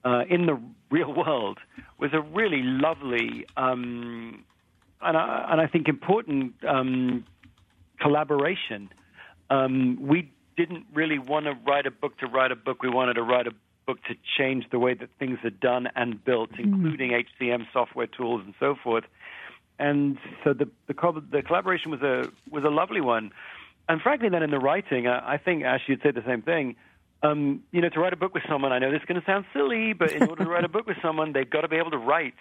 uh, 0.03 0.23
in 0.29 0.45
the 0.45 0.59
real 0.89 1.13
world 1.13 1.59
was 1.97 2.11
a 2.13 2.21
really 2.21 2.61
lovely 2.63 3.45
um, 3.57 4.43
and, 5.01 5.17
I, 5.17 5.47
and 5.51 5.61
I 5.61 5.67
think 5.67 5.87
important 5.87 6.55
um, 6.67 7.25
collaboration. 7.99 8.89
Um, 9.49 9.97
we 10.01 10.31
didn't 10.55 10.85
really 10.93 11.19
want 11.19 11.45
to 11.45 11.53
write 11.65 11.85
a 11.85 11.91
book 11.91 12.17
to 12.19 12.27
write 12.27 12.51
a 12.51 12.55
book. 12.55 12.81
We 12.81 12.89
wanted 12.89 13.13
to 13.15 13.23
write 13.23 13.47
a 13.47 13.51
book 13.87 14.03
to 14.03 14.15
change 14.37 14.65
the 14.69 14.77
way 14.77 14.93
that 14.93 15.09
things 15.17 15.39
are 15.43 15.49
done 15.49 15.87
and 15.95 16.23
built, 16.23 16.51
including 16.59 17.11
HCM 17.41 17.65
software 17.73 18.05
tools 18.05 18.43
and 18.45 18.53
so 18.59 18.75
forth. 18.83 19.05
And 19.79 20.17
so 20.43 20.53
the 20.53 20.69
the, 20.87 21.23
the 21.31 21.41
collaboration 21.41 21.89
was 21.89 22.01
a 22.01 22.29
was 22.51 22.63
a 22.63 22.69
lovely 22.69 23.01
one. 23.01 23.31
And 23.89 24.01
frankly, 24.01 24.27
then 24.29 24.43
in 24.43 24.51
the 24.51 24.59
writing, 24.59 25.07
I, 25.07 25.35
I 25.35 25.37
think 25.37 25.63
Ash, 25.63 25.81
you'd 25.87 26.01
say 26.03 26.11
the 26.11 26.23
same 26.27 26.41
thing. 26.41 26.75
Um, 27.23 27.63
you 27.71 27.81
know, 27.81 27.89
to 27.89 27.99
write 27.99 28.13
a 28.13 28.17
book 28.17 28.33
with 28.33 28.43
someone, 28.47 28.71
I 28.71 28.79
know 28.79 28.91
this 28.91 28.99
is 28.99 29.05
going 29.05 29.19
to 29.19 29.25
sound 29.25 29.45
silly, 29.53 29.93
but 29.93 30.11
in 30.11 30.29
order 30.29 30.43
to 30.43 30.49
write 30.49 30.65
a 30.65 30.69
book 30.69 30.85
with 30.85 30.97
someone, 31.01 31.33
they've 31.33 31.49
got 31.49 31.61
to 31.61 31.67
be 31.67 31.77
able 31.77 31.91
to 31.91 31.97
write. 31.97 32.35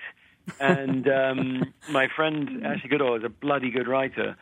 And 0.60 1.08
um, 1.08 1.72
my 1.90 2.08
friend 2.14 2.66
Ashley 2.66 2.90
Goodall 2.90 3.16
is 3.16 3.24
a 3.24 3.28
bloody 3.28 3.70
good 3.70 3.88
writer, 3.88 4.36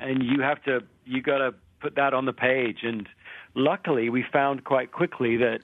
and 0.00 0.22
you 0.22 0.42
have 0.42 0.62
to 0.64 0.82
you 1.04 1.22
got 1.22 1.38
to 1.38 1.54
put 1.80 1.94
that 1.94 2.12
on 2.12 2.26
the 2.26 2.32
page. 2.32 2.78
And 2.82 3.08
luckily, 3.54 4.10
we 4.10 4.24
found 4.32 4.64
quite 4.64 4.90
quickly 4.92 5.36
that 5.36 5.60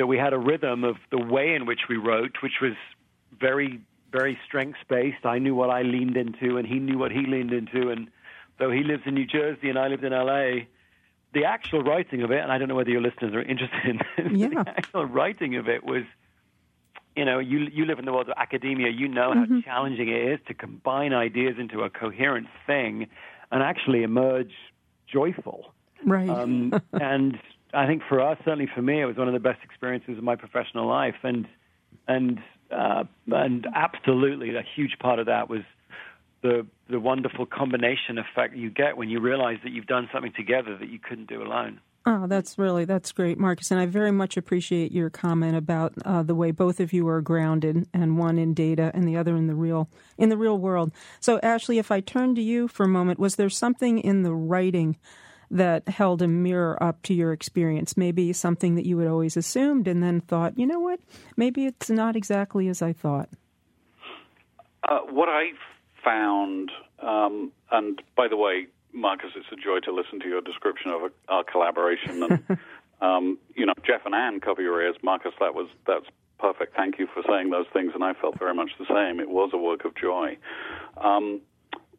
that 0.00 0.06
we 0.06 0.16
had 0.16 0.32
a 0.32 0.38
rhythm 0.38 0.82
of 0.82 0.96
the 1.10 1.18
way 1.18 1.54
in 1.54 1.66
which 1.66 1.80
we 1.90 1.98
wrote, 1.98 2.36
which 2.42 2.54
was 2.62 2.72
very 3.38 3.80
very 4.10 4.38
strengths 4.46 4.80
based. 4.88 5.24
I 5.26 5.38
knew 5.38 5.54
what 5.54 5.68
I 5.68 5.82
leaned 5.82 6.16
into, 6.16 6.56
and 6.56 6.66
he 6.66 6.78
knew 6.80 6.96
what 6.98 7.12
he 7.12 7.26
leaned 7.26 7.52
into. 7.52 7.90
And 7.90 8.08
though 8.58 8.70
he 8.70 8.82
lives 8.82 9.02
in 9.04 9.12
New 9.14 9.26
Jersey 9.26 9.68
and 9.68 9.78
I 9.78 9.88
lived 9.88 10.02
in 10.02 10.12
L.A., 10.14 10.66
the 11.34 11.44
actual 11.44 11.82
writing 11.82 12.22
of 12.22 12.30
it, 12.32 12.40
and 12.40 12.50
I 12.50 12.56
don't 12.58 12.66
know 12.66 12.74
whether 12.74 12.90
your 12.90 13.02
listeners 13.02 13.34
are 13.34 13.42
interested 13.42 14.00
in 14.18 14.34
Yeah. 14.36 14.48
the 14.48 14.64
actual 14.70 15.04
writing 15.04 15.54
of 15.56 15.68
it 15.68 15.84
was, 15.84 16.04
you 17.14 17.26
know, 17.26 17.38
you 17.38 17.68
you 17.70 17.84
live 17.84 17.98
in 17.98 18.06
the 18.06 18.12
world 18.12 18.28
of 18.30 18.34
academia, 18.38 18.88
you 18.88 19.06
know 19.06 19.34
how 19.34 19.44
challenging 19.60 20.08
it 20.08 20.22
is 20.32 20.40
to 20.48 20.54
combine 20.54 21.12
ideas 21.12 21.56
into 21.58 21.82
a 21.82 21.90
coherent 21.90 22.48
thing 22.66 23.06
and 23.52 23.62
actually 23.62 24.02
emerge 24.02 24.54
joyful. 25.06 25.72
Right. 26.04 26.28
Um, 26.30 26.72
and 26.94 27.38
I 27.72 27.86
think 27.86 28.02
for 28.08 28.20
us, 28.20 28.38
certainly 28.44 28.68
for 28.74 28.82
me, 28.82 29.00
it 29.00 29.04
was 29.04 29.16
one 29.16 29.28
of 29.28 29.34
the 29.34 29.40
best 29.40 29.60
experiences 29.62 30.18
of 30.18 30.24
my 30.24 30.36
professional 30.36 30.86
life, 30.86 31.16
and 31.22 31.46
and 32.08 32.40
uh, 32.70 33.04
and 33.28 33.66
absolutely 33.74 34.54
a 34.54 34.64
huge 34.74 34.98
part 34.98 35.18
of 35.18 35.26
that 35.26 35.48
was 35.48 35.62
the 36.42 36.66
the 36.88 37.00
wonderful 37.00 37.46
combination 37.46 38.18
effect 38.18 38.56
you 38.56 38.70
get 38.70 38.96
when 38.96 39.08
you 39.08 39.20
realize 39.20 39.58
that 39.62 39.70
you've 39.70 39.86
done 39.86 40.08
something 40.12 40.32
together 40.32 40.76
that 40.76 40.88
you 40.88 40.98
couldn't 40.98 41.28
do 41.28 41.42
alone. 41.42 41.80
Oh, 42.06 42.26
that's 42.26 42.58
really 42.58 42.86
that's 42.86 43.12
great, 43.12 43.38
Marcus, 43.38 43.70
and 43.70 43.78
I 43.78 43.86
very 43.86 44.10
much 44.10 44.36
appreciate 44.36 44.90
your 44.90 45.10
comment 45.10 45.54
about 45.54 45.92
uh, 46.04 46.22
the 46.22 46.34
way 46.34 46.50
both 46.50 46.80
of 46.80 46.94
you 46.94 47.06
are 47.08 47.20
grounded, 47.20 47.86
and 47.92 48.16
one 48.16 48.38
in 48.38 48.54
data 48.54 48.90
and 48.94 49.06
the 49.06 49.16
other 49.18 49.36
in 49.36 49.48
the 49.48 49.54
real 49.54 49.88
in 50.16 50.30
the 50.30 50.38
real 50.38 50.56
world. 50.56 50.92
So, 51.20 51.38
Ashley, 51.42 51.78
if 51.78 51.90
I 51.90 52.00
turn 52.00 52.34
to 52.36 52.42
you 52.42 52.68
for 52.68 52.84
a 52.84 52.88
moment, 52.88 53.18
was 53.18 53.36
there 53.36 53.50
something 53.50 53.98
in 53.98 54.22
the 54.22 54.34
writing 54.34 54.96
that 55.50 55.88
held 55.88 56.22
a 56.22 56.28
mirror 56.28 56.80
up 56.82 57.02
to 57.02 57.14
your 57.14 57.32
experience? 57.32 57.96
Maybe 57.96 58.32
something 58.32 58.74
that 58.74 58.86
you 58.86 58.98
had 58.98 59.08
always 59.08 59.36
assumed, 59.36 59.88
and 59.88 60.02
then 60.02 60.20
thought, 60.20 60.58
you 60.58 60.66
know 60.66 60.80
what, 60.80 61.00
maybe 61.36 61.66
it's 61.66 61.90
not 61.90 62.16
exactly 62.16 62.68
as 62.68 62.82
I 62.82 62.92
thought. 62.92 63.28
Uh, 64.88 65.00
what 65.10 65.28
I 65.28 65.50
found, 66.02 66.70
um, 67.00 67.52
and 67.70 68.00
by 68.16 68.28
the 68.28 68.36
way, 68.36 68.66
Marcus, 68.92 69.30
it's 69.36 69.46
a 69.52 69.56
joy 69.56 69.80
to 69.80 69.92
listen 69.92 70.20
to 70.20 70.28
your 70.28 70.40
description 70.40 70.90
of 70.90 71.12
our 71.28 71.44
collaboration. 71.44 72.22
And 72.22 72.58
um, 73.00 73.38
you 73.54 73.66
know, 73.66 73.74
Jeff 73.86 74.02
and 74.04 74.14
Anne 74.14 74.40
cover 74.40 74.62
your 74.62 74.82
ears. 74.82 74.96
Marcus, 75.02 75.32
that 75.40 75.54
was 75.54 75.68
that's 75.86 76.06
perfect. 76.38 76.74
Thank 76.74 76.98
you 76.98 77.06
for 77.12 77.22
saying 77.28 77.50
those 77.50 77.66
things, 77.72 77.92
and 77.94 78.02
I 78.02 78.14
felt 78.14 78.38
very 78.38 78.54
much 78.54 78.70
the 78.78 78.86
same. 78.86 79.20
It 79.20 79.30
was 79.30 79.50
a 79.52 79.58
work 79.58 79.84
of 79.84 79.94
joy. 79.94 80.38
Um, 80.96 81.40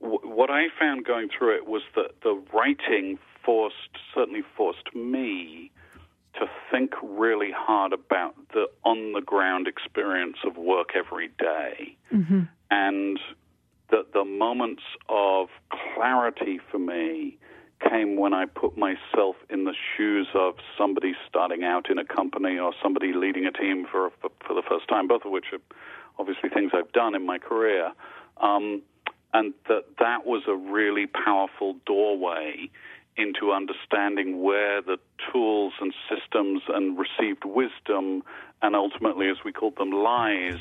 w- 0.01 0.19
what 0.23 0.49
I 0.49 0.67
found 0.79 1.05
going 1.05 1.29
through 1.29 1.55
it 1.57 1.67
was 1.67 1.83
that 1.95 2.21
the 2.23 2.41
writing 2.53 3.19
forced, 3.43 3.97
certainly 4.13 4.43
forced 4.55 4.95
me 4.95 5.71
to 6.35 6.45
think 6.71 6.93
really 7.03 7.51
hard 7.53 7.93
about 7.93 8.35
the 8.53 8.67
on 8.83 9.13
the 9.13 9.21
ground 9.21 9.67
experience 9.67 10.37
of 10.45 10.57
work 10.57 10.91
every 10.95 11.29
day. 11.37 11.97
and 12.71 13.19
the 13.89 14.05
the 14.13 14.23
moments 14.23 14.83
of 15.09 15.49
clarity 15.69 16.59
for 16.71 16.79
me 16.79 17.37
came 17.89 18.15
when 18.15 18.33
I 18.33 18.45
put 18.45 18.77
myself 18.77 19.35
in 19.49 19.65
the 19.65 19.73
shoes 19.97 20.27
of 20.35 20.55
somebody 20.77 21.13
starting 21.27 21.63
out 21.63 21.89
in 21.89 21.97
a 21.97 22.05
company 22.05 22.59
or 22.59 22.73
somebody 22.81 23.11
leading 23.13 23.45
a 23.45 23.51
team 23.51 23.85
for 23.91 24.11
for, 24.21 24.31
for 24.45 24.53
the 24.53 24.63
first 24.67 24.87
time, 24.87 25.07
both 25.07 25.25
of 25.25 25.31
which 25.31 25.45
are 25.51 25.59
obviously 26.17 26.49
things 26.49 26.71
I've 26.73 26.91
done 26.91 27.15
in 27.15 27.25
my 27.25 27.37
career. 27.37 27.91
Um, 28.37 28.81
and 29.33 29.53
that 29.67 29.85
that 29.99 30.25
was 30.25 30.43
a 30.47 30.55
really 30.55 31.07
powerful 31.07 31.75
doorway 31.85 32.69
into 33.17 33.51
understanding 33.51 34.41
where 34.41 34.81
the 34.81 34.97
tools 35.31 35.73
and 35.79 35.93
systems 36.09 36.61
and 36.67 36.97
received 36.97 37.43
wisdom 37.45 38.23
and 38.61 38.75
ultimately, 38.75 39.27
as 39.29 39.37
we 39.43 39.51
called 39.51 39.75
them, 39.77 39.91
lies 39.91 40.59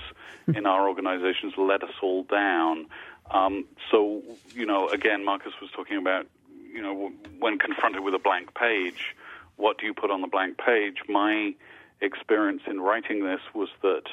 in 0.54 0.66
our 0.66 0.88
organizations 0.88 1.54
let 1.58 1.82
us 1.82 1.92
all 2.02 2.24
down. 2.24 2.86
Um, 3.30 3.66
so, 3.90 4.22
you 4.54 4.66
know, 4.66 4.88
again, 4.88 5.24
Marcus 5.24 5.52
was 5.60 5.70
talking 5.70 5.98
about, 5.98 6.26
you 6.72 6.82
know, 6.82 7.12
when 7.38 7.58
confronted 7.58 8.02
with 8.02 8.14
a 8.14 8.18
blank 8.18 8.54
page, 8.54 9.14
what 9.56 9.78
do 9.78 9.86
you 9.86 9.94
put 9.94 10.10
on 10.10 10.22
the 10.22 10.26
blank 10.26 10.58
page? 10.58 10.96
My 11.08 11.54
experience 12.00 12.62
in 12.66 12.80
writing 12.80 13.24
this 13.24 13.40
was 13.54 13.68
that 13.82 14.04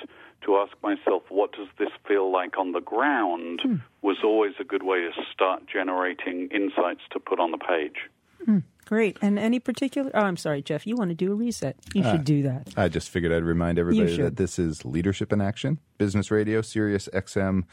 to 0.42 0.58
ask 0.58 0.74
myself, 0.84 1.24
what 1.30 1.54
does 1.54 1.68
this 1.80 1.90
feel 2.08 2.32
like 2.32 2.58
on 2.58 2.74
the 2.74 2.82
ground, 2.82 3.62
was 4.02 4.18
always 4.24 4.54
a 4.60 4.64
good 4.64 4.84
way 4.84 5.02
to 5.02 5.12
start 5.34 5.64
generating 5.66 6.50
insights 6.50 7.02
to 7.12 7.20
put 7.20 7.40
on 7.40 7.52
the 7.52 7.58
page. 7.58 8.10
Hmm, 8.46 8.60
great. 8.86 9.18
And 9.22 9.38
any 9.38 9.60
particular? 9.60 10.12
Oh, 10.14 10.22
I'm 10.22 10.38
sorry, 10.38 10.62
Jeff. 10.62 10.86
You 10.88 10.96
want 10.96 11.10
to 11.10 11.16
do 11.16 11.32
a 11.32 11.36
reset? 11.36 11.76
You 11.94 12.04
should 12.04 12.22
uh, 12.22 12.24
do 12.24 12.44
that. 12.44 12.70
I 12.78 12.88
just 12.88 13.10
figured 13.10 13.32
I'd 13.32 13.44
remind 13.44 13.80
everybody 13.80 14.18
that 14.18 14.38
this 14.38 14.60
is 14.60 14.86
Leadership 14.86 15.34
in 15.34 15.42
Action, 15.42 15.80
Business 15.98 16.32
Radio, 16.32 16.62
Sirius 16.62 17.10
XM, 17.14 17.64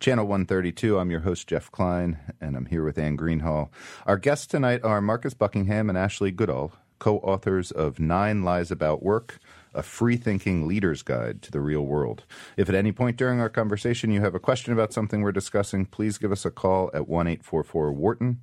Channel 0.00 0.26
132. 0.26 0.98
I'm 0.98 1.10
your 1.10 1.20
host, 1.20 1.46
Jeff 1.46 1.70
Klein, 1.70 2.18
and 2.40 2.56
I'm 2.56 2.66
here 2.66 2.84
with 2.84 2.98
Anne 2.98 3.16
Greenhalgh. 3.16 3.68
Our 4.06 4.16
guests 4.16 4.46
tonight 4.46 4.82
are 4.84 5.00
Marcus 5.00 5.34
Buckingham 5.34 5.88
and 5.88 5.98
Ashley 5.98 6.30
Goodall, 6.30 6.72
co 6.98 7.18
authors 7.18 7.70
of 7.70 7.98
Nine 7.98 8.42
Lies 8.42 8.70
About 8.70 9.02
Work. 9.02 9.38
A 9.74 9.82
free 9.82 10.18
thinking 10.18 10.68
leader's 10.68 11.00
guide 11.02 11.40
to 11.40 11.50
the 11.50 11.60
real 11.60 11.80
world. 11.80 12.24
If 12.58 12.68
at 12.68 12.74
any 12.74 12.92
point 12.92 13.16
during 13.16 13.40
our 13.40 13.48
conversation 13.48 14.10
you 14.10 14.20
have 14.20 14.34
a 14.34 14.38
question 14.38 14.70
about 14.70 14.92
something 14.92 15.22
we're 15.22 15.32
discussing, 15.32 15.86
please 15.86 16.18
give 16.18 16.30
us 16.30 16.44
a 16.44 16.50
call 16.50 16.90
at 16.92 17.08
1 17.08 17.26
844 17.26 17.90
Wharton. 17.90 18.42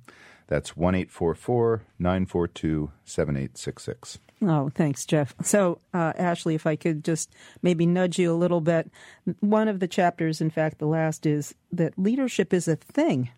That's 0.50 0.76
1 0.76 0.94
942 0.94 2.90
7866. 3.04 4.18
Oh, 4.42 4.68
thanks, 4.74 5.06
Jeff. 5.06 5.32
So, 5.42 5.80
uh, 5.94 6.12
Ashley, 6.16 6.56
if 6.56 6.66
I 6.66 6.74
could 6.74 7.04
just 7.04 7.30
maybe 7.62 7.86
nudge 7.86 8.18
you 8.18 8.32
a 8.32 8.34
little 8.34 8.60
bit. 8.60 8.90
One 9.38 9.68
of 9.68 9.78
the 9.78 9.86
chapters, 9.86 10.40
in 10.40 10.50
fact, 10.50 10.78
the 10.78 10.86
last 10.86 11.24
is 11.24 11.54
that 11.70 11.96
leadership 11.96 12.52
is 12.52 12.66
a 12.66 12.74
thing. 12.74 13.30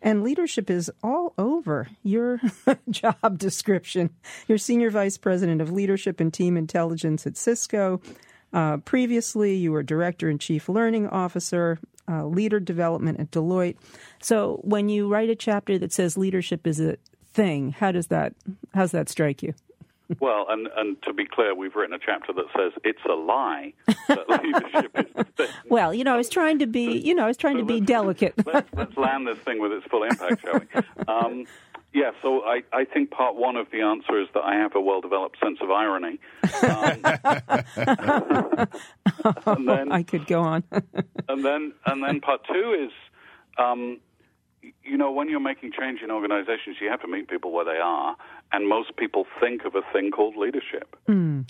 And 0.00 0.22
leadership 0.22 0.70
is 0.70 0.90
all 1.02 1.34
over 1.36 1.88
your 2.02 2.40
job 2.90 3.38
description. 3.38 4.10
You're 4.48 4.56
Senior 4.56 4.88
Vice 4.88 5.18
President 5.18 5.60
of 5.60 5.72
Leadership 5.72 6.20
and 6.20 6.32
Team 6.32 6.56
Intelligence 6.56 7.26
at 7.26 7.36
Cisco. 7.36 8.00
Uh, 8.52 8.78
previously, 8.78 9.56
you 9.56 9.72
were 9.72 9.82
Director 9.82 10.30
and 10.30 10.40
Chief 10.40 10.70
Learning 10.70 11.06
Officer, 11.06 11.78
uh, 12.08 12.26
Leader 12.26 12.60
Development 12.60 13.18
at 13.18 13.30
Deloitte. 13.30 13.76
So, 14.20 14.60
when 14.62 14.88
you 14.88 15.08
write 15.08 15.30
a 15.30 15.36
chapter 15.36 15.78
that 15.78 15.92
says 15.92 16.16
leadership 16.16 16.66
is 16.66 16.80
a 16.80 16.96
thing, 17.32 17.70
how 17.70 17.92
does 17.92 18.08
that 18.08 18.34
how 18.74 18.82
does 18.82 18.92
that 18.92 19.08
strike 19.08 19.42
you? 19.42 19.54
well, 20.20 20.46
and 20.48 20.68
and 20.76 21.00
to 21.02 21.12
be 21.12 21.26
clear, 21.26 21.54
we've 21.54 21.74
written 21.74 21.94
a 21.94 21.98
chapter 21.98 22.32
that 22.32 22.46
says 22.56 22.72
it's 22.84 23.04
a 23.08 23.14
lie 23.14 23.72
that 24.08 24.28
leadership 24.42 24.92
is 24.98 25.12
the 25.14 25.24
thing. 25.24 25.48
Well, 25.68 25.92
you 25.92 26.04
know, 26.04 26.14
I 26.14 26.16
was 26.16 26.28
trying 26.28 26.60
to 26.60 26.66
be, 26.66 26.98
you 26.98 27.14
know, 27.14 27.24
I 27.24 27.28
was 27.28 27.36
trying 27.36 27.58
to 27.58 27.64
be 27.64 27.80
delicate. 27.80 28.34
let's, 28.46 28.68
let's 28.74 28.96
land 28.96 29.26
this 29.26 29.38
thing 29.38 29.60
with 29.60 29.72
its 29.72 29.86
full 29.86 30.04
impact, 30.04 30.42
shall 30.42 30.60
we? 30.60 30.82
Um, 31.08 31.44
yeah, 31.96 32.10
so 32.20 32.42
I, 32.44 32.60
I 32.74 32.84
think 32.84 33.10
part 33.10 33.36
one 33.36 33.56
of 33.56 33.68
the 33.72 33.80
answer 33.80 34.20
is 34.20 34.28
that 34.34 34.44
I 34.44 34.56
have 34.56 34.74
a 34.74 34.80
well 34.82 35.00
developed 35.00 35.38
sense 35.42 35.60
of 35.62 35.70
irony. 35.70 36.20
Um, 36.62 37.00
and 39.46 39.66
then, 39.66 39.90
I 39.90 40.02
could 40.02 40.26
go 40.26 40.42
on. 40.42 40.62
and 41.30 41.42
then 41.42 41.72
and 41.86 42.04
then 42.04 42.20
part 42.20 42.42
two 42.52 42.76
is 42.78 42.90
um, 43.56 43.98
you 44.84 44.98
know 44.98 45.10
when 45.10 45.30
you're 45.30 45.40
making 45.40 45.72
change 45.72 46.02
in 46.02 46.10
organizations 46.10 46.76
you 46.82 46.90
have 46.90 47.00
to 47.00 47.08
meet 47.08 47.28
people 47.28 47.50
where 47.50 47.64
they 47.64 47.78
are 47.82 48.14
and 48.52 48.68
most 48.68 48.94
people 48.98 49.24
think 49.40 49.64
of 49.64 49.74
a 49.74 49.80
thing 49.90 50.10
called 50.10 50.36
leadership. 50.36 50.96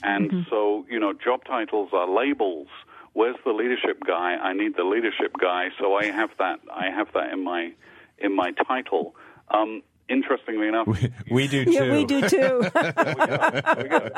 And 0.04 0.30
so 0.48 0.86
you 0.88 1.00
know 1.00 1.12
job 1.12 1.44
titles 1.44 1.90
are 1.92 2.08
labels. 2.08 2.68
Where's 3.14 3.34
the 3.44 3.52
leadership 3.52 3.98
guy? 4.06 4.36
I 4.36 4.52
need 4.52 4.76
the 4.76 4.84
leadership 4.84 5.32
guy 5.40 5.70
so 5.80 5.96
i 5.96 6.04
have 6.04 6.30
that 6.38 6.60
i 6.72 6.88
have 6.88 7.08
that 7.14 7.32
in 7.32 7.42
my 7.42 7.72
in 8.18 8.36
my 8.36 8.52
title. 8.52 9.16
Um, 9.48 9.82
interestingly 10.08 10.68
enough 10.68 10.86
We 11.30 11.48
do 11.48 11.64
too. 11.64 11.70
yeah, 11.72 11.92
we 11.96 12.04
do 12.04 12.20
too. 12.28 12.62
there 12.72 13.74
we 13.82 13.88
go. 13.88 14.08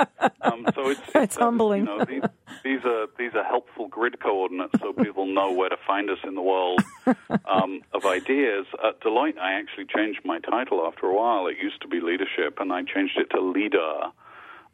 Um, 0.42 0.66
so 0.74 0.88
it's, 0.90 1.01
It's 1.14 1.37
humbling. 1.37 1.87
You 1.87 1.98
know, 1.98 2.05
these, 2.05 2.22
these 2.64 2.85
are 2.85 3.07
these 3.18 3.35
are 3.35 3.44
helpful 3.44 3.88
grid 3.88 4.20
coordinates 4.20 4.79
so 4.81 4.92
people 4.92 5.27
know 5.27 5.53
where 5.53 5.68
to 5.68 5.77
find 5.87 6.11
us 6.11 6.18
in 6.24 6.35
the 6.35 6.42
world 6.42 6.81
um, 7.46 7.81
of 7.92 8.05
ideas. 8.05 8.66
At 8.87 9.01
Deloitte, 9.01 9.38
I 9.38 9.53
actually 9.55 9.87
changed 9.87 10.20
my 10.24 10.38
title 10.40 10.85
after 10.87 11.07
a 11.07 11.14
while. 11.14 11.46
It 11.46 11.57
used 11.62 11.81
to 11.83 11.88
be 11.88 12.01
leadership, 12.01 12.59
and 12.61 12.72
I 12.72 12.83
changed 12.83 13.16
it 13.18 13.31
to 13.31 13.40
leader. 13.40 13.94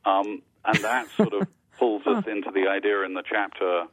Um, 0.05 0.43
and 0.65 0.77
that 0.79 1.09
sort 1.17 1.33
of 1.35 1.49
pulls 1.79 2.07
us 2.07 2.25
into 2.27 2.51
the 2.51 2.69
idea 2.69 3.03
in 3.03 3.15
the 3.15 3.23
chapter 3.29 3.85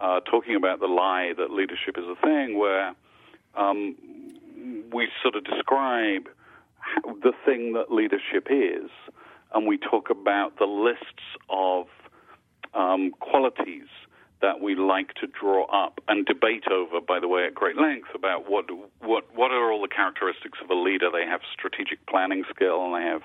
uh, 0.00 0.20
talking 0.20 0.54
about 0.56 0.80
the 0.80 0.86
lie 0.86 1.32
that 1.36 1.50
leadership 1.50 1.96
is 1.98 2.04
a 2.04 2.16
thing, 2.20 2.58
where 2.58 2.94
um, 3.56 3.96
we 4.92 5.08
sort 5.22 5.34
of 5.36 5.44
describe 5.44 6.26
how- 6.28 6.32
the 7.22 7.32
thing 7.44 7.72
that 7.74 7.92
leadership 7.92 8.48
is, 8.50 8.90
and 9.54 9.66
we 9.66 9.78
talk 9.78 10.10
about 10.10 10.58
the 10.58 10.66
lists 10.66 11.24
of 11.48 11.86
um, 12.74 13.10
qualities 13.20 13.88
that 14.42 14.60
we 14.60 14.74
like 14.74 15.14
to 15.14 15.26
draw 15.26 15.64
up 15.64 15.98
and 16.08 16.26
debate 16.26 16.64
over, 16.70 17.00
by 17.00 17.18
the 17.18 17.28
way, 17.28 17.46
at 17.46 17.54
great 17.54 17.76
length 17.76 18.08
about 18.14 18.50
what 18.50 18.66
what 19.00 19.24
what 19.34 19.50
are 19.50 19.72
all 19.72 19.80
the 19.80 19.88
characteristics 19.88 20.58
of 20.62 20.70
a 20.70 20.74
leader. 20.74 21.08
They 21.10 21.24
have 21.26 21.40
strategic 21.52 22.04
planning 22.06 22.44
skill, 22.54 22.84
and 22.84 22.94
they 22.94 23.08
have 23.08 23.22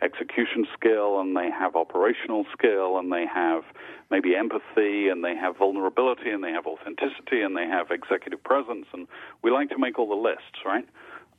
execution 0.00 0.66
skill, 0.78 1.20
and 1.20 1.36
they 1.36 1.50
have 1.50 1.74
operational 1.74 2.46
skill, 2.56 2.98
and 2.98 3.12
they 3.12 3.26
have 3.26 3.64
maybe 4.10 4.36
empathy, 4.36 5.08
and 5.08 5.24
they 5.24 5.34
have 5.34 5.56
vulnerability, 5.56 6.30
and 6.30 6.44
they 6.44 6.52
have 6.52 6.66
authenticity, 6.66 7.40
and 7.42 7.56
they 7.56 7.66
have 7.66 7.90
executive 7.90 8.42
presence, 8.44 8.86
and 8.92 9.08
we 9.42 9.50
like 9.50 9.70
to 9.70 9.78
make 9.78 9.98
all 9.98 10.08
the 10.08 10.14
lists, 10.14 10.62
right? 10.64 10.86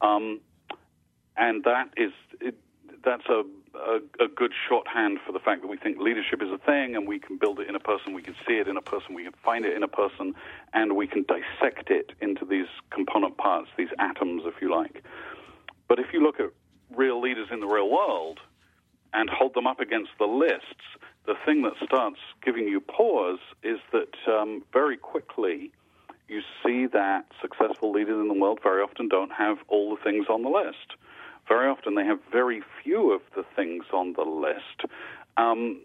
Um, 0.01 0.41
and 1.37 1.63
that 1.63 1.89
is 1.97 2.11
it, 2.41 2.55
that's 3.03 3.25
a, 3.29 3.43
a 3.75 3.99
a 4.23 4.27
good 4.27 4.51
shorthand 4.67 5.19
for 5.25 5.31
the 5.31 5.39
fact 5.39 5.61
that 5.61 5.67
we 5.67 5.77
think 5.77 5.99
leadership 5.99 6.41
is 6.41 6.49
a 6.49 6.57
thing, 6.57 6.95
and 6.95 7.07
we 7.07 7.19
can 7.19 7.37
build 7.37 7.59
it 7.59 7.67
in 7.67 7.75
a 7.75 7.79
person, 7.79 8.13
we 8.13 8.21
can 8.21 8.35
see 8.47 8.55
it 8.55 8.67
in 8.67 8.77
a 8.77 8.81
person, 8.81 9.13
we 9.13 9.23
can 9.23 9.33
find 9.43 9.65
it 9.65 9.75
in 9.75 9.83
a 9.83 9.87
person, 9.87 10.33
and 10.73 10.95
we 10.95 11.07
can 11.07 11.25
dissect 11.27 11.89
it 11.89 12.11
into 12.21 12.45
these 12.45 12.67
component 12.91 13.37
parts, 13.37 13.69
these 13.77 13.89
atoms, 13.99 14.43
if 14.45 14.55
you 14.61 14.71
like. 14.71 15.03
But 15.87 15.99
if 15.99 16.07
you 16.13 16.23
look 16.23 16.39
at 16.39 16.49
real 16.95 17.21
leaders 17.21 17.47
in 17.51 17.59
the 17.59 17.67
real 17.67 17.89
world 17.89 18.39
and 19.13 19.29
hold 19.29 19.53
them 19.53 19.67
up 19.67 19.79
against 19.79 20.11
the 20.19 20.25
lists, 20.25 20.83
the 21.25 21.35
thing 21.45 21.63
that 21.63 21.73
starts 21.83 22.19
giving 22.43 22.67
you 22.67 22.79
pause 22.79 23.39
is 23.63 23.79
that 23.91 24.15
um, 24.27 24.63
very 24.73 24.97
quickly 24.97 25.71
you 26.27 26.41
see 26.63 26.87
that 26.87 27.25
successful 27.41 27.91
leaders 27.91 28.19
in 28.19 28.27
the 28.27 28.33
world 28.33 28.59
very 28.61 28.81
often 28.81 29.07
don't 29.07 29.31
have 29.31 29.57
all 29.67 29.95
the 29.95 30.01
things 30.03 30.25
on 30.29 30.43
the 30.43 30.49
list. 30.49 30.95
Very 31.47 31.69
often 31.69 31.95
they 31.95 32.05
have 32.05 32.19
very 32.31 32.61
few 32.83 33.11
of 33.13 33.21
the 33.35 33.43
things 33.55 33.85
on 33.93 34.13
the 34.13 34.23
list. 34.23 34.91
Um, 35.37 35.81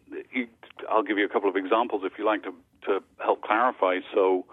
I'll 0.89 1.03
give 1.03 1.19
you 1.19 1.25
a 1.25 1.29
couple 1.29 1.49
of 1.49 1.57
examples 1.57 2.03
if 2.05 2.13
you 2.19 2.25
like 2.25 2.43
to, 2.45 2.55
to 2.87 3.03
help 3.19 3.43
clarify. 3.43 3.99
So, 4.15 4.47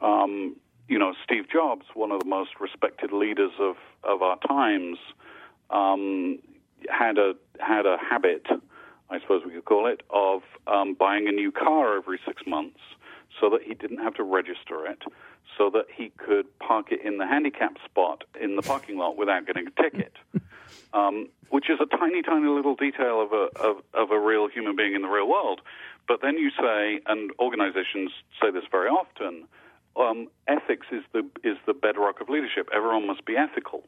um, 0.00 0.56
you 0.88 0.98
know, 0.98 1.14
Steve 1.24 1.44
Jobs, 1.50 1.86
one 1.94 2.12
of 2.12 2.20
the 2.20 2.26
most 2.26 2.50
respected 2.60 3.12
leaders 3.12 3.52
of, 3.58 3.76
of 4.04 4.22
our 4.22 4.38
times, 4.46 4.98
um, 5.70 6.38
had 6.88 7.18
a 7.18 7.34
had 7.60 7.86
a 7.86 7.96
habit, 7.96 8.46
I 9.10 9.20
suppose 9.20 9.42
we 9.44 9.52
could 9.52 9.64
call 9.64 9.86
it, 9.86 10.02
of 10.10 10.42
um, 10.66 10.94
buying 10.94 11.28
a 11.28 11.32
new 11.32 11.52
car 11.52 11.96
every 11.96 12.18
six 12.26 12.42
months, 12.46 12.80
so 13.40 13.48
that 13.50 13.62
he 13.62 13.74
didn't 13.74 13.98
have 13.98 14.14
to 14.14 14.22
register 14.22 14.86
it, 14.86 15.02
so 15.56 15.70
that 15.70 15.86
he 15.94 16.10
could 16.16 16.46
park 16.58 16.90
it 16.90 17.00
in 17.04 17.18
the 17.18 17.26
handicap 17.26 17.76
spot 17.84 18.24
in 18.40 18.56
the 18.56 18.62
parking 18.62 18.98
lot 18.98 19.16
without 19.16 19.46
getting 19.46 19.66
a 19.66 19.82
ticket. 19.82 20.12
Um, 20.94 21.28
which 21.52 21.68
is 21.68 21.78
a 21.80 21.86
tiny, 21.96 22.22
tiny 22.22 22.48
little 22.48 22.74
detail 22.74 23.20
of 23.20 23.32
a 23.32 23.48
of, 23.60 23.76
of 23.92 24.10
a 24.10 24.18
real 24.18 24.48
human 24.48 24.74
being 24.74 24.94
in 24.94 25.02
the 25.02 25.08
real 25.08 25.28
world. 25.28 25.60
But 26.08 26.20
then 26.22 26.38
you 26.38 26.50
say, 26.50 27.00
and 27.06 27.30
organizations 27.38 28.10
say 28.40 28.50
this 28.50 28.64
very 28.70 28.88
often, 28.88 29.44
um, 29.96 30.28
ethics 30.48 30.86
is 30.90 31.04
the 31.12 31.28
is 31.44 31.58
the 31.66 31.74
bedrock 31.74 32.20
of 32.20 32.28
leadership. 32.28 32.68
Everyone 32.74 33.06
must 33.06 33.24
be 33.24 33.36
ethical. 33.36 33.84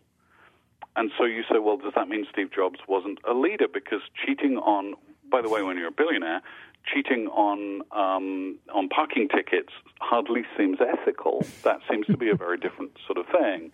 And 0.97 1.11
so 1.19 1.25
you 1.25 1.43
say, 1.51 1.59
well, 1.59 1.77
does 1.77 1.93
that 1.97 2.09
mean 2.09 2.27
Steve 2.31 2.51
Jobs 2.55 2.79
wasn't 2.87 3.19
a 3.29 3.35
leader? 3.35 3.67
Because 3.67 4.03
cheating 4.25 4.59
on, 4.59 4.95
by 5.29 5.43
the 5.43 5.49
way, 5.49 5.63
when 5.63 5.77
you're 5.77 5.89
a 5.89 5.93
billionaire, 5.93 6.41
cheating 6.87 7.27
on 7.29 7.81
um, 7.93 8.59
on 8.73 8.89
parking 8.89 9.29
tickets 9.29 9.73
hardly 10.01 10.43
seems 10.57 10.79
ethical. 10.81 11.45
That 11.63 11.81
seems 11.91 12.07
to 12.07 12.17
be 12.17 12.29
a 12.29 12.37
very 12.37 12.59
different 12.59 12.93
sort 13.07 13.19
of 13.19 13.27
thing. 13.27 13.73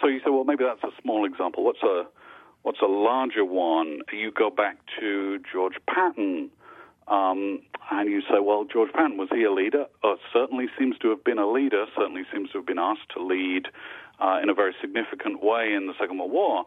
So 0.00 0.06
you 0.06 0.20
say, 0.20 0.30
well, 0.30 0.44
maybe 0.44 0.64
that's 0.64 0.82
a 0.84 1.02
small 1.02 1.26
example. 1.26 1.64
What's 1.64 1.82
a 1.82 2.06
what's 2.62 2.80
a 2.80 2.86
larger 2.86 3.44
one? 3.44 4.00
You 4.12 4.30
go 4.30 4.50
back 4.50 4.78
to 5.00 5.40
George 5.52 5.74
Patton. 5.88 6.50
Um, 7.08 7.62
and 7.90 8.08
you 8.08 8.20
say, 8.22 8.38
well, 8.40 8.64
George 8.64 8.92
Patton, 8.92 9.16
was 9.16 9.28
he 9.32 9.42
a 9.42 9.52
leader? 9.52 9.86
Uh, 10.04 10.14
certainly 10.32 10.66
seems 10.78 10.96
to 10.98 11.10
have 11.10 11.24
been 11.24 11.38
a 11.38 11.50
leader, 11.50 11.86
certainly 11.96 12.22
seems 12.32 12.50
to 12.52 12.58
have 12.58 12.66
been 12.66 12.78
asked 12.78 13.10
to 13.14 13.22
lead 13.22 13.66
uh, 14.20 14.38
in 14.42 14.48
a 14.48 14.54
very 14.54 14.74
significant 14.80 15.42
way 15.42 15.74
in 15.74 15.88
the 15.88 15.94
Second 15.98 16.18
World 16.18 16.32
War. 16.32 16.64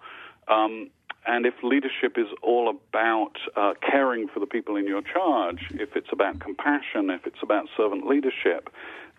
Um, 0.47 0.89
and 1.25 1.45
if 1.45 1.55
leadership 1.63 2.17
is 2.17 2.27
all 2.43 2.69
about 2.69 3.31
uh, 3.55 3.73
caring 3.81 4.27
for 4.27 4.39
the 4.39 4.45
people 4.45 4.75
in 4.75 4.85
your 4.85 5.01
charge, 5.01 5.61
if 5.71 5.95
it's 5.95 6.09
about 6.11 6.39
compassion, 6.39 7.09
if 7.09 7.25
it's 7.25 7.41
about 7.41 7.65
servant 7.75 8.05
leadership, 8.05 8.69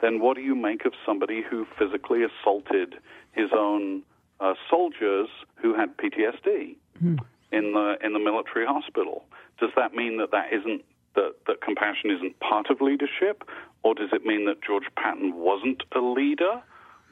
then 0.01 0.21
what 0.21 0.37
do 0.37 0.43
you 0.43 0.55
make 0.55 0.85
of 0.85 0.93
somebody 1.05 1.43
who 1.43 1.67
physically 1.79 2.21
assaulted 2.23 2.95
his 3.33 3.51
own 3.53 4.03
uh, 4.41 4.55
soldiers 4.71 5.29
who 5.57 5.75
had 5.75 5.97
PTSD 5.97 6.77
in 7.53 7.73
the 7.73 7.97
in 8.03 8.13
the 8.13 8.19
military 8.19 8.67
hospital? 8.67 9.25
Does 9.59 9.71
that 9.77 9.95
mean 9.95 10.19
that 10.19 10.31
that 10.33 10.53
isn't 10.53 10.85
that, 11.15 11.35
that 11.47 11.61
compassion 11.61 12.11
isn't 12.11 12.39
part 12.41 12.71
of 12.71 12.81
leadership, 12.81 13.43
or 13.83 13.95
does 13.95 14.11
it 14.13 14.25
mean 14.25 14.47
that 14.47 14.63
George 14.63 14.85
Patton 14.97 15.35
wasn't 15.35 15.83
a 15.95 16.01
leader? 16.01 16.63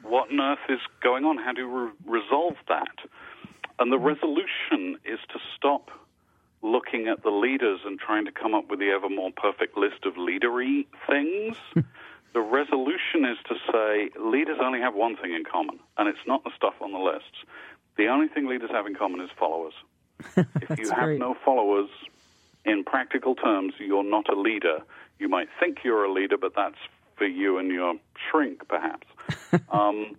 What 0.03 0.31
on 0.31 0.39
earth 0.39 0.59
is 0.69 0.79
going 1.01 1.25
on? 1.25 1.37
How 1.37 1.53
do 1.53 1.61
you 1.61 1.85
re- 1.85 2.19
resolve 2.21 2.55
that? 2.67 2.95
And 3.79 3.91
the 3.91 3.97
resolution 3.97 4.97
is 5.03 5.19
to 5.33 5.39
stop 5.55 5.89
looking 6.61 7.07
at 7.07 7.23
the 7.23 7.29
leaders 7.29 7.79
and 7.85 7.99
trying 7.99 8.25
to 8.25 8.31
come 8.31 8.53
up 8.53 8.69
with 8.69 8.79
the 8.79 8.89
ever 8.89 9.09
more 9.09 9.31
perfect 9.35 9.77
list 9.77 10.05
of 10.05 10.13
leadery 10.15 10.85
things. 11.07 11.55
the 12.35 12.41
resolution 12.41 13.23
is 13.23 13.37
to 13.47 13.55
say 13.71 14.09
leaders 14.19 14.57
only 14.61 14.81
have 14.81 14.93
one 14.93 15.15
thing 15.15 15.33
in 15.33 15.45
common, 15.45 15.79
and 15.97 16.09
it's 16.09 16.19
not 16.27 16.43
the 16.43 16.51
stuff 16.53 16.73
on 16.81 16.91
the 16.91 16.99
lists. 16.99 17.47
The 17.97 18.07
only 18.07 18.27
thing 18.27 18.45
leaders 18.45 18.69
have 18.71 18.85
in 18.85 18.93
common 18.93 19.21
is 19.21 19.29
followers. 19.39 19.73
if 20.35 20.77
you 20.77 20.89
have 20.89 21.05
great. 21.05 21.19
no 21.19 21.33
followers, 21.45 21.89
in 22.65 22.83
practical 22.83 23.35
terms, 23.35 23.73
you're 23.79 24.03
not 24.03 24.27
a 24.27 24.37
leader. 24.37 24.79
You 25.17 25.29
might 25.29 25.47
think 25.61 25.79
you're 25.85 26.03
a 26.03 26.11
leader, 26.11 26.35
but 26.37 26.51
that's 26.57 26.75
for 27.15 27.25
you 27.25 27.57
and 27.57 27.71
your 27.71 27.93
shrink, 28.29 28.67
perhaps. 28.67 29.07
um, 29.69 30.17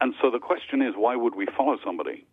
and 0.00 0.14
so 0.22 0.30
the 0.30 0.38
question 0.38 0.80
is, 0.80 0.94
why 0.96 1.16
would 1.16 1.34
we 1.34 1.46
follow 1.56 1.76
somebody? 1.84 2.24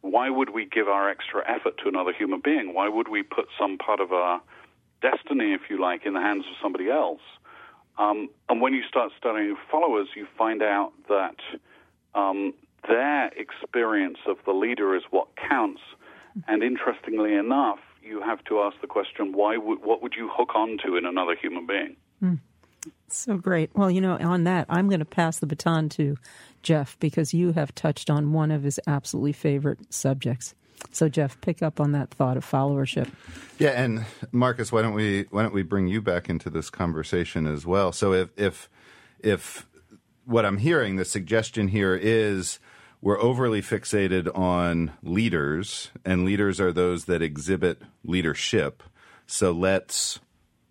Why 0.00 0.30
would 0.30 0.54
we 0.54 0.64
give 0.64 0.88
our 0.88 1.10
extra 1.10 1.42
effort 1.46 1.76
to 1.82 1.88
another 1.88 2.14
human 2.14 2.40
being? 2.42 2.72
Why 2.72 2.88
would 2.88 3.08
we 3.08 3.22
put 3.22 3.48
some 3.60 3.76
part 3.76 4.00
of 4.00 4.12
our 4.12 4.40
destiny, 5.02 5.52
if 5.52 5.68
you 5.68 5.78
like, 5.78 6.06
in 6.06 6.14
the 6.14 6.20
hands 6.20 6.46
of 6.46 6.54
somebody 6.62 6.88
else? 6.88 7.20
Um, 7.98 8.28
and 8.48 8.60
when 8.60 8.74
you 8.74 8.82
start 8.88 9.12
studying 9.16 9.56
followers, 9.70 10.08
you 10.14 10.26
find 10.36 10.62
out 10.62 10.92
that 11.08 11.36
um, 12.14 12.52
their 12.86 13.28
experience 13.28 14.18
of 14.26 14.36
the 14.44 14.52
leader 14.52 14.94
is 14.96 15.02
what 15.10 15.28
counts. 15.36 15.80
And 16.46 16.62
interestingly 16.62 17.34
enough, 17.34 17.78
you 18.02 18.20
have 18.20 18.44
to 18.44 18.60
ask 18.60 18.78
the 18.82 18.86
question: 18.86 19.32
Why 19.32 19.56
would 19.56 19.82
what 19.82 20.02
would 20.02 20.14
you 20.14 20.28
hook 20.30 20.54
onto 20.54 20.96
in 20.96 21.06
another 21.06 21.34
human 21.34 21.66
being? 21.66 21.96
So 23.08 23.36
great. 23.36 23.70
Well, 23.74 23.90
you 23.90 24.00
know, 24.00 24.16
on 24.18 24.44
that, 24.44 24.66
I'm 24.68 24.88
going 24.88 25.00
to 25.00 25.04
pass 25.06 25.38
the 25.38 25.46
baton 25.46 25.88
to 25.90 26.16
Jeff 26.62 26.98
because 26.98 27.32
you 27.32 27.52
have 27.52 27.74
touched 27.74 28.10
on 28.10 28.32
one 28.32 28.50
of 28.50 28.62
his 28.62 28.80
absolutely 28.86 29.32
favorite 29.32 29.92
subjects. 29.92 30.54
So, 30.92 31.08
Jeff, 31.08 31.40
pick 31.40 31.62
up 31.62 31.80
on 31.80 31.92
that 31.92 32.10
thought 32.10 32.36
of 32.36 32.44
followership. 32.44 33.08
Yeah, 33.58 33.70
and 33.70 34.04
Marcus, 34.32 34.72
why 34.72 34.82
don't 34.82 34.94
we 34.94 35.26
why 35.30 35.42
don't 35.42 35.54
we 35.54 35.62
bring 35.62 35.86
you 35.86 36.00
back 36.00 36.28
into 36.28 36.50
this 36.50 36.70
conversation 36.70 37.46
as 37.46 37.66
well? 37.66 37.92
So, 37.92 38.12
if 38.12 38.30
if 38.36 38.68
if 39.20 39.66
what 40.24 40.44
I'm 40.44 40.58
hearing, 40.58 40.96
the 40.96 41.04
suggestion 41.04 41.68
here 41.68 41.94
is 41.94 42.58
we're 43.00 43.20
overly 43.20 43.62
fixated 43.62 44.36
on 44.36 44.92
leaders, 45.02 45.90
and 46.04 46.24
leaders 46.24 46.60
are 46.60 46.72
those 46.72 47.04
that 47.04 47.22
exhibit 47.22 47.82
leadership. 48.04 48.82
So 49.26 49.52
let's 49.52 50.18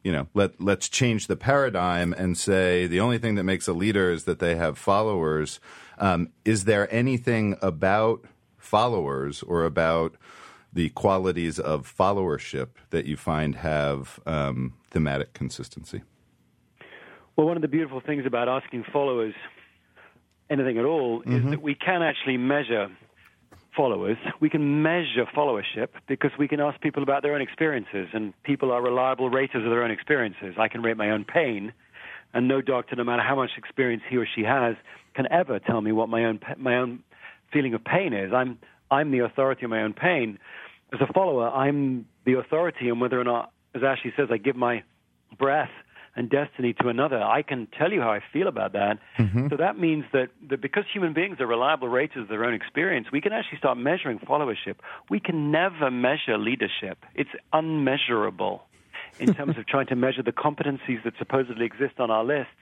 you 0.04 0.12
know 0.12 0.28
let 0.34 0.60
let's 0.62 0.90
change 0.90 1.28
the 1.28 1.36
paradigm 1.36 2.14
and 2.14 2.38
say 2.38 2.88
the 2.88 3.00
only 3.00 3.18
thing 3.18 3.36
that 3.36 3.44
makes 3.44 3.68
a 3.68 3.74
leader 3.74 4.12
is 4.12 4.26
that 4.26 4.40
they 4.40 4.56
have 4.56 4.78
followers. 4.78 5.60
Um, 5.98 6.30
is 6.44 6.66
there 6.66 6.94
anything 6.94 7.58
about 7.62 8.26
followers 8.76 9.42
or 9.44 9.64
about 9.64 10.18
the 10.74 10.90
qualities 10.90 11.58
of 11.60 11.78
followership 11.98 12.68
that 12.90 13.06
you 13.06 13.16
find 13.16 13.56
have 13.56 14.20
um, 14.26 14.74
thematic 14.92 15.32
consistency? 15.32 16.02
Well, 17.38 17.48
one 17.48 17.56
of 17.56 17.62
the 17.62 17.70
beautiful 17.70 18.02
things 18.02 18.26
about 18.26 18.50
asking 18.50 18.84
followers 18.92 19.34
anything 20.50 20.78
at 20.78 20.84
all 20.84 21.22
mm-hmm. 21.22 21.38
is 21.38 21.52
that 21.52 21.62
we 21.62 21.74
can 21.74 22.02
actually 22.02 22.36
measure 22.36 22.90
followers. 23.78 24.18
We 24.42 24.50
can 24.50 24.84
measure 24.84 25.26
followership 25.34 25.90
because 26.10 26.32
we 26.38 26.50
can 26.50 26.60
ask 26.60 26.82
people 26.82 27.02
about 27.02 27.24
their 27.24 27.34
own 27.34 27.42
experiences, 27.42 28.10
and 28.12 28.34
people 28.44 28.74
are 28.74 28.82
reliable 28.82 29.30
raters 29.30 29.64
of 29.64 29.70
their 29.70 29.84
own 29.84 29.92
experiences. 29.92 30.56
I 30.60 30.68
can 30.68 30.82
rate 30.82 30.98
my 30.98 31.12
own 31.12 31.24
pain, 31.24 31.72
and 32.34 32.50
no 32.50 32.60
doctor, 32.60 32.98
no 32.98 33.06
matter 33.06 33.24
how 33.24 33.38
much 33.38 33.52
experience 33.58 34.04
he 34.10 34.18
or 34.18 34.28
she 34.36 34.44
has, 34.44 34.76
can 35.14 35.32
ever 35.32 35.60
tell 35.60 35.80
me 35.80 35.94
what 35.94 36.10
my 36.10 36.26
own 36.26 36.42
my 36.58 36.76
own 36.76 37.04
feeling 37.56 37.74
of 37.74 37.84
pain 37.84 38.14
is. 38.14 38.34
I'm 38.34 38.60
I'm 38.92 39.12
the 39.12 39.20
authority 39.20 39.64
on 39.64 39.72
my 39.72 39.82
own 39.82 39.94
pain. 39.94 40.38
As 40.94 41.00
a 41.02 41.12
follower, 41.12 41.50
I'm 41.50 42.06
the 42.26 42.34
authority 42.34 42.92
on 42.92 43.00
whether 43.00 43.20
or 43.20 43.24
not, 43.24 43.52
as 43.74 43.82
Ashley 43.84 44.14
says, 44.16 44.28
I 44.32 44.38
give 44.38 44.56
my 44.56 44.84
breath 45.38 45.72
and 46.16 46.30
destiny 46.30 46.74
to 46.82 46.88
another. 46.88 47.22
I 47.22 47.42
can 47.42 47.68
tell 47.78 47.92
you 47.92 48.02
how 48.02 48.12
I 48.12 48.22
feel 48.32 48.48
about 48.48 48.74
that. 48.74 49.00
Mm-hmm. 49.18 49.48
So 49.50 49.58
that 49.58 49.78
means 49.78 50.06
that, 50.14 50.30
that 50.50 50.62
because 50.62 50.84
human 50.94 51.14
beings 51.14 51.38
are 51.40 51.48
reliable 51.48 51.90
raters 51.90 52.24
of 52.24 52.28
their 52.30 52.46
own 52.46 52.54
experience, 52.54 53.08
we 53.12 53.20
can 53.20 53.34
actually 53.34 53.58
start 53.58 53.78
measuring 53.78 54.20
followership. 54.20 54.76
We 55.10 55.20
can 55.20 55.52
never 55.52 55.92
measure 55.92 56.38
leadership. 56.38 57.04
It's 57.16 57.30
unmeasurable 57.52 58.64
in 59.20 59.34
terms 59.34 59.58
of 59.58 59.66
trying 59.68 59.88
to 59.88 59.96
measure 59.96 60.24
the 60.24 60.32
competencies 60.32 61.04
that 61.04 61.14
supposedly 61.18 61.66
exist 61.66 62.00
on 62.00 62.12
our 62.12 62.24
lists 62.24 62.54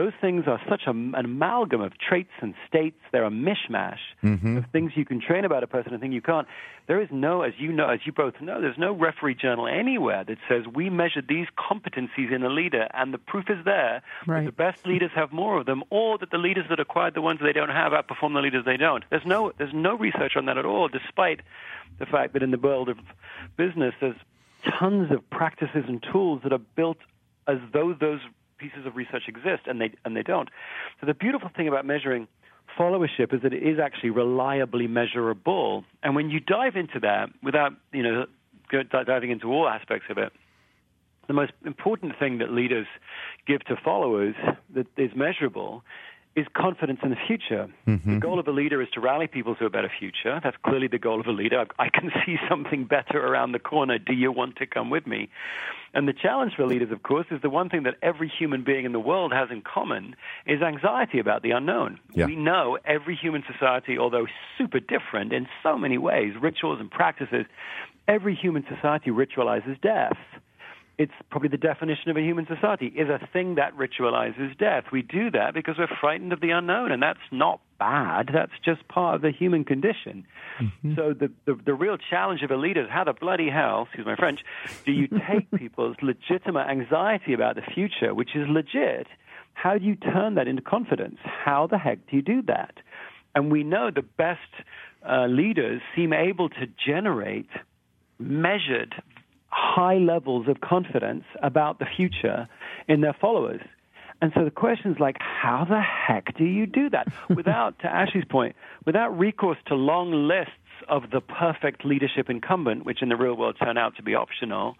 those 0.00 0.12
things 0.18 0.44
are 0.46 0.58
such 0.66 0.84
a, 0.86 0.90
an 0.90 1.14
amalgam 1.14 1.82
of 1.82 1.92
traits 1.98 2.30
and 2.40 2.54
states. 2.66 2.96
They're 3.12 3.26
a 3.26 3.30
mishmash 3.30 3.98
mm-hmm. 4.22 4.56
of 4.56 4.64
things 4.72 4.92
you 4.96 5.04
can 5.04 5.20
train 5.20 5.44
about 5.44 5.62
a 5.62 5.66
person 5.66 5.92
and 5.92 6.00
things 6.00 6.14
you 6.14 6.22
can't. 6.22 6.48
There 6.86 7.02
is 7.02 7.08
no, 7.10 7.42
as 7.42 7.52
you 7.58 7.70
know, 7.70 7.90
as 7.90 8.00
you 8.06 8.12
both 8.12 8.40
know, 8.40 8.62
there's 8.62 8.78
no 8.78 8.94
referee 8.94 9.34
journal 9.34 9.68
anywhere 9.68 10.24
that 10.24 10.38
says 10.48 10.64
we 10.66 10.88
measure 10.88 11.20
these 11.20 11.48
competencies 11.58 12.32
in 12.32 12.42
a 12.42 12.48
leader, 12.48 12.88
and 12.94 13.12
the 13.12 13.18
proof 13.18 13.50
is 13.50 13.62
there 13.66 14.02
right. 14.26 14.40
that 14.40 14.46
the 14.46 14.52
best 14.52 14.86
leaders 14.86 15.10
have 15.14 15.32
more 15.32 15.58
of 15.58 15.66
them, 15.66 15.84
or 15.90 16.16
that 16.16 16.30
the 16.30 16.38
leaders 16.38 16.64
that 16.70 16.80
acquired 16.80 17.12
the 17.12 17.20
ones 17.20 17.40
they 17.42 17.52
don't 17.52 17.68
have 17.68 17.92
outperform 17.92 18.32
the 18.32 18.40
leaders 18.40 18.64
they 18.64 18.78
don't. 18.78 19.04
There's 19.10 19.26
no, 19.26 19.52
there's 19.58 19.74
no 19.74 19.98
research 19.98 20.32
on 20.34 20.46
that 20.46 20.56
at 20.56 20.64
all, 20.64 20.88
despite 20.88 21.40
the 21.98 22.06
fact 22.06 22.32
that 22.32 22.42
in 22.42 22.52
the 22.52 22.58
world 22.58 22.88
of 22.88 22.96
business, 23.58 23.94
there's 24.00 24.16
tons 24.78 25.12
of 25.12 25.28
practices 25.28 25.84
and 25.86 26.02
tools 26.10 26.40
that 26.44 26.54
are 26.54 26.64
built 26.74 26.98
as 27.46 27.58
though 27.74 27.92
those 27.92 28.20
pieces 28.60 28.86
of 28.86 28.96
research 28.96 29.24
exist, 29.26 29.62
and 29.66 29.80
they 29.80 29.92
and 30.04 30.16
they 30.16 30.22
don't. 30.22 30.48
So 31.00 31.06
the 31.06 31.14
beautiful 31.14 31.50
thing 31.56 31.66
about 31.66 31.86
measuring 31.86 32.28
followership 32.78 33.34
is 33.34 33.42
that 33.42 33.52
it 33.52 33.62
is 33.62 33.78
actually 33.82 34.10
reliably 34.10 34.86
measurable. 34.86 35.84
And 36.02 36.14
when 36.14 36.30
you 36.30 36.40
dive 36.40 36.76
into 36.76 37.00
that, 37.00 37.30
without 37.42 37.72
you 37.92 38.02
know 38.02 38.26
diving 39.06 39.30
into 39.30 39.48
all 39.48 39.68
aspects 39.68 40.06
of 40.10 40.18
it, 40.18 40.32
the 41.26 41.34
most 41.34 41.52
important 41.64 42.18
thing 42.18 42.38
that 42.38 42.52
leaders 42.52 42.86
give 43.46 43.64
to 43.64 43.76
followers 43.82 44.34
that 44.74 44.86
is 44.96 45.10
measurable 45.14 45.82
is 46.36 46.46
confidence 46.54 47.00
in 47.02 47.10
the 47.10 47.16
future. 47.26 47.68
Mm-hmm. 47.88 48.14
The 48.14 48.20
goal 48.20 48.38
of 48.38 48.46
a 48.46 48.52
leader 48.52 48.80
is 48.80 48.88
to 48.90 49.00
rally 49.00 49.26
people 49.26 49.56
to 49.56 49.66
a 49.66 49.70
better 49.70 49.90
future. 49.98 50.40
That's 50.42 50.56
clearly 50.64 50.86
the 50.86 50.98
goal 50.98 51.20
of 51.20 51.26
a 51.26 51.32
leader. 51.32 51.66
I 51.78 51.88
can 51.88 52.12
see 52.26 52.36
something 52.48 52.84
better 52.84 53.18
around 53.18 53.52
the 53.52 53.58
corner. 53.58 53.98
Do 53.98 54.12
you 54.12 54.30
want 54.30 54.56
to 54.56 54.66
come 54.66 54.90
with 54.90 55.06
me? 55.06 55.28
And 55.92 56.06
the 56.06 56.12
challenge 56.12 56.52
for 56.54 56.66
leaders, 56.66 56.92
of 56.92 57.02
course, 57.02 57.26
is 57.32 57.42
the 57.42 57.50
one 57.50 57.68
thing 57.68 57.82
that 57.82 57.96
every 58.00 58.28
human 58.28 58.62
being 58.62 58.84
in 58.84 58.92
the 58.92 59.00
world 59.00 59.32
has 59.32 59.50
in 59.50 59.60
common 59.62 60.14
is 60.46 60.62
anxiety 60.62 61.18
about 61.18 61.42
the 61.42 61.50
unknown. 61.50 61.98
Yeah. 62.14 62.26
We 62.26 62.36
know 62.36 62.78
every 62.84 63.16
human 63.16 63.42
society, 63.50 63.98
although 63.98 64.26
super 64.56 64.78
different 64.78 65.32
in 65.32 65.48
so 65.64 65.76
many 65.76 65.98
ways, 65.98 66.34
rituals 66.40 66.78
and 66.78 66.88
practices, 66.88 67.46
every 68.06 68.36
human 68.36 68.64
society 68.68 69.10
ritualizes 69.10 69.80
death 69.80 70.16
it's 71.00 71.14
probably 71.30 71.48
the 71.48 71.56
definition 71.56 72.10
of 72.10 72.18
a 72.18 72.20
human 72.20 72.46
society 72.46 72.88
is 72.88 73.08
a 73.08 73.26
thing 73.32 73.54
that 73.54 73.74
ritualizes 73.74 74.56
death. 74.58 74.84
We 74.92 75.00
do 75.00 75.30
that 75.30 75.54
because 75.54 75.76
we're 75.78 75.88
frightened 75.98 76.30
of 76.34 76.42
the 76.42 76.50
unknown, 76.50 76.92
and 76.92 77.02
that's 77.02 77.18
not 77.32 77.62
bad. 77.78 78.28
That's 78.34 78.52
just 78.62 78.86
part 78.86 79.14
of 79.14 79.22
the 79.22 79.30
human 79.30 79.64
condition. 79.64 80.26
Mm-hmm. 80.60 80.96
So 80.96 81.14
the, 81.14 81.32
the, 81.46 81.58
the 81.64 81.72
real 81.72 81.96
challenge 81.96 82.42
of 82.42 82.50
a 82.50 82.56
leader 82.56 82.82
is 82.82 82.90
how 82.90 83.04
the 83.04 83.14
bloody 83.14 83.48
hell, 83.48 83.84
excuse 83.84 84.04
my 84.04 84.14
French, 84.14 84.40
do 84.84 84.92
you 84.92 85.08
take 85.26 85.50
people's 85.52 85.96
legitimate 86.02 86.68
anxiety 86.68 87.32
about 87.32 87.54
the 87.56 87.62
future, 87.62 88.14
which 88.14 88.36
is 88.36 88.46
legit, 88.46 89.06
how 89.54 89.78
do 89.78 89.84
you 89.86 89.96
turn 89.96 90.34
that 90.34 90.48
into 90.48 90.60
confidence? 90.60 91.16
How 91.24 91.66
the 91.66 91.78
heck 91.78 92.10
do 92.10 92.16
you 92.16 92.22
do 92.22 92.42
that? 92.42 92.74
And 93.34 93.50
we 93.50 93.62
know 93.62 93.90
the 93.90 94.02
best 94.02 94.40
uh, 95.08 95.28
leaders 95.28 95.80
seem 95.96 96.12
able 96.12 96.50
to 96.50 96.66
generate 96.86 97.48
measured, 98.18 98.94
high 99.50 99.98
levels 99.98 100.48
of 100.48 100.60
confidence 100.60 101.24
about 101.42 101.78
the 101.78 101.86
future 101.96 102.48
in 102.88 103.00
their 103.00 103.16
followers. 103.20 103.60
And 104.22 104.32
so 104.34 104.44
the 104.44 104.50
question 104.50 104.92
is 104.92 104.98
like, 105.00 105.16
how 105.20 105.64
the 105.68 105.80
heck 105.80 106.36
do 106.36 106.44
you 106.44 106.66
do 106.66 106.90
that? 106.90 107.08
Without, 107.34 107.78
to 107.80 107.86
Ashley's 107.86 108.24
point, 108.24 108.54
without 108.84 109.18
recourse 109.18 109.58
to 109.66 109.74
long 109.74 110.28
lists 110.28 110.52
of 110.88 111.10
the 111.10 111.20
perfect 111.20 111.84
leadership 111.84 112.28
incumbent, 112.28 112.84
which 112.84 113.02
in 113.02 113.08
the 113.08 113.16
real 113.16 113.34
world 113.34 113.56
turn 113.62 113.78
out 113.78 113.96
to 113.96 114.02
be 114.02 114.14
optional, 114.14 114.76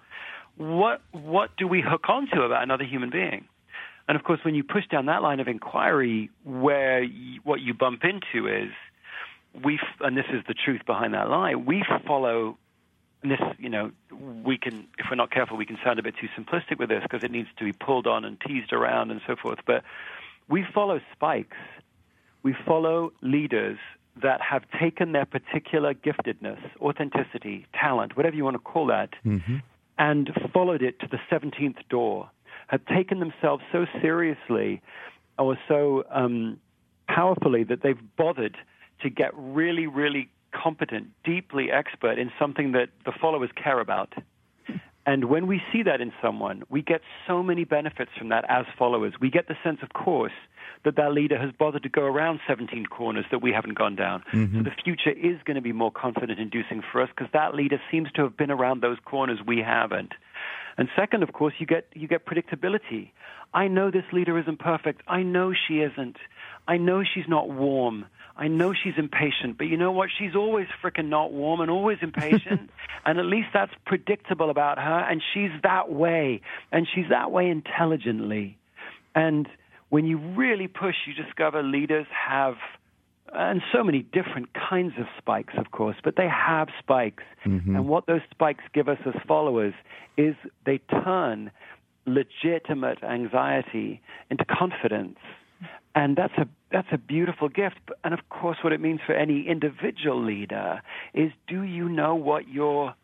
what, 0.56 1.00
what 1.12 1.50
do 1.56 1.66
we 1.66 1.82
hook 1.86 2.08
onto 2.08 2.42
about 2.42 2.62
another 2.62 2.84
human 2.84 3.10
being? 3.10 3.46
And 4.08 4.16
of 4.16 4.24
course, 4.24 4.40
when 4.44 4.54
you 4.54 4.64
push 4.64 4.86
down 4.90 5.06
that 5.06 5.22
line 5.22 5.40
of 5.40 5.48
inquiry, 5.48 6.30
where 6.44 7.02
you, 7.02 7.40
what 7.44 7.60
you 7.60 7.74
bump 7.74 8.02
into 8.04 8.48
is, 8.48 8.70
we, 9.64 9.78
and 10.00 10.16
this 10.16 10.26
is 10.32 10.42
the 10.48 10.54
truth 10.54 10.80
behind 10.86 11.14
that 11.14 11.28
lie, 11.28 11.54
we 11.54 11.84
follow 12.06 12.58
and 13.22 13.30
this, 13.30 13.40
you 13.58 13.68
know, 13.68 13.90
we 14.44 14.56
can, 14.56 14.88
if 14.98 15.06
we're 15.10 15.16
not 15.16 15.30
careful, 15.30 15.56
we 15.56 15.66
can 15.66 15.78
sound 15.84 15.98
a 15.98 16.02
bit 16.02 16.14
too 16.18 16.28
simplistic 16.38 16.78
with 16.78 16.88
this 16.88 17.02
because 17.02 17.22
it 17.22 17.30
needs 17.30 17.48
to 17.58 17.64
be 17.64 17.72
pulled 17.72 18.06
on 18.06 18.24
and 18.24 18.40
teased 18.40 18.72
around 18.72 19.10
and 19.10 19.20
so 19.26 19.36
forth. 19.36 19.58
But 19.66 19.82
we 20.48 20.64
follow 20.74 21.00
spikes. 21.12 21.56
We 22.42 22.54
follow 22.66 23.12
leaders 23.20 23.78
that 24.22 24.40
have 24.40 24.62
taken 24.80 25.12
their 25.12 25.26
particular 25.26 25.94
giftedness, 25.94 26.58
authenticity, 26.80 27.66
talent, 27.78 28.16
whatever 28.16 28.36
you 28.36 28.44
want 28.44 28.54
to 28.54 28.60
call 28.60 28.86
that, 28.86 29.10
mm-hmm. 29.24 29.56
and 29.98 30.30
followed 30.52 30.82
it 30.82 30.98
to 31.00 31.06
the 31.06 31.18
17th 31.30 31.88
door, 31.88 32.30
have 32.68 32.84
taken 32.86 33.20
themselves 33.20 33.62
so 33.70 33.86
seriously 34.00 34.80
or 35.38 35.58
so 35.68 36.04
um, 36.10 36.58
powerfully 37.08 37.64
that 37.64 37.82
they've 37.82 38.00
bothered 38.16 38.56
to 39.02 39.10
get 39.10 39.30
really, 39.34 39.86
really 39.86 40.30
competent, 40.52 41.08
deeply 41.24 41.70
expert 41.70 42.18
in 42.18 42.30
something 42.38 42.72
that 42.72 42.88
the 43.04 43.12
followers 43.20 43.50
care 43.54 43.80
about. 43.80 44.14
And 45.06 45.24
when 45.24 45.46
we 45.46 45.62
see 45.72 45.82
that 45.82 46.00
in 46.00 46.12
someone, 46.22 46.62
we 46.68 46.82
get 46.82 47.00
so 47.26 47.42
many 47.42 47.64
benefits 47.64 48.10
from 48.18 48.28
that 48.28 48.44
as 48.48 48.66
followers. 48.78 49.14
We 49.20 49.30
get 49.30 49.48
the 49.48 49.56
sense, 49.64 49.78
of 49.82 49.92
course, 49.92 50.32
that 50.84 50.96
that 50.96 51.12
leader 51.12 51.38
has 51.38 51.50
bothered 51.58 51.82
to 51.82 51.88
go 51.88 52.02
around 52.02 52.40
17 52.46 52.86
corners 52.86 53.24
that 53.30 53.42
we 53.42 53.50
haven't 53.52 53.74
gone 53.74 53.96
down. 53.96 54.22
Mm-hmm. 54.32 54.58
So 54.58 54.62
the 54.62 54.82
future 54.84 55.10
is 55.10 55.36
going 55.44 55.54
to 55.54 55.62
be 55.62 55.72
more 55.72 55.90
confident 55.90 56.38
inducing 56.38 56.82
for 56.92 57.02
us 57.02 57.08
because 57.16 57.30
that 57.32 57.54
leader 57.54 57.80
seems 57.90 58.10
to 58.12 58.22
have 58.22 58.36
been 58.36 58.50
around 58.50 58.82
those 58.82 58.98
corners 59.04 59.38
we 59.46 59.58
haven't. 59.58 60.12
And 60.76 60.88
second, 60.96 61.22
of 61.22 61.32
course, 61.32 61.54
you 61.58 61.66
get, 61.66 61.86
you 61.94 62.06
get 62.06 62.24
predictability. 62.26 63.10
I 63.52 63.68
know 63.68 63.90
this 63.90 64.04
leader 64.12 64.38
isn't 64.38 64.58
perfect. 64.58 65.02
I 65.08 65.22
know 65.22 65.52
she 65.52 65.80
isn't. 65.80 66.16
I 66.68 66.76
know 66.76 67.02
she's 67.02 67.28
not 67.28 67.48
warm. 67.48 68.06
I 68.40 68.48
know 68.48 68.72
she's 68.72 68.94
impatient, 68.96 69.58
but 69.58 69.64
you 69.64 69.76
know 69.76 69.92
what? 69.92 70.08
She's 70.18 70.34
always 70.34 70.66
freaking 70.82 71.10
not 71.10 71.30
warm 71.30 71.60
and 71.60 71.70
always 71.70 71.98
impatient. 72.00 72.70
and 73.04 73.18
at 73.18 73.26
least 73.26 73.48
that's 73.52 73.72
predictable 73.84 74.48
about 74.48 74.78
her. 74.78 74.98
And 74.98 75.22
she's 75.34 75.50
that 75.62 75.92
way. 75.92 76.40
And 76.72 76.88
she's 76.92 77.04
that 77.10 77.30
way 77.30 77.50
intelligently. 77.50 78.56
And 79.14 79.46
when 79.90 80.06
you 80.06 80.16
really 80.16 80.68
push, 80.68 80.94
you 81.06 81.12
discover 81.12 81.62
leaders 81.62 82.06
have, 82.28 82.54
and 83.30 83.60
so 83.74 83.84
many 83.84 84.00
different 84.00 84.48
kinds 84.54 84.94
of 84.98 85.04
spikes, 85.18 85.52
of 85.58 85.70
course, 85.70 85.96
but 86.02 86.16
they 86.16 86.28
have 86.28 86.68
spikes. 86.78 87.24
Mm-hmm. 87.44 87.76
And 87.76 87.88
what 87.88 88.06
those 88.06 88.22
spikes 88.30 88.64
give 88.72 88.88
us 88.88 88.98
as 89.04 89.20
followers 89.28 89.74
is 90.16 90.34
they 90.64 90.78
turn 91.04 91.50
legitimate 92.06 93.02
anxiety 93.04 94.00
into 94.30 94.46
confidence. 94.46 95.18
And 95.94 96.16
that's 96.16 96.32
a 96.38 96.48
that's 96.70 96.88
a 96.92 96.98
beautiful 96.98 97.48
gift. 97.48 97.78
And 98.04 98.14
of 98.14 98.28
course, 98.28 98.58
what 98.62 98.72
it 98.72 98.80
means 98.80 99.00
for 99.04 99.12
any 99.12 99.48
individual 99.48 100.22
leader 100.22 100.82
is 101.12 101.32
do 101.48 101.62
you 101.62 101.88
know 101.88 102.14
what 102.14 102.48
your 102.48 102.94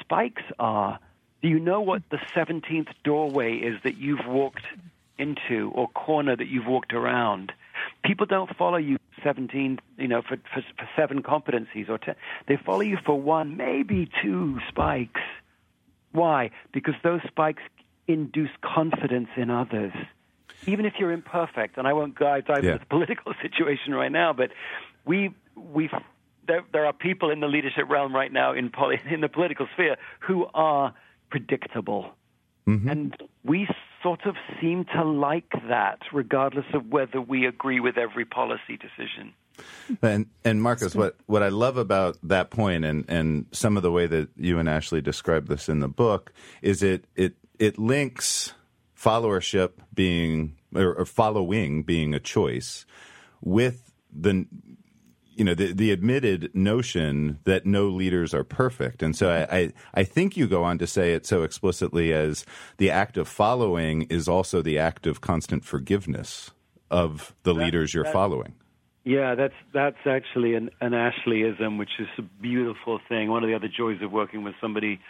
spikes 0.00 0.42
are? 0.58 0.98
Do 1.42 1.48
you 1.48 1.60
know 1.60 1.80
what 1.80 2.02
the 2.10 2.18
17th 2.34 2.88
doorway 3.04 3.56
is 3.56 3.80
that 3.84 3.96
you've 3.96 4.26
walked 4.26 4.64
into 5.18 5.70
or 5.74 5.88
corner 5.88 6.34
that 6.34 6.48
you've 6.48 6.66
walked 6.66 6.92
around? 6.92 7.52
People 8.04 8.26
don't 8.26 8.54
follow 8.56 8.78
you 8.78 8.98
17, 9.22 9.78
you 9.98 10.08
know, 10.08 10.22
for, 10.22 10.36
for, 10.52 10.62
for 10.76 10.88
seven 10.96 11.22
competencies 11.22 11.88
or 11.88 11.98
10. 11.98 12.14
They 12.48 12.56
follow 12.56 12.80
you 12.80 12.98
for 13.04 13.20
one, 13.20 13.56
maybe 13.56 14.10
two 14.22 14.58
spikes. 14.68 15.20
Why? 16.12 16.50
Because 16.72 16.94
those 17.02 17.20
spikes 17.26 17.62
induce 18.08 18.50
confidence 18.62 19.28
in 19.36 19.50
others 19.50 19.92
even 20.66 20.86
if 20.86 20.94
you're 20.98 21.12
imperfect, 21.12 21.78
and 21.78 21.86
I 21.86 21.92
won't 21.92 22.18
dive 22.18 22.44
yeah. 22.48 22.56
into 22.56 22.78
the 22.78 22.86
political 22.90 23.34
situation 23.42 23.94
right 23.94 24.12
now, 24.12 24.32
but 24.32 24.50
we 25.04 25.34
we 25.54 25.90
there, 26.46 26.64
there 26.72 26.86
are 26.86 26.92
people 26.92 27.30
in 27.30 27.40
the 27.40 27.48
leadership 27.48 27.88
realm 27.88 28.14
right 28.14 28.32
now 28.32 28.52
in 28.52 28.70
poly, 28.70 29.00
in 29.10 29.20
the 29.20 29.28
political 29.28 29.66
sphere 29.74 29.96
who 30.20 30.46
are 30.54 30.94
predictable, 31.30 32.12
mm-hmm. 32.66 32.88
and 32.88 33.16
we 33.44 33.68
sort 34.02 34.26
of 34.26 34.36
seem 34.60 34.84
to 34.94 35.04
like 35.04 35.52
that, 35.68 35.98
regardless 36.12 36.66
of 36.72 36.86
whether 36.88 37.20
we 37.20 37.46
agree 37.46 37.80
with 37.80 37.96
every 37.98 38.24
policy 38.24 38.76
decision. 38.76 39.32
And 40.02 40.26
and 40.44 40.62
Marcus, 40.62 40.94
what, 40.94 41.16
what 41.26 41.42
I 41.42 41.48
love 41.48 41.76
about 41.76 42.18
that 42.22 42.50
point 42.50 42.84
and, 42.84 43.04
and 43.08 43.46
some 43.52 43.76
of 43.76 43.82
the 43.82 43.90
way 43.90 44.06
that 44.06 44.28
you 44.36 44.58
and 44.58 44.68
Ashley 44.68 45.00
describe 45.00 45.48
this 45.48 45.68
in 45.68 45.80
the 45.80 45.88
book 45.88 46.32
is 46.60 46.82
it 46.82 47.04
it 47.14 47.34
it 47.58 47.78
links 47.78 48.52
followership 48.98 49.72
being 49.94 50.56
or, 50.74 50.94
or 50.94 51.04
following 51.04 51.82
being 51.82 52.14
a 52.14 52.20
choice 52.20 52.86
with 53.40 53.92
the 54.12 54.46
you 55.36 55.44
know 55.44 55.54
the 55.54 55.72
the 55.72 55.90
admitted 55.90 56.50
notion 56.54 57.38
that 57.44 57.66
no 57.66 57.88
leaders 57.88 58.32
are 58.32 58.44
perfect, 58.44 59.02
and 59.02 59.14
so 59.14 59.28
I, 59.28 59.56
I, 59.56 59.72
I 59.94 60.04
think 60.04 60.36
you 60.36 60.46
go 60.46 60.64
on 60.64 60.78
to 60.78 60.86
say 60.86 61.12
it 61.12 61.26
so 61.26 61.42
explicitly 61.42 62.12
as 62.12 62.46
the 62.78 62.90
act 62.90 63.18
of 63.18 63.28
following 63.28 64.02
is 64.02 64.28
also 64.28 64.62
the 64.62 64.78
act 64.78 65.06
of 65.06 65.20
constant 65.20 65.62
forgiveness 65.64 66.52
of 66.90 67.34
the 67.42 67.52
that, 67.52 67.64
leaders 67.64 67.92
you're 67.92 68.06
following. 68.06 68.54
Yeah, 69.04 69.34
that's 69.34 69.54
that's 69.74 70.06
actually 70.06 70.54
an, 70.54 70.70
an 70.80 70.92
Ashleyism, 70.92 71.78
which 71.78 71.90
is 71.98 72.08
a 72.18 72.22
beautiful 72.22 72.98
thing. 73.08 73.28
One 73.28 73.44
of 73.44 73.48
the 73.48 73.54
other 73.54 73.68
joys 73.68 74.00
of 74.02 74.10
working 74.10 74.42
with 74.42 74.54
somebody 74.60 75.00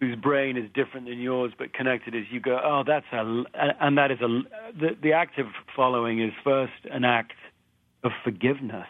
whose 0.00 0.16
brain 0.16 0.56
is 0.56 0.70
different 0.74 1.06
than 1.06 1.18
yours 1.18 1.52
but 1.58 1.72
connected 1.72 2.14
as 2.14 2.24
you 2.30 2.40
go 2.40 2.60
oh 2.62 2.84
that's 2.86 3.06
a 3.12 3.44
and 3.80 3.98
that 3.98 4.10
is 4.10 4.20
a 4.20 4.42
the, 4.78 4.96
the 5.02 5.12
act 5.12 5.38
of 5.38 5.46
following 5.74 6.22
is 6.22 6.32
first 6.44 6.72
an 6.90 7.04
act 7.04 7.32
of 8.04 8.12
forgiveness. 8.24 8.86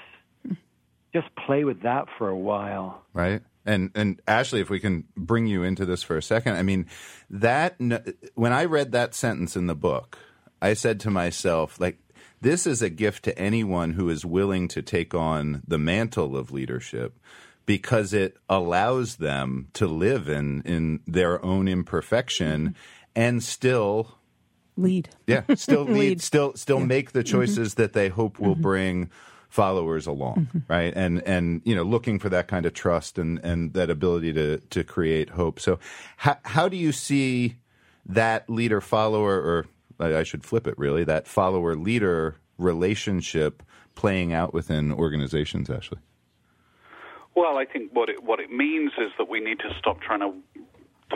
Just 1.12 1.28
play 1.46 1.64
with 1.64 1.82
that 1.82 2.06
for 2.18 2.28
a 2.28 2.36
while. 2.36 3.02
Right. 3.14 3.42
And 3.64 3.90
and 3.94 4.20
Ashley 4.26 4.60
if 4.60 4.70
we 4.70 4.80
can 4.80 5.04
bring 5.16 5.46
you 5.46 5.62
into 5.62 5.84
this 5.84 6.02
for 6.02 6.16
a 6.16 6.22
second 6.22 6.56
I 6.56 6.62
mean 6.62 6.86
that 7.30 7.76
when 8.34 8.52
I 8.52 8.64
read 8.64 8.92
that 8.92 9.14
sentence 9.14 9.56
in 9.56 9.66
the 9.66 9.74
book 9.74 10.18
I 10.60 10.74
said 10.74 11.00
to 11.00 11.10
myself 11.10 11.78
like 11.80 11.98
this 12.40 12.66
is 12.66 12.82
a 12.82 12.90
gift 12.90 13.24
to 13.24 13.38
anyone 13.38 13.92
who 13.92 14.08
is 14.08 14.24
willing 14.24 14.68
to 14.68 14.80
take 14.80 15.12
on 15.12 15.62
the 15.66 15.78
mantle 15.78 16.36
of 16.36 16.52
leadership 16.52 17.18
because 17.68 18.14
it 18.14 18.34
allows 18.48 19.16
them 19.16 19.68
to 19.74 19.86
live 19.86 20.26
in 20.26 20.62
in 20.62 21.00
their 21.06 21.44
own 21.44 21.68
imperfection 21.68 22.74
and 23.14 23.42
still 23.42 24.16
lead. 24.78 25.10
Yeah, 25.26 25.42
still 25.54 25.82
lead, 25.84 25.98
lead. 25.98 26.22
still 26.22 26.54
still 26.54 26.78
yeah. 26.78 26.86
make 26.86 27.12
the 27.12 27.20
mm-hmm. 27.20 27.36
choices 27.36 27.72
mm-hmm. 27.72 27.82
that 27.82 27.92
they 27.92 28.08
hope 28.08 28.40
will 28.40 28.54
mm-hmm. 28.54 28.62
bring 28.62 29.10
followers 29.50 30.06
along, 30.06 30.48
mm-hmm. 30.48 30.58
right? 30.66 30.94
And 30.96 31.22
and 31.26 31.60
you 31.66 31.76
know, 31.76 31.82
looking 31.82 32.18
for 32.18 32.30
that 32.30 32.48
kind 32.48 32.64
of 32.64 32.72
trust 32.72 33.18
and 33.18 33.38
and 33.40 33.74
that 33.74 33.90
ability 33.90 34.32
to 34.32 34.60
to 34.60 34.82
create 34.82 35.28
hope. 35.28 35.60
So, 35.60 35.78
how 36.16 36.38
how 36.44 36.70
do 36.70 36.76
you 36.78 36.90
see 36.90 37.56
that 38.06 38.48
leader 38.48 38.80
follower, 38.80 39.34
or 39.34 39.66
I 40.00 40.22
should 40.22 40.42
flip 40.42 40.66
it 40.66 40.78
really, 40.78 41.04
that 41.04 41.28
follower 41.28 41.76
leader 41.76 42.36
relationship 42.56 43.62
playing 43.94 44.32
out 44.32 44.54
within 44.54 44.90
organizations, 44.90 45.68
Ashley? 45.68 45.98
Well, 47.38 47.56
I 47.56 47.66
think 47.66 47.92
what 47.92 48.08
it 48.08 48.24
what 48.24 48.40
it 48.40 48.50
means 48.50 48.90
is 48.98 49.12
that 49.16 49.28
we 49.28 49.38
need 49.38 49.60
to 49.60 49.72
stop 49.78 50.00
trying 50.00 50.20
to 50.20 50.32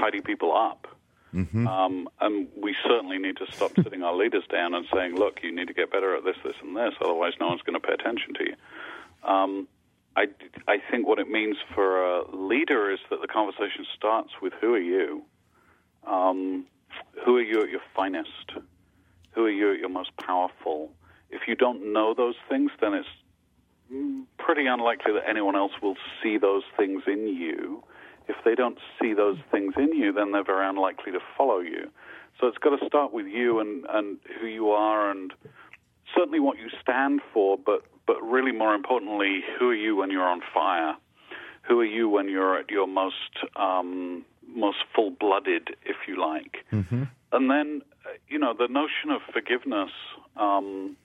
tidy 0.01 0.21
people 0.21 0.57
up. 0.57 0.87
Mm-hmm. 1.35 1.67
Um, 1.67 2.09
and 2.21 2.47
we 2.57 2.77
certainly 2.87 3.19
need 3.19 3.39
to 3.39 3.47
stop 3.51 3.73
sitting 3.83 4.05
our 4.05 4.15
leaders 4.15 4.45
down 4.49 4.73
and 4.73 4.87
saying, 4.95 5.17
look, 5.17 5.41
you 5.43 5.53
need 5.53 5.67
to 5.67 5.75
get 5.75 5.91
better 5.91 6.15
at 6.15 6.25
this, 6.25 6.37
this, 6.45 6.55
and 6.63 6.77
this, 6.77 6.93
otherwise 7.01 7.33
no 7.41 7.49
one's 7.49 7.63
going 7.63 7.81
to 7.81 7.85
pay 7.85 7.95
attention 7.95 8.35
to 8.35 8.45
you. 8.45 9.29
Um, 9.29 9.67
I, 10.15 10.27
I 10.69 10.77
think 10.91 11.09
what 11.09 11.19
it 11.19 11.29
means 11.29 11.57
for 11.75 12.05
a 12.05 12.37
leader 12.37 12.93
is 12.93 13.01
that 13.11 13.21
the 13.21 13.27
conversation 13.27 13.85
starts 13.97 14.31
with 14.41 14.53
who 14.61 14.75
are 14.75 14.79
you? 14.79 15.23
Um, 16.07 16.67
who 17.25 17.37
are 17.39 17.43
you 17.43 17.63
at 17.63 17.71
your 17.71 17.81
finest? 17.97 18.53
Who 19.33 19.45
are 19.47 19.51
you 19.51 19.73
at 19.73 19.81
your 19.81 19.89
most 19.89 20.17
powerful? 20.19 20.93
If 21.31 21.49
you 21.49 21.57
don't 21.57 21.93
know 21.93 22.15
those 22.15 22.37
things, 22.49 22.71
then 22.81 22.95
it's 22.95 23.09
pretty 24.39 24.67
unlikely 24.67 25.13
that 25.13 25.29
anyone 25.29 25.57
else 25.57 25.73
will 25.83 25.97
see 26.23 26.39
those 26.39 26.63
things 26.77 27.03
in 27.07 27.29
you. 27.29 27.83
If 28.29 28.37
they 28.45 28.55
don't 28.55 28.79
see 29.01 29.15
those 29.15 29.39
things 29.51 29.75
in 29.77 29.93
you, 29.95 30.13
then 30.13 30.33
they're 30.33 30.45
very 30.45 30.69
unlikely 30.69 31.13
to 31.13 31.19
follow 31.37 31.59
you. 31.61 31.91
So 32.41 32.47
it's 32.47 32.59
got 32.59 32.79
to 32.79 32.87
start 32.87 33.13
with 33.13 33.27
you 33.27 33.61
and, 33.61 33.85
and 33.91 34.19
who 34.41 34.47
you 34.47 34.71
are 34.71 35.11
and 35.11 35.33
certainly 36.17 36.41
what 36.41 36.59
you 36.59 36.69
stand 36.81 37.21
for, 37.33 37.59
but, 37.59 37.83
but 38.07 38.23
really 38.23 38.53
more 38.53 38.75
importantly, 38.75 39.41
who 39.59 39.71
are 39.71 39.75
you 39.75 39.97
when 39.97 40.11
you're 40.11 40.29
on 40.29 40.41
fire? 40.55 40.95
Who 41.63 41.81
are 41.81 41.85
you 41.85 42.09
when 42.09 42.29
you're 42.29 42.59
at 42.59 42.71
your 42.71 42.89
most 42.89 43.39
um, 43.55 44.25
most 44.47 44.79
full 44.95 45.11
blooded, 45.11 45.77
if 45.85 45.97
you 46.09 46.21
like? 46.21 46.57
Mm-hmm. 46.73 47.05
And 47.33 47.51
then, 47.51 47.83
you 48.29 48.39
know, 48.39 48.53
the 48.53 48.67
notion 48.67 49.11
of 49.11 49.21
forgiveness. 49.33 49.91
Um, 50.37 50.97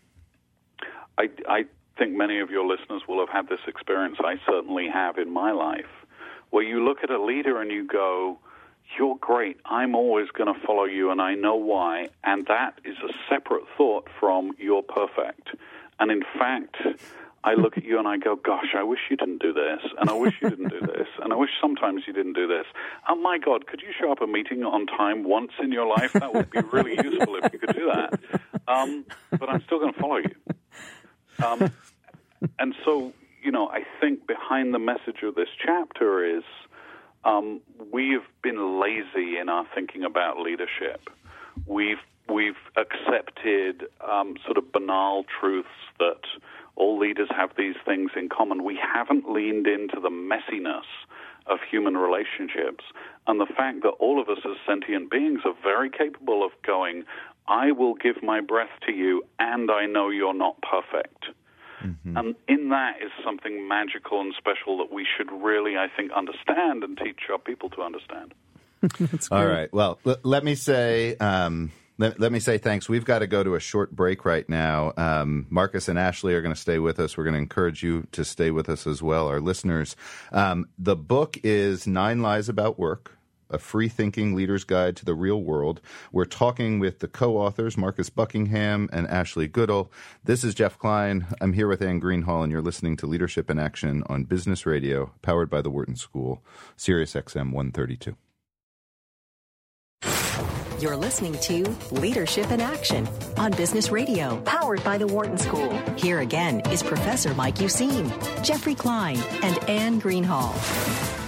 I, 1.18 1.30
I 1.48 1.66
think 1.98 2.16
many 2.16 2.40
of 2.40 2.50
your 2.50 2.66
listeners 2.66 3.04
will 3.08 3.20
have 3.20 3.30
had 3.30 3.50
this 3.50 3.60
experience. 3.68 4.18
I 4.24 4.36
certainly 4.46 4.88
have 4.92 5.18
in 5.18 5.32
my 5.32 5.52
life, 5.52 5.86
where 6.50 6.64
you 6.64 6.84
look 6.84 7.00
at 7.04 7.10
a 7.10 7.22
leader 7.22 7.62
and 7.62 7.72
you 7.72 7.86
go, 7.86 8.40
You're 8.98 9.18
great. 9.18 9.58
I'm 9.66 9.96
always 9.96 10.30
going 10.30 10.54
to 10.54 10.60
follow 10.66 10.86
you, 10.86 11.12
and 11.12 11.22
I 11.22 11.36
know 11.36 11.56
why. 11.56 12.10
And 12.24 12.46
that 12.48 12.80
is 12.86 12.96
a 12.98 13.14
separate 13.30 13.64
thought 13.78 14.08
from 14.20 14.52
You're 14.58 14.84
perfect. 14.84 15.50
And 16.00 16.12
in 16.12 16.24
fact, 16.38 16.76
I 17.44 17.54
look 17.54 17.78
at 17.78 17.84
you 17.84 17.98
and 17.98 18.08
I 18.08 18.18
go, 18.18 18.36
Gosh, 18.36 18.76
I 18.76 18.84
wish 18.84 19.00
you 19.10 19.18
didn't 19.18 19.42
do 19.42 19.54
this, 19.54 19.80
and 20.00 20.10
I 20.10 20.14
wish 20.14 20.36
you 20.42 20.50
didn't 20.50 20.70
do 20.70 20.82
this, 20.82 21.08
and 21.22 21.32
I 21.32 21.36
wish 21.36 21.52
sometimes 21.62 22.04
you 22.06 22.14
didn't 22.14 22.34
do 22.34 22.48
this. 22.48 22.66
Oh 23.08 23.16
my 23.16 23.38
God, 23.38 23.68
could 23.68 23.82
you 23.82 23.90
show 24.00 24.12
up 24.12 24.22
a 24.22 24.28
meeting 24.28 24.64
on 24.64 24.86
time 24.86 25.24
once 25.24 25.52
in 25.62 25.72
your 25.72 25.88
life? 25.88 26.14
That 26.14 26.34
would 26.34 26.52
be 26.52 26.60
really 26.72 26.96
useful 26.96 27.38
if 27.42 27.54
you 27.54 27.60
could 27.60 27.76
do 27.76 27.92
that. 27.94 28.20
Um, 28.68 29.06
but 29.32 29.50
I'm 29.50 29.64
still 29.64 29.80
going 29.80 29.94
to 29.94 30.00
follow 30.00 30.18
you. 30.18 30.36
Um, 31.46 31.72
and 32.60 32.76
so, 32.84 33.14
you 33.42 33.52
know, 33.52 33.70
I 33.70 33.84
think 34.00 34.28
behind 34.28 34.74
the 34.74 34.80
message 34.80 35.24
of 35.24 35.36
this 35.36 35.50
chapter 35.64 36.26
is 36.38 36.44
um, 37.24 37.62
we've 37.92 38.26
been 38.42 38.80
lazy 38.80 39.38
in 39.38 39.50
our 39.50 39.66
thinking 39.74 40.04
about 40.04 40.40
leadership. 40.40 41.10
We've 41.66 41.98
we've 42.30 42.56
accepted 42.76 43.86
um, 44.08 44.36
sort 44.46 44.58
of 44.58 44.72
banal 44.72 45.26
truths 45.40 45.70
that 46.00 46.22
all 46.76 47.00
leaders 47.00 47.30
have 47.36 47.52
these 47.58 47.76
things 47.86 48.12
in 48.16 48.30
common. 48.30 48.64
We 48.64 48.78
haven't 48.78 49.32
leaned 49.32 49.66
into 49.66 50.00
the 50.02 50.10
messiness 50.10 50.88
of 51.46 51.60
human 51.70 51.96
relationships 51.96 52.84
and 53.26 53.40
the 53.40 53.46
fact 53.46 53.82
that 53.84 53.94
all 54.00 54.22
of 54.22 54.30
us 54.30 54.40
as 54.46 54.58
sentient 54.68 55.10
beings 55.10 55.42
are 55.46 55.56
very 55.64 55.90
capable 55.90 56.46
of 56.46 56.52
going, 56.66 57.04
I 57.48 57.72
will 57.72 57.96
give 57.96 58.22
my 58.22 58.42
breath 58.42 58.70
to 58.86 58.92
you, 58.92 59.24
and 59.40 59.72
I 59.72 59.86
know 59.86 60.10
you're 60.10 60.34
not 60.34 60.58
perfect. 60.62 61.28
Mm-hmm. 61.88 62.18
And 62.18 62.36
in 62.48 62.70
that 62.70 62.98
is 63.02 63.12
something 63.24 63.68
magical 63.68 64.20
and 64.20 64.34
special 64.38 64.78
that 64.80 64.92
we 64.92 65.06
should 65.18 65.32
really, 65.32 65.78
I 65.78 65.88
think, 65.96 66.12
understand 66.12 66.84
and 66.84 66.98
teach 66.98 67.22
our 67.32 67.40
people 67.40 67.70
to 67.72 67.82
understand. 67.82 68.34
All 69.32 69.46
right. 69.46 69.72
Well, 69.74 70.00
l- 70.06 70.18
let 70.24 70.44
me 70.44 70.56
say. 70.56 71.16
Um, 71.18 71.72
let, 72.00 72.20
let, 72.20 72.32
me 72.32 72.40
say 72.40 72.60
thanks. 72.60 72.88
We've 72.88 73.06
got 73.06 73.20
to 73.20 73.28
go 73.28 73.44
to 73.44 73.56
a 73.56 73.60
short 73.60 73.92
break 73.96 74.24
right 74.24 74.48
now. 74.48 74.94
Um, 74.98 75.48
Marcus 75.50 75.88
and 75.88 75.98
Ashley 75.98 76.36
are 76.36 76.44
going 76.44 76.54
to 76.54 76.60
stay 76.60 76.78
with 76.78 77.00
us. 77.00 77.18
We're 77.18 77.24
going 77.24 77.34
to 77.34 77.40
encourage 77.40 77.82
you 77.82 78.08
to 78.12 78.24
stay 78.24 78.52
with 78.52 78.70
us 78.70 78.86
as 78.86 79.02
well, 79.02 79.28
our 79.28 79.40
listeners. 79.42 79.96
Um, 80.32 80.68
the 80.78 80.96
book 80.96 81.38
is 81.44 81.88
Nine 81.88 82.22
Lies 82.22 82.50
About 82.50 82.78
Work 82.78 83.17
a 83.50 83.58
free 83.58 83.88
thinking 83.88 84.36
leader's 84.36 84.64
guide 84.64 84.96
to 84.98 85.06
the 85.06 85.14
real 85.14 85.42
world. 85.42 85.82
We're 86.12 86.26
talking 86.26 86.80
with 86.80 87.00
the 87.00 87.08
co 87.08 87.38
authors, 87.38 87.78
Marcus 87.78 88.10
Buckingham 88.10 88.90
and 88.92 89.08
Ashley 89.08 89.48
Goodall. 89.48 89.92
This 90.24 90.44
is 90.44 90.56
Jeff 90.56 90.78
Klein. 90.78 91.26
I'm 91.42 91.54
here 91.54 91.68
with 91.68 91.82
Anne 91.82 92.02
Greenhalgh, 92.02 92.44
and 92.44 92.52
you're 92.52 92.62
listening 92.62 92.98
to 92.98 93.08
Leadership 93.08 93.50
in 93.50 93.60
Action 93.60 94.04
on 94.08 94.24
Business 94.24 94.66
Radio, 94.66 95.12
powered 95.22 95.50
by 95.50 95.62
the 95.62 95.70
Wharton 95.70 95.96
School, 95.96 96.44
Sirius 96.76 97.14
XM 97.14 97.52
132. 97.52 98.16
You're 100.80 100.96
listening 100.96 101.34
to 101.40 101.76
Leadership 101.92 102.52
in 102.52 102.62
Action 102.62 103.10
on 103.36 103.52
Business 103.52 103.90
Radio, 103.90 104.40
powered 104.42 104.84
by 104.84 105.00
the 105.00 105.08
Wharton 105.08 105.40
School. 105.40 105.76
Here 105.98 106.20
again 106.20 106.62
is 106.70 106.84
Professor 106.84 107.34
Mike 107.34 107.56
Useem, 107.56 108.12
Jeffrey 108.44 108.76
Klein, 108.76 109.18
and 109.42 109.58
Anne 109.68 110.00
Greenhalgh. 110.00 111.27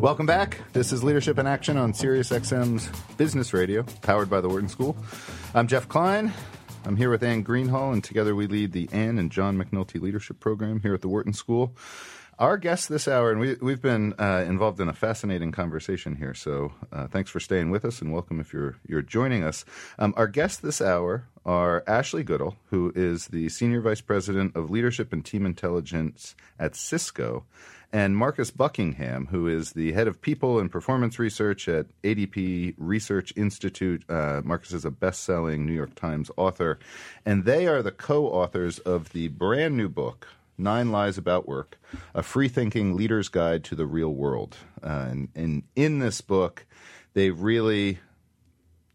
Welcome 0.00 0.26
back. 0.26 0.60
This 0.72 0.92
is 0.92 1.02
Leadership 1.02 1.40
in 1.40 1.48
Action 1.48 1.76
on 1.76 1.92
SiriusXM's 1.92 2.88
Business 3.16 3.52
Radio, 3.52 3.82
powered 4.00 4.30
by 4.30 4.40
the 4.40 4.48
Wharton 4.48 4.68
School. 4.68 4.96
I'm 5.56 5.66
Jeff 5.66 5.88
Klein. 5.88 6.32
I'm 6.84 6.94
here 6.94 7.10
with 7.10 7.24
Anne 7.24 7.42
Greenhalgh, 7.42 7.94
and 7.94 8.04
together 8.04 8.36
we 8.36 8.46
lead 8.46 8.70
the 8.70 8.88
Ann 8.92 9.18
and 9.18 9.32
John 9.32 9.60
McNulty 9.60 10.00
Leadership 10.00 10.38
Program 10.38 10.80
here 10.82 10.94
at 10.94 11.00
the 11.00 11.08
Wharton 11.08 11.32
School. 11.32 11.74
Our 12.38 12.58
guest 12.58 12.88
this 12.88 13.08
hour, 13.08 13.32
and 13.32 13.40
we, 13.40 13.56
we've 13.60 13.82
been 13.82 14.14
uh, 14.20 14.44
involved 14.46 14.78
in 14.80 14.88
a 14.88 14.92
fascinating 14.92 15.50
conversation 15.50 16.14
here. 16.14 16.32
So 16.32 16.72
uh, 16.92 17.08
thanks 17.08 17.30
for 17.30 17.40
staying 17.40 17.70
with 17.70 17.84
us, 17.84 18.00
and 18.00 18.12
welcome 18.12 18.38
if 18.38 18.52
you're 18.52 18.76
you're 18.86 19.02
joining 19.02 19.42
us. 19.42 19.64
Um, 19.98 20.14
our 20.16 20.28
guests 20.28 20.58
this 20.58 20.80
hour 20.80 21.24
are 21.44 21.82
Ashley 21.88 22.22
Goodall, 22.22 22.54
who 22.70 22.92
is 22.94 23.26
the 23.26 23.48
senior 23.48 23.80
vice 23.80 24.00
president 24.00 24.54
of 24.54 24.70
leadership 24.70 25.12
and 25.12 25.24
team 25.24 25.44
intelligence 25.44 26.36
at 26.56 26.76
Cisco, 26.76 27.46
and 27.92 28.16
Marcus 28.16 28.50
Buckingham, 28.50 29.26
who 29.30 29.48
is 29.48 29.72
the 29.72 29.92
head 29.92 30.08
of 30.08 30.20
people 30.20 30.58
and 30.58 30.70
performance 30.70 31.18
research 31.18 31.68
at 31.68 31.86
ADP 32.02 32.74
Research 32.76 33.32
Institute. 33.36 34.04
Uh, 34.08 34.42
Marcus 34.44 34.72
is 34.72 34.84
a 34.84 34.90
best 34.90 35.24
selling 35.24 35.64
New 35.64 35.72
York 35.72 35.94
Times 35.94 36.30
author, 36.36 36.78
and 37.24 37.44
they 37.44 37.66
are 37.66 37.82
the 37.82 37.92
co 37.92 38.26
authors 38.26 38.78
of 38.80 39.10
the 39.12 39.28
brand 39.28 39.76
new 39.76 39.88
book. 39.88 40.28
Nine 40.60 40.90
Lies 40.90 41.16
About 41.16 41.46
Work, 41.46 41.78
a 42.14 42.22
free 42.22 42.48
thinking 42.48 42.96
leader's 42.96 43.28
guide 43.28 43.62
to 43.64 43.76
the 43.76 43.86
real 43.86 44.12
world. 44.12 44.56
Uh, 44.82 45.06
and, 45.08 45.28
and 45.36 45.62
in 45.76 46.00
this 46.00 46.20
book, 46.20 46.66
they 47.14 47.30
really 47.30 48.00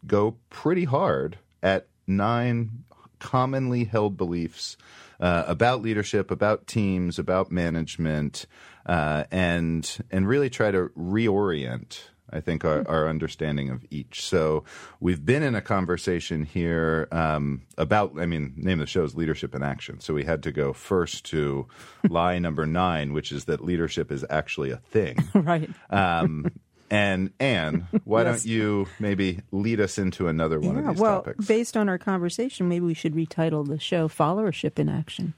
go 0.05 0.35
pretty 0.49 0.83
hard 0.83 1.37
at 1.61 1.87
nine 2.05 2.83
commonly 3.19 3.85
held 3.85 4.17
beliefs 4.17 4.75
uh, 5.23 5.45
about 5.47 5.81
leadership, 5.81 6.29
about 6.31 6.67
teams, 6.67 7.17
about 7.17 7.49
management, 7.49 8.45
uh, 8.85 9.23
and 9.31 9.97
and 10.11 10.27
really 10.27 10.49
try 10.49 10.69
to 10.69 10.89
reorient. 10.97 12.01
I 12.29 12.41
think 12.41 12.65
our, 12.65 12.85
our 12.89 13.07
understanding 13.07 13.69
of 13.69 13.85
each. 13.91 14.23
So 14.25 14.63
we've 14.99 15.23
been 15.23 15.43
in 15.43 15.53
a 15.55 15.61
conversation 15.61 16.43
here 16.43 17.07
um, 17.11 17.61
about. 17.77 18.19
I 18.19 18.25
mean, 18.25 18.53
name 18.57 18.81
of 18.81 18.87
the 18.87 18.89
show 18.89 19.03
is 19.03 19.15
leadership 19.15 19.55
in 19.55 19.63
action. 19.63 20.01
So 20.01 20.13
we 20.13 20.25
had 20.25 20.43
to 20.43 20.51
go 20.51 20.73
first 20.73 21.23
to 21.27 21.67
lie 22.09 22.37
number 22.39 22.65
nine, 22.65 23.13
which 23.13 23.31
is 23.31 23.45
that 23.45 23.63
leadership 23.63 24.11
is 24.11 24.25
actually 24.29 24.71
a 24.71 24.77
thing. 24.77 25.17
right. 25.33 25.69
Um, 25.89 26.51
and 26.93 27.31
Anne, 27.39 27.87
why 28.05 28.21
Yes. 28.23 28.43
don't 28.43 28.45
you 28.51 28.87
maybe 28.99 29.39
lead 29.51 29.79
us 29.81 29.97
into 29.97 30.27
another 30.27 30.59
one 30.59 30.77
of 30.77 30.85
Yeah, 30.85 30.91
these 30.91 30.99
well, 31.01 31.23
topics? 31.23 31.45
based 31.47 31.75
on 31.75 31.89
our 31.89 31.97
conversation, 31.97 32.69
maybe 32.69 32.85
we 32.85 32.93
should 32.93 33.15
retitle 33.15 33.67
the 33.67 33.79
show 33.79 34.07
"Followership 34.07 34.77
in 34.77 34.89
Action." 34.89 35.33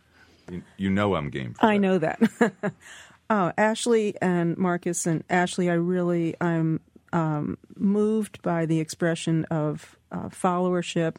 you, 0.52 0.62
you 0.78 0.90
know 0.90 1.16
I'm 1.16 1.30
game. 1.30 1.54
For 1.54 1.66
I 1.66 1.78
that. 1.78 1.80
know 1.80 1.98
that. 1.98 2.74
oh, 3.30 3.52
Ashley 3.58 4.16
and 4.22 4.58
Marcus 4.58 5.06
and 5.06 5.24
Ashley, 5.30 5.70
I 5.70 5.76
really 5.76 6.36
I'm 6.42 6.82
um, 7.14 7.58
moved 7.78 8.42
by 8.42 8.66
the 8.66 8.80
expression 8.82 9.46
of 9.46 9.96
uh, 10.12 10.28
followership 10.30 11.16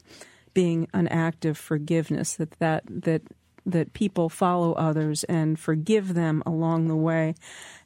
being 0.52 0.86
an 0.94 1.08
act 1.08 1.44
of 1.46 1.56
forgiveness. 1.56 2.34
That 2.34 2.50
that 2.58 2.82
that 2.88 3.22
that 3.66 3.92
people 3.92 4.28
follow 4.28 4.72
others 4.74 5.24
and 5.24 5.58
forgive 5.58 6.14
them 6.14 6.42
along 6.46 6.88
the 6.88 6.96
way. 6.96 7.34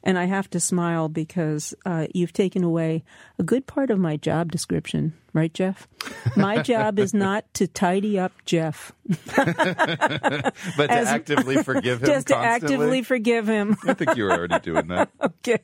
And 0.03 0.17
I 0.17 0.25
have 0.25 0.49
to 0.51 0.59
smile 0.59 1.09
because 1.09 1.73
uh, 1.85 2.07
you've 2.13 2.33
taken 2.33 2.63
away 2.63 3.03
a 3.37 3.43
good 3.43 3.67
part 3.67 3.91
of 3.91 3.99
my 3.99 4.17
job 4.17 4.51
description, 4.51 5.13
right, 5.33 5.53
Jeff? 5.53 5.87
My 6.35 6.61
job 6.63 6.97
is 6.97 7.13
not 7.13 7.51
to 7.55 7.67
tidy 7.67 8.17
up 8.17 8.31
Jeff, 8.45 8.93
but 9.35 10.87
to 10.87 10.91
as- 10.91 11.07
actively 11.07 11.61
forgive 11.61 12.01
him 12.01 12.07
just 12.07 12.27
to 12.27 12.33
constantly? 12.33 12.75
actively 12.75 13.01
forgive 13.03 13.47
him. 13.47 13.77
I 13.85 13.93
think 13.93 14.15
you 14.15 14.23
were 14.23 14.31
already 14.31 14.59
doing 14.59 14.87
that. 14.87 15.09
Okay. 15.41 15.63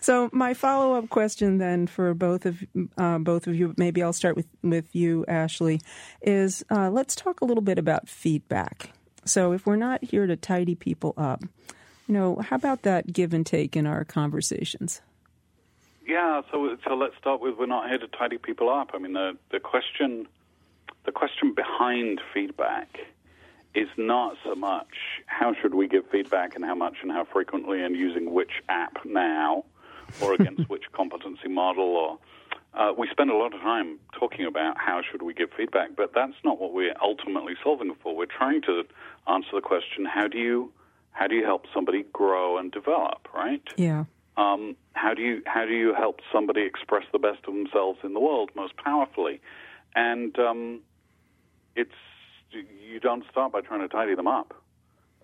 So 0.00 0.30
my 0.32 0.54
follow 0.54 0.94
up 0.94 1.10
question 1.10 1.58
then 1.58 1.86
for 1.86 2.14
both 2.14 2.46
of 2.46 2.64
uh, 2.96 3.18
both 3.18 3.46
of 3.46 3.54
you, 3.54 3.74
maybe 3.76 4.02
I'll 4.02 4.14
start 4.14 4.34
with 4.34 4.46
with 4.62 4.94
you, 4.96 5.26
Ashley, 5.28 5.82
is 6.22 6.64
uh, 6.70 6.88
let's 6.88 7.14
talk 7.14 7.42
a 7.42 7.44
little 7.44 7.62
bit 7.62 7.78
about 7.78 8.08
feedback. 8.08 8.92
So 9.24 9.52
if 9.52 9.66
we're 9.66 9.76
not 9.76 10.02
here 10.02 10.26
to 10.26 10.36
tidy 10.36 10.74
people 10.74 11.14
up, 11.16 11.42
you 12.06 12.14
know, 12.14 12.36
how 12.36 12.56
about 12.56 12.82
that 12.82 13.12
give 13.12 13.32
and 13.32 13.46
take 13.46 13.76
in 13.76 13.86
our 13.86 14.04
conversations? 14.04 15.00
Yeah, 16.06 16.42
so 16.50 16.76
so 16.84 16.94
let's 16.94 17.16
start 17.18 17.40
with 17.40 17.56
we're 17.56 17.66
not 17.66 17.88
here 17.88 17.98
to 17.98 18.08
tidy 18.08 18.38
people 18.38 18.68
up. 18.68 18.90
I 18.94 18.98
mean, 18.98 19.12
the 19.12 19.36
the 19.52 19.60
question 19.60 20.26
the 21.04 21.12
question 21.12 21.54
behind 21.54 22.20
feedback 22.34 22.98
is 23.74 23.88
not 23.96 24.36
so 24.44 24.54
much 24.54 24.88
how 25.26 25.54
should 25.54 25.74
we 25.74 25.86
give 25.86 26.04
feedback 26.10 26.56
and 26.56 26.64
how 26.64 26.74
much 26.74 26.96
and 27.02 27.12
how 27.12 27.24
frequently 27.24 27.82
and 27.82 27.94
using 27.94 28.32
which 28.32 28.50
app 28.68 29.04
now 29.04 29.64
or 30.20 30.34
against 30.34 30.68
which 30.68 30.82
competency 30.92 31.48
model 31.48 31.84
or 31.84 32.18
uh, 32.74 32.92
we 32.96 33.08
spend 33.10 33.30
a 33.30 33.36
lot 33.36 33.52
of 33.54 33.60
time 33.60 33.98
talking 34.18 34.46
about 34.46 34.76
how 34.78 35.02
should 35.02 35.22
we 35.22 35.34
give 35.34 35.50
feedback, 35.56 35.96
but 35.96 36.12
that's 36.14 36.36
not 36.44 36.60
what 36.60 36.72
we're 36.72 36.94
ultimately 37.02 37.54
solving 37.62 37.94
for. 38.02 38.14
We're 38.16 38.26
trying 38.26 38.62
to 38.62 38.84
answer 39.28 39.50
the 39.54 39.60
question: 39.60 40.04
How 40.04 40.28
do 40.28 40.38
you 40.38 40.72
how 41.12 41.26
do 41.26 41.34
you 41.34 41.44
help 41.44 41.66
somebody 41.74 42.04
grow 42.12 42.58
and 42.58 42.70
develop? 42.70 43.28
Right? 43.34 43.62
Yeah. 43.76 44.04
um, 44.36 44.76
how 44.92 45.14
do 45.14 45.22
you 45.22 45.42
how 45.46 45.66
do 45.66 45.72
you 45.72 45.94
help 45.94 46.20
somebody 46.32 46.62
express 46.62 47.04
the 47.12 47.18
best 47.18 47.40
of 47.46 47.54
themselves 47.54 47.98
in 48.04 48.14
the 48.14 48.20
world 48.20 48.50
most 48.54 48.76
powerfully? 48.76 49.40
And 49.94 50.38
um, 50.38 50.80
it's 51.74 51.90
you 52.52 53.00
don't 53.00 53.24
start 53.30 53.52
by 53.52 53.60
trying 53.60 53.80
to 53.80 53.88
tidy 53.88 54.14
them 54.14 54.26
up. 54.26 54.54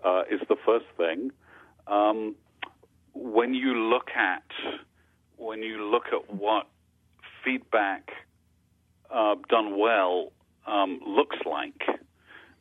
Uh, 0.04 0.22
is 0.30 0.40
the 0.48 0.56
first 0.64 0.86
thing. 0.96 1.30
Um, 1.86 2.36
when 3.14 3.54
you 3.54 3.74
look 3.74 4.10
at 4.10 4.44
when 5.36 5.62
you 5.62 5.84
look 5.90 6.06
at 6.12 6.32
what 6.34 6.66
feedback 7.46 8.10
uh, 9.14 9.36
done 9.48 9.78
well 9.78 10.32
um, 10.66 11.00
looks 11.06 11.36
like, 11.46 11.80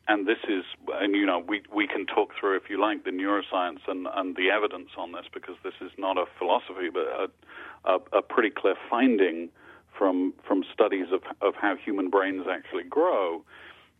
and 0.06 0.28
this 0.28 0.38
is, 0.48 0.64
and 0.94 1.16
you 1.16 1.26
know, 1.26 1.42
we 1.46 1.62
we 1.74 1.88
can 1.88 2.06
talk 2.06 2.30
through 2.38 2.56
if 2.56 2.70
you 2.70 2.80
like 2.80 3.04
the 3.04 3.10
neuroscience 3.10 3.80
and, 3.88 4.06
and 4.14 4.36
the 4.36 4.48
evidence 4.50 4.90
on 4.96 5.10
this 5.10 5.26
because 5.34 5.56
this 5.64 5.74
is 5.80 5.90
not 5.98 6.16
a 6.16 6.26
philosophy, 6.38 6.88
but 6.92 7.06
a, 7.24 7.26
a, 7.84 8.18
a 8.18 8.22
pretty 8.22 8.50
clear 8.50 8.76
finding 8.88 9.50
from 9.98 10.32
from 10.46 10.62
studies 10.72 11.08
of 11.12 11.22
of 11.42 11.54
how 11.60 11.74
human 11.74 12.08
brains 12.08 12.46
actually 12.48 12.84
grow. 12.84 13.42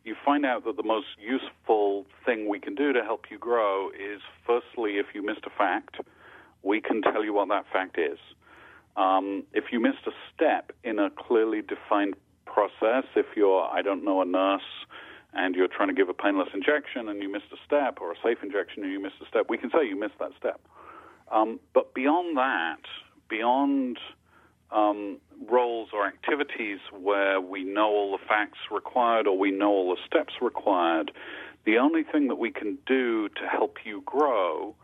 You 0.04 0.14
find 0.24 0.46
out 0.46 0.64
that 0.66 0.76
the 0.76 0.84
most 0.84 1.08
useful 1.18 2.06
thing 2.24 2.48
we 2.48 2.60
can 2.60 2.76
do 2.76 2.92
to 2.92 3.02
help 3.02 3.24
you 3.28 3.38
grow 3.38 3.90
is, 3.90 4.20
firstly, 4.46 4.98
if 4.98 5.06
you 5.14 5.26
missed 5.26 5.44
a 5.46 5.50
fact, 5.50 5.96
we 6.62 6.80
can 6.80 7.02
tell 7.02 7.24
you 7.24 7.34
what 7.34 7.48
that 7.48 7.64
fact 7.72 7.98
is. 7.98 8.18
Um, 8.96 9.44
if 9.52 9.64
you 9.72 9.80
missed 9.80 10.06
a 10.06 10.12
step 10.34 10.72
in 10.82 10.98
a 10.98 11.10
clearly 11.10 11.60
defined 11.60 12.14
process, 12.46 13.04
if 13.14 13.26
you're, 13.36 13.62
I 13.62 13.82
don't 13.82 14.04
know, 14.04 14.22
a 14.22 14.24
nurse 14.24 14.62
and 15.34 15.54
you're 15.54 15.68
trying 15.68 15.88
to 15.88 15.94
give 15.94 16.08
a 16.08 16.14
painless 16.14 16.48
injection 16.54 17.08
and 17.08 17.22
you 17.22 17.30
missed 17.30 17.52
a 17.52 17.58
step, 17.66 17.98
or 18.00 18.12
a 18.12 18.14
safe 18.22 18.38
injection 18.42 18.82
and 18.84 18.92
you 18.92 19.00
missed 19.00 19.16
a 19.22 19.28
step, 19.28 19.46
we 19.50 19.58
can 19.58 19.70
say 19.70 19.86
you 19.86 19.98
missed 19.98 20.18
that 20.18 20.30
step. 20.38 20.60
Um, 21.30 21.60
but 21.74 21.92
beyond 21.92 22.36
that, 22.38 22.80
beyond 23.28 23.98
um, 24.70 25.18
roles 25.48 25.90
or 25.92 26.06
activities 26.06 26.78
where 26.98 27.40
we 27.40 27.64
know 27.64 27.88
all 27.88 28.12
the 28.12 28.24
facts 28.26 28.58
required 28.70 29.26
or 29.26 29.36
we 29.36 29.50
know 29.50 29.68
all 29.68 29.90
the 29.90 30.00
steps 30.06 30.34
required, 30.40 31.10
the 31.66 31.76
only 31.78 32.02
thing 32.02 32.28
that 32.28 32.36
we 32.36 32.50
can 32.50 32.78
do 32.86 33.28
to 33.28 33.46
help 33.50 33.78
you 33.84 34.02
grow 34.06 34.74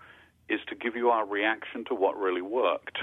is 0.49 0.61
to 0.69 0.75
give 0.75 0.97
you 0.97 1.09
our 1.09 1.25
reaction 1.25 1.85
to 1.87 1.95
what 1.95 2.19
really 2.19 2.43
worked. 2.43 2.99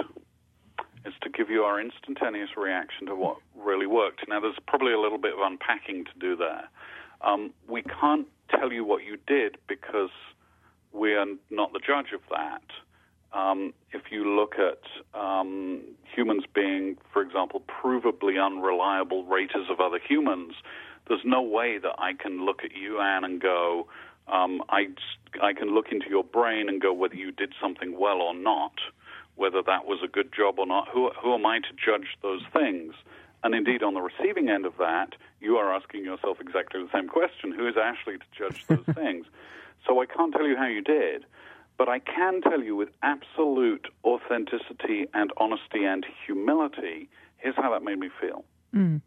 Is 1.06 1.14
to 1.22 1.30
give 1.30 1.50
you 1.50 1.64
our 1.64 1.80
instantaneous 1.80 2.50
reaction 2.58 3.08
to 3.08 3.16
what 3.16 3.38
really 3.56 3.88
worked. 3.88 4.28
Now, 4.28 4.40
there's 4.42 4.58
probably 4.68 4.92
a 4.92 5.00
little 5.00 5.18
bit 5.18 5.34
of 5.34 5.40
unpacking 5.42 6.06
to 6.06 6.12
do 6.20 6.36
there. 6.36 6.68
Um, 7.22 7.52
we 7.68 7.84
can't 7.84 8.28
tell 8.50 8.72
you 8.72 8.84
what 8.84 9.04
you 9.04 9.18
did 9.26 9.58
because 9.68 10.10
we 10.92 11.14
are 11.14 11.26
not 11.50 11.72
the 11.74 11.80
judge 11.80 12.12
of 12.14 12.22
that. 12.30 12.64
Um, 13.32 13.74
if 13.92 14.12
you 14.12 14.36
look 14.36 14.56
at 14.58 15.20
um, 15.20 15.82
humans 16.04 16.44
being, 16.54 16.98
for 17.14 17.22
example, 17.22 17.62
provably 17.62 18.44
unreliable 18.44 19.24
raters 19.24 19.68
of 19.70 19.80
other 19.80 20.00
humans, 20.00 20.54
there's 21.08 21.22
no 21.24 21.42
way 21.42 21.78
that 21.78 21.94
I 21.98 22.14
can 22.14 22.46
look 22.46 22.64
at 22.64 22.76
you, 22.76 23.00
Anne, 23.00 23.24
and 23.24 23.42
go, 23.42 23.88
um, 24.28 24.64
I, 24.70 24.88
I 25.42 25.54
can 25.54 25.74
look 25.74 25.88
into 25.92 26.10
your 26.10 26.24
brain 26.24 26.70
and 26.70 26.82
go 26.82 26.92
whether 26.92 27.16
you 27.16 27.32
did 27.32 27.54
something 27.62 28.00
well 28.00 28.22
or 28.22 28.34
not, 28.34 28.74
whether 29.40 29.62
that 29.66 29.86
was 29.86 30.00
a 30.04 30.08
good 30.08 30.34
job 30.36 30.60
or 30.60 30.68
not. 30.68 30.90
Who, 30.90 31.10
who 31.12 31.34
am 31.34 31.46
I 31.46 31.60
to 31.60 31.72
judge 31.74 32.18
those 32.22 32.42
things? 32.52 32.94
And 33.42 33.56
indeed, 33.56 33.82
on 33.82 33.94
the 33.94 34.02
receiving 34.02 34.50
end 34.50 34.66
of 34.66 34.74
that, 34.80 35.16
you 35.40 35.56
are 35.56 35.74
asking 35.74 36.04
yourself 36.04 36.42
exactly 36.42 36.84
the 36.84 36.90
same 36.94 37.08
question 37.08 37.54
Who 37.54 37.66
is 37.66 37.76
Ashley 37.78 38.18
to 38.18 38.26
judge 38.38 38.66
those 38.68 38.84
things? 38.96 39.26
So 39.88 40.02
I 40.02 40.06
can't 40.06 40.34
tell 40.34 40.46
you 40.46 40.58
how 40.58 40.68
you 40.68 40.82
did, 40.82 41.26
But 41.78 41.88
I 41.88 42.00
can 42.00 42.42
tell 42.42 42.62
you 42.62 42.76
with 42.76 42.90
absolute 43.02 43.88
authenticity 44.04 45.08
and 45.14 45.32
honesty 45.38 45.86
and 45.86 46.06
humility, 46.26 47.08
here's 47.38 47.56
how 47.56 47.72
that 47.72 47.82
made 47.82 47.98
me 47.98 48.10
feel. 48.20 48.44
Mm. 48.76 49.00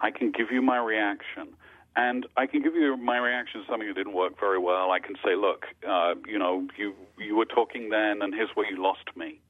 I 0.00 0.10
can 0.10 0.32
give 0.32 0.50
you 0.50 0.62
my 0.62 0.78
reaction. 0.78 1.48
And 1.94 2.26
I 2.36 2.46
can 2.46 2.62
give 2.62 2.74
you 2.74 2.96
my 2.96 3.18
reaction 3.18 3.60
to 3.60 3.66
something 3.66 3.86
that 3.86 3.94
didn't 3.94 4.14
work 4.14 4.40
very 4.40 4.58
well. 4.58 4.90
I 4.90 4.98
can 4.98 5.14
say, 5.24 5.34
look, 5.36 5.66
uh, 5.86 6.14
you 6.26 6.38
know, 6.38 6.66
you, 6.78 6.94
you 7.18 7.36
were 7.36 7.44
talking 7.44 7.90
then, 7.90 8.22
and 8.22 8.34
here's 8.34 8.50
where 8.54 8.70
you 8.70 8.82
lost 8.82 9.14
me, 9.14 9.40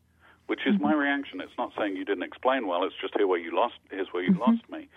which 0.47 0.67
is 0.67 0.75
mm-hmm. 0.75 0.83
my 0.83 0.95
reaction. 0.95 1.41
It's 1.41 1.57
not 1.57 1.73
saying 1.79 1.97
you 1.97 2.05
didn't 2.05 2.25
explain 2.25 2.67
well. 2.67 2.83
It's 2.85 2.97
just 3.01 3.15
here 3.17 3.29
where 3.29 3.39
you 3.39 3.55
lost. 3.55 3.75
Here's 3.91 4.09
where 4.13 4.25
you 4.25 4.33
mm-hmm. 4.33 4.41
lost 4.41 4.69
me. 4.71 4.89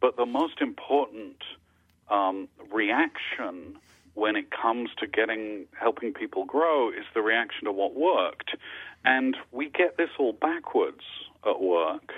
But 0.00 0.16
the 0.16 0.26
most 0.26 0.60
important 0.60 1.42
um, 2.08 2.48
reaction 2.72 3.76
when 4.14 4.34
it 4.34 4.50
comes 4.50 4.90
to 4.98 5.06
getting 5.06 5.66
helping 5.78 6.12
people 6.12 6.44
grow 6.44 6.90
is 6.90 7.04
the 7.14 7.20
reaction 7.20 7.66
to 7.66 7.72
what 7.72 7.94
worked, 7.94 8.56
and 9.04 9.36
we 9.52 9.68
get 9.68 9.96
this 9.96 10.10
all 10.18 10.32
backwards 10.32 11.04
at 11.46 11.60
work. 11.60 12.12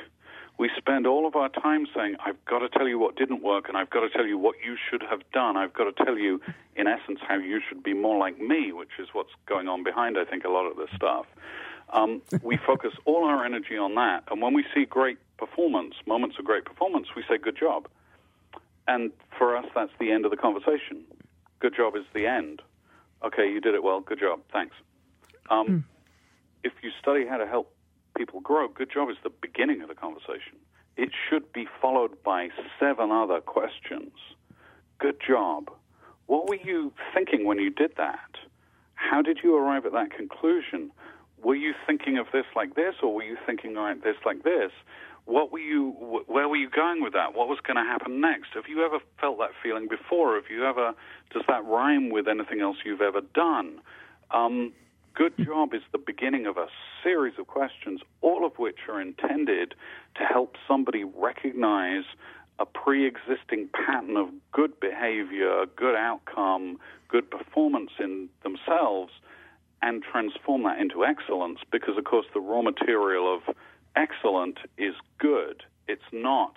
We 0.61 0.69
spend 0.77 1.07
all 1.07 1.27
of 1.27 1.37
our 1.37 1.49
time 1.49 1.87
saying, 1.97 2.17
I've 2.23 2.45
got 2.45 2.59
to 2.59 2.69
tell 2.69 2.87
you 2.87 2.99
what 2.99 3.17
didn't 3.17 3.43
work, 3.43 3.67
and 3.67 3.79
I've 3.79 3.89
got 3.89 4.01
to 4.01 4.11
tell 4.11 4.27
you 4.27 4.37
what 4.37 4.57
you 4.63 4.77
should 4.77 5.03
have 5.09 5.23
done. 5.33 5.57
I've 5.57 5.73
got 5.73 5.85
to 5.85 6.05
tell 6.05 6.19
you, 6.19 6.39
in 6.77 6.87
essence, 6.87 7.19
how 7.27 7.37
you 7.37 7.63
should 7.67 7.83
be 7.83 7.95
more 7.95 8.19
like 8.19 8.39
me, 8.39 8.71
which 8.71 8.91
is 8.99 9.09
what's 9.15 9.31
going 9.47 9.69
on 9.69 9.83
behind, 9.83 10.19
I 10.19 10.27
think, 10.27 10.45
a 10.45 10.51
lot 10.51 10.71
of 10.71 10.77
this 10.77 10.91
stuff. 10.95 11.25
Um, 11.95 12.21
we 12.43 12.59
focus 12.67 12.93
all 13.07 13.25
our 13.25 13.43
energy 13.43 13.79
on 13.79 13.95
that, 13.95 14.25
and 14.31 14.43
when 14.43 14.53
we 14.53 14.67
see 14.75 14.85
great 14.85 15.17
performance, 15.39 15.95
moments 16.07 16.37
of 16.39 16.45
great 16.45 16.67
performance, 16.67 17.07
we 17.17 17.23
say, 17.27 17.39
Good 17.39 17.57
job. 17.57 17.89
And 18.87 19.13
for 19.39 19.57
us, 19.57 19.65
that's 19.75 19.93
the 19.99 20.13
end 20.13 20.27
of 20.27 20.31
the 20.31 20.37
conversation. 20.37 21.05
Good 21.61 21.75
job 21.75 21.97
is 21.97 22.05
the 22.13 22.27
end. 22.27 22.61
Okay, 23.25 23.51
you 23.51 23.63
did 23.63 23.75
it 23.75 23.83
well. 23.83 24.01
Good 24.01 24.21
job. 24.21 24.41
Thanks. 24.53 24.77
Um, 25.49 25.67
mm. 25.67 25.85
If 26.65 26.75
you 26.83 26.91
study 27.01 27.25
how 27.27 27.39
to 27.39 27.47
help 27.47 27.73
people 28.21 28.41
grow, 28.41 28.69
good 28.69 28.93
job 28.93 29.09
is 29.09 29.17
the 29.25 29.31
beginning 29.41 29.81
of 29.81 29.89
the 29.89 29.95
conversation. 29.95 30.61
It 30.99 31.09
should 31.27 31.51
be 31.55 31.67
followed 31.81 32.23
by 32.23 32.49
seven 32.79 33.11
other 33.11 33.41
questions. 33.41 34.13
Good 34.99 35.17
job. 35.27 35.71
What 36.27 36.47
were 36.47 36.59
you 36.63 36.93
thinking 37.15 37.47
when 37.47 37.59
you 37.59 37.71
did 37.71 37.93
that? 37.97 38.33
How 38.93 39.23
did 39.23 39.39
you 39.43 39.57
arrive 39.57 39.87
at 39.87 39.93
that 39.93 40.11
conclusion? 40.15 40.91
Were 41.43 41.55
you 41.55 41.73
thinking 41.87 42.19
of 42.19 42.27
this 42.31 42.45
like 42.55 42.75
this, 42.75 42.97
or 43.03 43.15
were 43.15 43.23
you 43.23 43.39
thinking 43.47 43.75
of 43.79 44.03
this 44.03 44.17
like 44.27 44.43
this? 44.43 44.73
what 45.27 45.53
were 45.53 45.59
you 45.59 45.91
where 46.27 46.49
were 46.49 46.57
you 46.57 46.69
going 46.69 47.03
with 47.03 47.13
that 47.13 47.35
what 47.35 47.47
was 47.47 47.59
going 47.61 47.77
to 47.77 47.83
happen 47.83 48.23
next 48.23 48.49
have 48.55 48.65
you 48.67 48.83
ever 48.83 48.99
felt 49.21 49.39
that 49.39 49.51
feeling 49.63 49.87
before 49.87 50.35
have 50.35 50.51
you 50.51 50.65
ever 50.65 50.93
does 51.31 51.43
that 51.47 51.63
rhyme 51.67 52.09
with 52.09 52.27
anything 52.27 52.63
else 52.63 52.79
you've 52.87 53.03
ever 53.03 53.21
done 53.35 53.81
um, 54.31 54.73
good 55.15 55.33
job 55.45 55.75
is 55.75 55.83
the 55.93 55.99
beginning 55.99 56.47
of 56.47 56.57
a 56.57 56.67
series 57.03 57.35
of 57.39 57.47
questions 57.47 58.01
all 58.21 58.45
of 58.45 58.59
which 58.59 58.79
are 58.89 59.01
intended 59.01 59.75
to 60.17 60.25
help 60.25 60.57
somebody 60.69 61.05
recognize 61.05 62.05
a 62.59 62.67
pre-existing 62.67 63.69
pattern 63.73 64.17
of 64.17 64.29
good 64.53 64.79
behavior 64.81 65.65
good 65.77 65.97
outcome 65.97 66.79
good 67.09 67.31
performance 67.31 67.91
in 67.99 68.29
themselves 68.43 69.13
and 69.83 70.03
transform 70.03 70.63
that 70.65 70.79
into 70.79 71.05
excellence 71.05 71.59
because 71.71 71.97
of 71.97 72.05
course 72.05 72.27
the 72.35 72.41
raw 72.41 72.63
material 72.63 73.35
of 73.35 73.55
excellent 73.97 74.59
is 74.79 74.95
good. 75.19 75.63
It's 75.89 76.03
not 76.13 76.57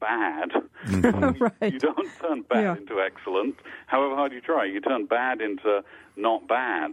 bad. 0.00 0.50
Mm-hmm. 0.86 1.44
right. 1.60 1.72
You 1.72 1.78
don't 1.78 2.08
turn 2.20 2.42
bad 2.42 2.62
yeah. 2.62 2.76
into 2.76 3.00
excellent, 3.00 3.56
however 3.86 4.14
hard 4.14 4.32
you 4.32 4.40
try. 4.40 4.64
You 4.64 4.80
turn 4.80 5.06
bad 5.06 5.40
into 5.40 5.82
not 6.16 6.46
bad. 6.48 6.92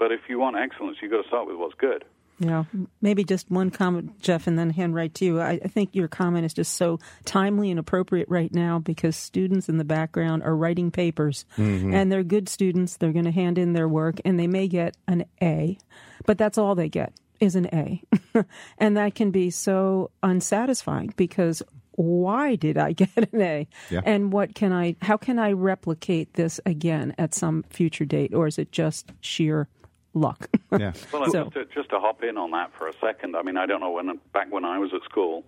But 0.00 0.12
if 0.12 0.20
you 0.30 0.38
want 0.40 0.56
excellence, 0.56 0.96
you've 1.02 1.12
got 1.12 1.22
to 1.22 1.28
start 1.28 1.46
with 1.46 1.56
what's 1.56 1.74
good. 1.74 2.04
Yeah, 2.38 2.64
maybe 3.02 3.22
just 3.22 3.50
one 3.50 3.70
comment, 3.70 4.18
Jeff, 4.22 4.46
and 4.46 4.58
then 4.58 4.70
hand 4.70 4.94
right 4.94 5.14
to 5.16 5.24
you. 5.26 5.40
I, 5.42 5.60
I, 5.62 5.68
think 5.68 5.94
your 5.94 6.08
comment 6.08 6.46
is 6.46 6.54
just 6.54 6.74
so 6.74 6.98
timely 7.26 7.70
and 7.70 7.78
appropriate 7.78 8.30
right 8.30 8.50
now 8.50 8.78
because 8.78 9.14
students 9.14 9.68
in 9.68 9.76
the 9.76 9.84
background 9.84 10.42
are 10.42 10.56
writing 10.56 10.90
papers, 10.90 11.44
mm-hmm. 11.58 11.92
and 11.92 12.10
they're 12.10 12.22
good 12.22 12.48
students. 12.48 12.96
They're 12.96 13.12
going 13.12 13.26
to 13.26 13.30
hand 13.30 13.58
in 13.58 13.74
their 13.74 13.86
work, 13.86 14.22
and 14.24 14.40
they 14.40 14.46
may 14.46 14.68
get 14.68 14.96
an 15.06 15.26
A, 15.42 15.76
but 16.24 16.38
that's 16.38 16.56
all 16.56 16.74
they 16.74 16.88
get 16.88 17.12
is 17.40 17.56
an 17.56 17.66
A. 17.74 18.02
and 18.78 18.96
that 18.96 19.14
can 19.14 19.30
be 19.30 19.50
so 19.50 20.10
unsatisfying 20.22 21.12
because 21.18 21.62
why 21.92 22.54
did 22.54 22.78
I 22.78 22.92
get 22.94 23.34
an 23.34 23.40
A? 23.42 23.68
Yeah. 23.90 24.00
And 24.06 24.32
what 24.32 24.54
can 24.54 24.72
I, 24.72 24.96
how 25.02 25.18
can 25.18 25.38
I 25.38 25.52
replicate 25.52 26.32
this 26.34 26.58
again 26.64 27.14
at 27.18 27.34
some 27.34 27.64
future 27.68 28.06
date? 28.06 28.32
Or 28.32 28.46
is 28.46 28.58
it 28.58 28.72
just 28.72 29.12
sheer 29.20 29.68
luck? 30.14 30.48
yeah. 30.72 30.92
Well, 31.12 31.30
so, 31.30 31.44
just, 31.44 31.54
to, 31.54 31.64
just 31.74 31.90
to 31.90 32.00
hop 32.00 32.22
in 32.22 32.36
on 32.36 32.50
that 32.52 32.72
for 32.78 32.88
a 32.88 32.92
second, 33.00 33.36
I 33.36 33.42
mean, 33.42 33.56
I 33.56 33.66
don't 33.66 33.80
know 33.80 33.90
when, 33.90 34.20
back 34.32 34.52
when 34.52 34.64
I 34.64 34.78
was 34.78 34.90
at 34.94 35.02
school, 35.04 35.44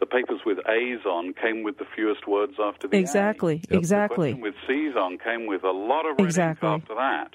the 0.00 0.06
papers 0.06 0.40
with 0.44 0.58
A's 0.68 1.04
on 1.06 1.32
came 1.32 1.62
with 1.62 1.78
the 1.78 1.86
fewest 1.96 2.26
words 2.26 2.54
after 2.62 2.86
the 2.86 2.96
exactly, 2.98 3.62
A. 3.70 3.76
Exactly, 3.76 4.32
The 4.32 4.40
with 4.40 4.54
C's 4.66 4.94
on 4.94 5.18
came 5.18 5.46
with 5.46 5.64
a 5.64 5.70
lot 5.70 6.04
of 6.06 6.18
exactly. 6.18 6.68
after 6.68 6.94
that. 6.94 7.34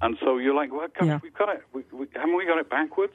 And 0.00 0.16
so 0.20 0.38
you're 0.38 0.54
like, 0.54 0.72
well, 0.72 0.86
gosh, 0.98 1.06
yeah. 1.06 1.18
we've 1.22 1.34
got 1.34 1.48
it. 1.50 1.62
We, 1.72 1.82
we, 1.92 2.06
haven't 2.14 2.36
we 2.36 2.46
got 2.46 2.58
it 2.58 2.70
backwards? 2.70 3.14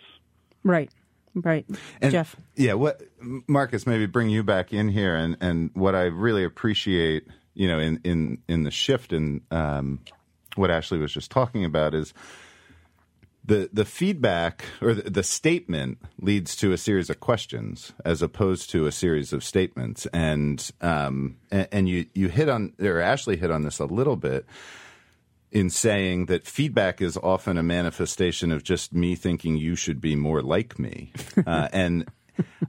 Right. 0.64 0.92
Right. 1.34 1.66
And, 2.02 2.12
Jeff. 2.12 2.36
Yeah, 2.56 2.74
what 2.74 3.02
Marcus, 3.48 3.88
maybe 3.88 4.06
bring 4.06 4.30
you 4.30 4.44
back 4.44 4.74
in 4.74 4.90
here 4.90 5.16
and, 5.16 5.38
and 5.42 5.72
what 5.74 5.96
I 5.96 6.04
really 6.04 6.44
appreciate, 6.44 7.28
you 7.56 7.68
know, 7.68 7.80
in, 7.80 8.00
in, 8.04 8.38
in 8.48 8.64
the 8.64 8.72
shift 8.72 9.14
in 9.14 9.42
um, 9.50 10.02
what 10.56 10.70
Ashley 10.70 11.00
was 11.00 11.12
just 11.12 11.32
talking 11.32 11.66
about 11.66 11.96
is 11.96 12.14
the 13.46 13.70
the 13.74 13.86
feedback 13.86 14.66
or 14.82 14.94
the, 14.94 15.10
the, 15.10 15.24
statement 15.24 15.98
leads 16.20 16.56
to 16.56 16.72
a 16.72 16.78
series 16.78 17.10
of 17.10 17.20
questions 17.20 17.94
as 18.06 18.22
opposed 18.22 18.70
to 18.70 18.86
a 18.86 18.92
series 18.92 19.34
of 19.34 19.44
statements 19.44 20.06
and 20.14 20.72
um 20.80 21.38
and, 21.52 21.68
and 21.72 21.90
you 21.90 22.06
you 22.14 22.30
hit 22.30 22.48
on 22.48 22.74
or 22.80 23.00
Ashley 23.00 23.36
hit 23.36 23.52
on 23.52 23.64
this 23.64 23.80
a 23.80 23.86
little 23.86 24.16
bit 24.16 24.46
in 25.54 25.70
saying 25.70 26.26
that 26.26 26.48
feedback 26.48 27.00
is 27.00 27.16
often 27.18 27.58
a 27.58 27.64
manifestation 27.64 28.52
of 28.52 28.64
just 28.64 28.92
me 28.92 29.16
thinking 29.16 29.56
you 29.56 29.76
should 29.76 30.02
be 30.02 30.16
more 30.16 30.42
like 30.42 30.78
me. 30.78 31.14
Uh, 31.46 31.68
and 31.74 32.10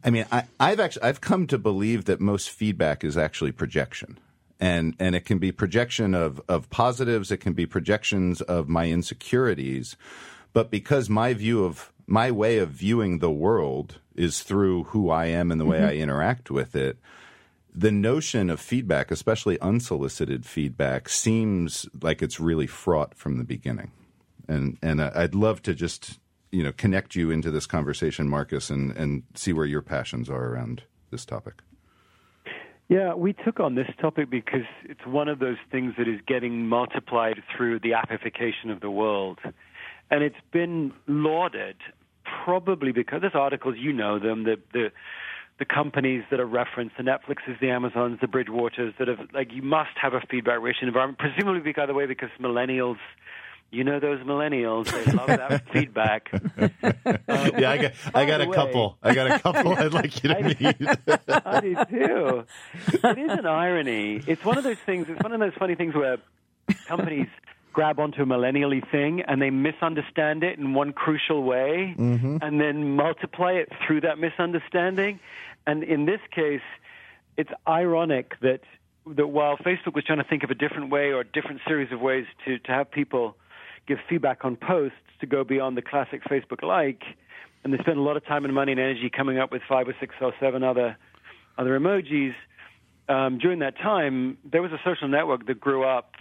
I 0.03 0.11
mean, 0.11 0.27
I, 0.33 0.45
have 0.59 0.81
actually 0.81 1.05
I've 1.05 1.21
come 1.21 1.47
to 1.47 1.59
believe 1.59 2.07
that 2.07 2.21
most 2.21 2.51
feedback 2.51 3.05
is 3.05 3.17
actually 3.17 3.53
projection. 3.53 4.19
And, 4.59 4.95
and 4.99 5.15
it 5.15 5.25
can 5.25 5.39
be 5.39 5.53
projection 5.53 6.15
of, 6.15 6.41
of 6.49 6.69
positives, 6.71 7.31
it 7.31 7.39
can 7.39 7.53
be 7.53 7.67
projections 7.67 8.41
of 8.41 8.69
my 8.69 8.89
insecurities. 8.89 9.97
But 10.55 10.71
because 10.71 11.11
my 11.11 11.35
view 11.35 11.65
of 11.65 11.93
my 12.07 12.31
way 12.31 12.59
of 12.59 12.71
viewing 12.71 13.19
the 13.19 13.31
world 13.31 14.01
is 14.15 14.43
through 14.43 14.85
who 14.85 15.11
I 15.11 15.27
am 15.27 15.51
and 15.51 15.61
the 15.61 15.65
way 15.67 15.79
mm-hmm. 15.79 15.89
I 15.89 15.97
interact 15.97 16.51
with 16.51 16.77
it, 16.77 16.97
the 17.75 17.91
notion 17.91 18.49
of 18.49 18.61
feedback, 18.61 19.11
especially 19.11 19.61
unsolicited 19.61 20.47
feedback, 20.47 21.09
seems 21.09 21.87
like 22.01 22.23
it's 22.23 22.39
really 22.39 22.69
fraught 22.69 23.15
from 23.15 23.37
the 23.37 23.45
beginning. 23.45 23.91
And 24.47 24.79
and 24.81 25.03
I'd 25.03 25.35
love 25.35 25.61
to 25.63 25.75
just 25.75 26.21
you 26.53 26.63
know 26.63 26.73
connect 26.73 27.17
you 27.17 27.31
into 27.31 27.51
this 27.51 27.67
conversation, 27.67 28.29
Marcus, 28.29 28.71
and 28.71 28.97
and 28.97 29.25
see 29.35 29.53
where 29.53 29.67
your 29.67 29.83
passions 29.83 30.31
are 30.31 30.47
around 30.47 30.85
this 31.11 31.25
topic. 31.25 31.63
Yeah, 32.89 33.15
we 33.15 33.33
took 33.33 33.61
on 33.61 33.75
this 33.75 33.89
topic 33.99 34.29
because 34.31 34.67
it's 34.85 35.05
one 35.07 35.29
of 35.29 35.39
those 35.39 35.57
things 35.73 35.95
that 35.97 36.07
is 36.07 36.21
getting 36.27 36.69
multiplied 36.69 37.43
through 37.57 37.81
the 37.81 37.95
appification 37.95 38.71
of 38.71 38.81
the 38.81 38.91
world. 38.91 39.39
And 40.11 40.23
it's 40.23 40.37
been 40.53 40.93
lauded 41.07 41.77
probably 42.45 42.93
because 42.93 43.21
there's 43.21 43.35
articles, 43.35 43.77
you 43.79 43.93
know 43.93 44.19
them, 44.19 44.45
the, 44.45 44.59
the 44.73 44.93
the 45.59 45.65
companies 45.65 46.25
that 46.31 46.41
are 46.41 46.47
referenced, 46.47 46.97
the 46.97 47.05
Netflixes, 47.05 47.61
the 47.61 47.71
Amazons, 47.71 48.19
the 48.21 48.27
Bridgewaters, 48.27 48.97
that 48.99 49.09
have 49.09 49.21
like 49.33 49.53
you 49.53 49.63
must 49.63 49.97
have 50.01 50.15
a 50.15 50.21
feedback 50.21 50.61
rich 50.61 50.79
environment. 50.83 51.19
Presumably, 51.19 51.73
by 51.73 51.87
the 51.87 51.95
way, 51.95 52.07
because 52.07 52.31
millennials, 52.41 52.97
you 53.71 53.85
know 53.85 54.01
those 54.01 54.21
millennials, 54.21 54.91
they 54.91 55.13
love 55.13 55.29
that 55.29 55.69
feedback. 55.73 56.31
Um, 56.33 56.71
yeah, 57.57 57.71
I 57.71 57.79
got 57.79 57.93
I 58.15 58.25
got 58.25 58.41
a 58.41 58.49
way, 58.49 58.55
couple. 58.55 58.99
I 59.03 59.15
got 59.15 59.31
a 59.31 59.39
couple 59.39 59.73
I'd 59.79 59.93
like 59.93 60.25
you 60.25 60.35
to 60.35 60.43
meet. 60.43 60.77
I 61.29 61.61
do 61.61 61.75
too. 61.89 62.45
It 62.93 63.19
is 63.19 63.39
an 63.39 63.47
irony. 63.47 64.23
It's 64.27 64.45
one 64.45 64.59
of 64.59 64.65
those 64.65 64.79
things. 64.85 65.07
It's 65.09 65.23
one 65.23 65.33
of 65.33 65.39
those 65.39 65.55
funny 65.55 65.77
things 65.77 65.95
where 65.95 66.19
companies 66.89 67.29
grab 67.75 67.99
onto 67.99 68.23
a 68.23 68.25
millennially 68.25 68.89
thing 68.91 69.21
and 69.21 69.43
they 69.43 69.51
misunderstand 69.51 70.43
it 70.43 70.59
in 70.59 70.73
one 70.73 70.93
crucial 70.93 71.43
way 71.43 71.95
mm-hmm. 71.99 72.39
and 72.41 72.61
then 72.61 72.97
multiply 72.97 73.53
it 73.53 73.69
through 73.85 74.01
that 74.01 74.19
misunderstanding. 74.19 75.21
And 75.67 75.83
in 75.83 76.07
this 76.07 76.21
case, 76.31 76.63
it's 77.37 77.51
ironic 77.69 78.41
that 78.41 78.61
that 79.17 79.27
while 79.27 79.59
Facebook 79.59 79.95
was 79.95 80.05
trying 80.05 80.17
to 80.17 80.25
think 80.25 80.45
of 80.45 80.51
a 80.51 80.55
different 80.55 80.91
way 80.91 81.11
or 81.11 81.21
a 81.21 81.25
different 81.25 81.61
series 81.69 81.93
of 81.93 82.01
ways 82.01 82.25
to, 82.47 82.59
to 82.59 82.73
have 82.73 82.91
people 82.91 83.37
give 83.87 83.99
feedback 84.09 84.47
on 84.47 84.57
posts 84.57 84.97
to 85.21 85.27
go 85.27 85.45
beyond 85.45 85.77
the 85.77 85.83
classic 85.83 86.25
Facebook 86.25 86.63
like, 86.63 87.03
and 87.63 87.75
they 87.75 87.77
spent 87.79 87.99
a 87.99 88.01
lot 88.01 88.17
of 88.17 88.25
time 88.25 88.47
and 88.47 88.55
money 88.55 88.73
and 88.73 88.81
energy 88.81 89.11
coming 89.15 89.39
up 89.39 89.53
with 89.53 89.61
five 89.69 89.87
or 89.87 89.95
six 90.01 90.15
or 90.23 90.33
seven 90.41 90.63
other 90.63 90.97
other 91.59 91.79
emojis. 91.79 92.35
Um, 93.09 93.37
during 93.37 93.59
that 93.59 93.77
time, 93.77 94.39
there 94.51 94.63
was 94.63 94.73
a 94.73 94.81
social 94.83 95.09
network 95.09 95.47
that 95.49 95.61
grew 95.61 95.85
up 95.85 96.15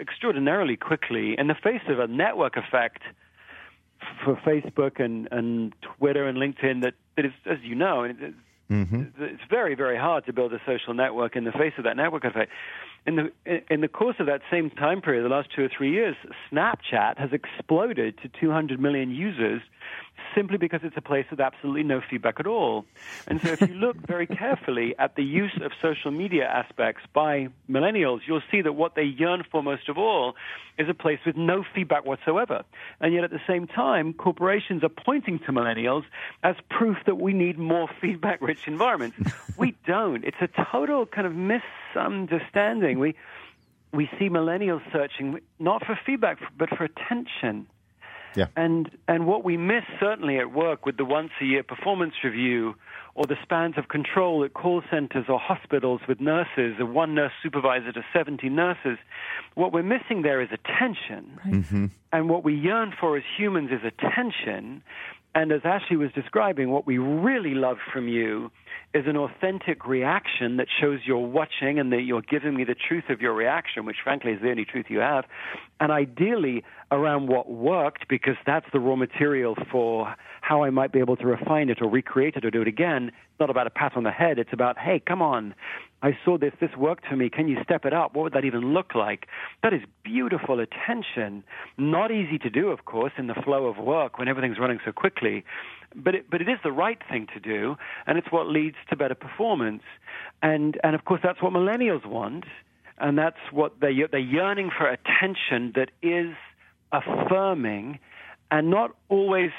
extraordinarily 0.00 0.76
quickly 0.76 1.34
in 1.38 1.46
the 1.46 1.54
face 1.54 1.82
of 1.88 1.98
a 1.98 2.06
network 2.06 2.56
effect 2.56 3.02
for 4.24 4.36
Facebook 4.36 5.02
and, 5.02 5.28
and 5.30 5.74
Twitter 5.82 6.26
and 6.26 6.38
LinkedIn 6.38 6.82
that, 6.82 6.94
that 7.16 7.26
is, 7.26 7.32
as 7.46 7.58
you 7.62 7.74
know, 7.74 8.04
it's, 8.04 8.18
mm-hmm. 8.70 9.02
it's 9.18 9.42
very, 9.48 9.74
very 9.74 9.98
hard 9.98 10.26
to 10.26 10.32
build 10.32 10.52
a 10.52 10.60
social 10.66 10.94
network 10.94 11.36
in 11.36 11.44
the 11.44 11.52
face 11.52 11.74
of 11.78 11.84
that 11.84 11.96
network 11.96 12.24
effect. 12.24 12.50
In 13.06 13.16
the 13.16 13.32
in 13.72 13.80
the 13.80 13.88
course 13.88 14.16
of 14.18 14.26
that 14.26 14.42
same 14.50 14.68
time 14.68 15.00
period, 15.00 15.24
the 15.24 15.30
last 15.30 15.48
two 15.56 15.64
or 15.64 15.70
three 15.74 15.90
years, 15.90 16.16
Snapchat 16.52 17.16
has 17.16 17.30
exploded 17.32 18.18
to 18.22 18.28
200 18.28 18.78
million 18.78 19.10
users 19.10 19.62
simply 20.34 20.58
because 20.58 20.80
it's 20.82 20.96
a 20.96 21.02
place 21.02 21.26
with 21.30 21.40
absolutely 21.40 21.82
no 21.82 22.00
feedback 22.08 22.40
at 22.40 22.46
all. 22.46 22.84
And 23.26 23.40
so 23.40 23.52
if 23.52 23.60
you 23.60 23.74
look 23.74 23.96
very 24.06 24.26
carefully 24.26 24.94
at 24.98 25.16
the 25.16 25.24
use 25.24 25.58
of 25.62 25.72
social 25.80 26.10
media 26.10 26.46
aspects 26.46 27.02
by 27.12 27.48
millennials, 27.68 28.20
you'll 28.26 28.42
see 28.50 28.62
that 28.62 28.72
what 28.72 28.94
they 28.94 29.04
yearn 29.04 29.44
for 29.50 29.62
most 29.62 29.88
of 29.88 29.98
all 29.98 30.34
is 30.78 30.88
a 30.88 30.94
place 30.94 31.18
with 31.26 31.36
no 31.36 31.64
feedback 31.74 32.04
whatsoever. 32.04 32.64
And 33.00 33.12
yet 33.12 33.24
at 33.24 33.30
the 33.30 33.40
same 33.46 33.66
time, 33.66 34.12
corporations 34.12 34.82
are 34.82 34.88
pointing 34.88 35.38
to 35.40 35.52
millennials 35.52 36.04
as 36.42 36.56
proof 36.70 36.96
that 37.06 37.16
we 37.16 37.32
need 37.32 37.58
more 37.58 37.88
feedback 38.00 38.40
rich 38.40 38.66
environments. 38.66 39.16
we 39.56 39.76
don't. 39.86 40.24
It's 40.24 40.40
a 40.40 40.48
total 40.70 41.06
kind 41.06 41.26
of 41.26 41.34
misunderstanding. 41.34 42.98
We 42.98 43.14
we 43.92 44.08
see 44.20 44.28
millennials 44.28 44.82
searching 44.92 45.40
not 45.58 45.84
for 45.84 45.98
feedback 46.06 46.38
but 46.56 46.68
for 46.70 46.84
attention. 46.84 47.66
Yeah. 48.36 48.46
And 48.56 48.90
and 49.08 49.26
what 49.26 49.44
we 49.44 49.56
miss 49.56 49.84
certainly 49.98 50.38
at 50.38 50.52
work 50.52 50.86
with 50.86 50.96
the 50.96 51.04
once 51.04 51.30
a 51.40 51.44
year 51.44 51.62
performance 51.62 52.14
review 52.22 52.74
or 53.14 53.26
the 53.26 53.36
spans 53.42 53.76
of 53.76 53.88
control 53.88 54.44
at 54.44 54.54
call 54.54 54.82
centers 54.90 55.26
or 55.28 55.38
hospitals 55.38 56.00
with 56.08 56.20
nurses, 56.20 56.76
a 56.78 56.86
one 56.86 57.14
nurse 57.14 57.32
supervisor 57.42 57.92
to 57.92 58.04
70 58.12 58.48
nurses, 58.48 58.98
what 59.54 59.72
we're 59.72 59.82
missing 59.82 60.22
there 60.22 60.40
is 60.40 60.48
attention. 60.52 61.38
Right. 61.44 61.54
Mm-hmm. 61.54 61.86
And 62.12 62.28
what 62.28 62.44
we 62.44 62.54
yearn 62.54 62.94
for 62.98 63.16
as 63.16 63.24
humans 63.36 63.70
is 63.72 63.80
attention. 63.84 64.82
And 65.34 65.52
as 65.52 65.62
Ashley 65.64 65.96
was 65.96 66.12
describing, 66.12 66.70
what 66.70 66.86
we 66.86 66.98
really 66.98 67.54
love 67.54 67.78
from 67.92 68.08
you 68.08 68.50
is 68.92 69.04
an 69.06 69.16
authentic 69.16 69.86
reaction 69.86 70.56
that 70.56 70.66
shows 70.80 71.00
you're 71.04 71.18
watching 71.18 71.78
and 71.78 71.92
that 71.92 72.02
you're 72.02 72.22
giving 72.22 72.56
me 72.56 72.64
the 72.64 72.74
truth 72.74 73.04
of 73.08 73.20
your 73.20 73.32
reaction, 73.32 73.84
which 73.84 73.98
frankly 74.02 74.32
is 74.32 74.42
the 74.42 74.50
only 74.50 74.64
truth 74.64 74.86
you 74.88 74.98
have. 74.98 75.24
And 75.78 75.92
ideally 75.92 76.64
around 76.90 77.28
what 77.28 77.48
worked, 77.48 78.08
because 78.08 78.34
that's 78.44 78.66
the 78.72 78.80
raw 78.80 78.96
material 78.96 79.56
for 79.70 80.12
how 80.40 80.64
I 80.64 80.70
might 80.70 80.92
be 80.92 80.98
able 80.98 81.16
to 81.16 81.26
refine 81.26 81.70
it 81.70 81.80
or 81.80 81.88
recreate 81.88 82.34
it 82.34 82.44
or 82.44 82.50
do 82.50 82.62
it 82.62 82.68
again. 82.68 83.08
It's 83.08 83.38
not 83.40 83.48
about 83.48 83.68
a 83.68 83.70
pat 83.70 83.96
on 83.96 84.02
the 84.02 84.10
head. 84.10 84.40
It's 84.40 84.52
about, 84.52 84.76
hey, 84.76 85.00
come 85.06 85.22
on. 85.22 85.54
I 86.02 86.18
saw 86.24 86.36
this. 86.36 86.52
This 86.60 86.70
worked 86.76 87.06
for 87.06 87.14
me. 87.14 87.30
Can 87.30 87.46
you 87.46 87.58
step 87.62 87.84
it 87.84 87.92
up? 87.92 88.16
What 88.16 88.24
would 88.24 88.32
that 88.32 88.44
even 88.44 88.72
look 88.74 88.96
like? 88.96 89.26
That 89.62 89.72
is 89.72 89.82
beautiful 90.02 90.58
attention. 90.58 91.44
Not 91.78 92.10
easy 92.10 92.38
to 92.38 92.50
do, 92.50 92.70
of 92.70 92.86
course, 92.86 93.12
in 93.18 93.28
the 93.28 93.34
flow 93.34 93.66
of 93.66 93.76
work 93.78 94.18
when 94.18 94.26
everything's 94.26 94.58
running 94.58 94.80
so 94.84 94.90
quickly 94.90 95.44
but 95.94 96.14
it, 96.14 96.30
but 96.30 96.40
it 96.40 96.48
is 96.48 96.58
the 96.62 96.72
right 96.72 96.98
thing 97.10 97.26
to 97.34 97.40
do, 97.40 97.76
and 98.06 98.18
it's 98.18 98.30
what 98.30 98.46
leads 98.46 98.76
to 98.90 98.96
better 98.96 99.14
performance. 99.14 99.82
And 100.42 100.78
and 100.82 100.94
of 100.94 101.04
course 101.04 101.20
that's 101.22 101.42
what 101.42 101.52
millennials 101.52 102.06
want, 102.06 102.44
and 102.98 103.18
that's 103.18 103.40
what 103.52 103.80
they 103.80 103.92
they're 104.10 104.20
yearning 104.20 104.70
for 104.76 104.86
attention 104.88 105.72
that 105.74 105.90
is 106.02 106.34
affirming, 106.92 107.98
and 108.50 108.70
not 108.70 108.96
always 109.08 109.50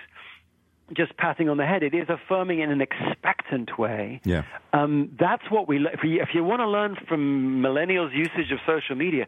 just 0.95 1.15
patting 1.17 1.49
on 1.49 1.57
the 1.57 1.65
head. 1.65 1.83
It 1.83 1.93
is 1.93 2.07
affirming 2.09 2.59
in 2.59 2.71
an 2.71 2.81
expectant 2.81 3.77
way. 3.77 4.21
Yeah. 4.25 4.43
Um, 4.73 5.15
that's 5.19 5.49
what 5.49 5.67
we. 5.67 5.77
If 5.77 6.03
you, 6.03 6.21
if 6.21 6.29
you 6.33 6.43
want 6.43 6.59
to 6.61 6.67
learn 6.67 6.97
from 7.07 7.61
millennials' 7.61 8.15
usage 8.15 8.51
of 8.51 8.59
social 8.65 8.95
media, 8.95 9.27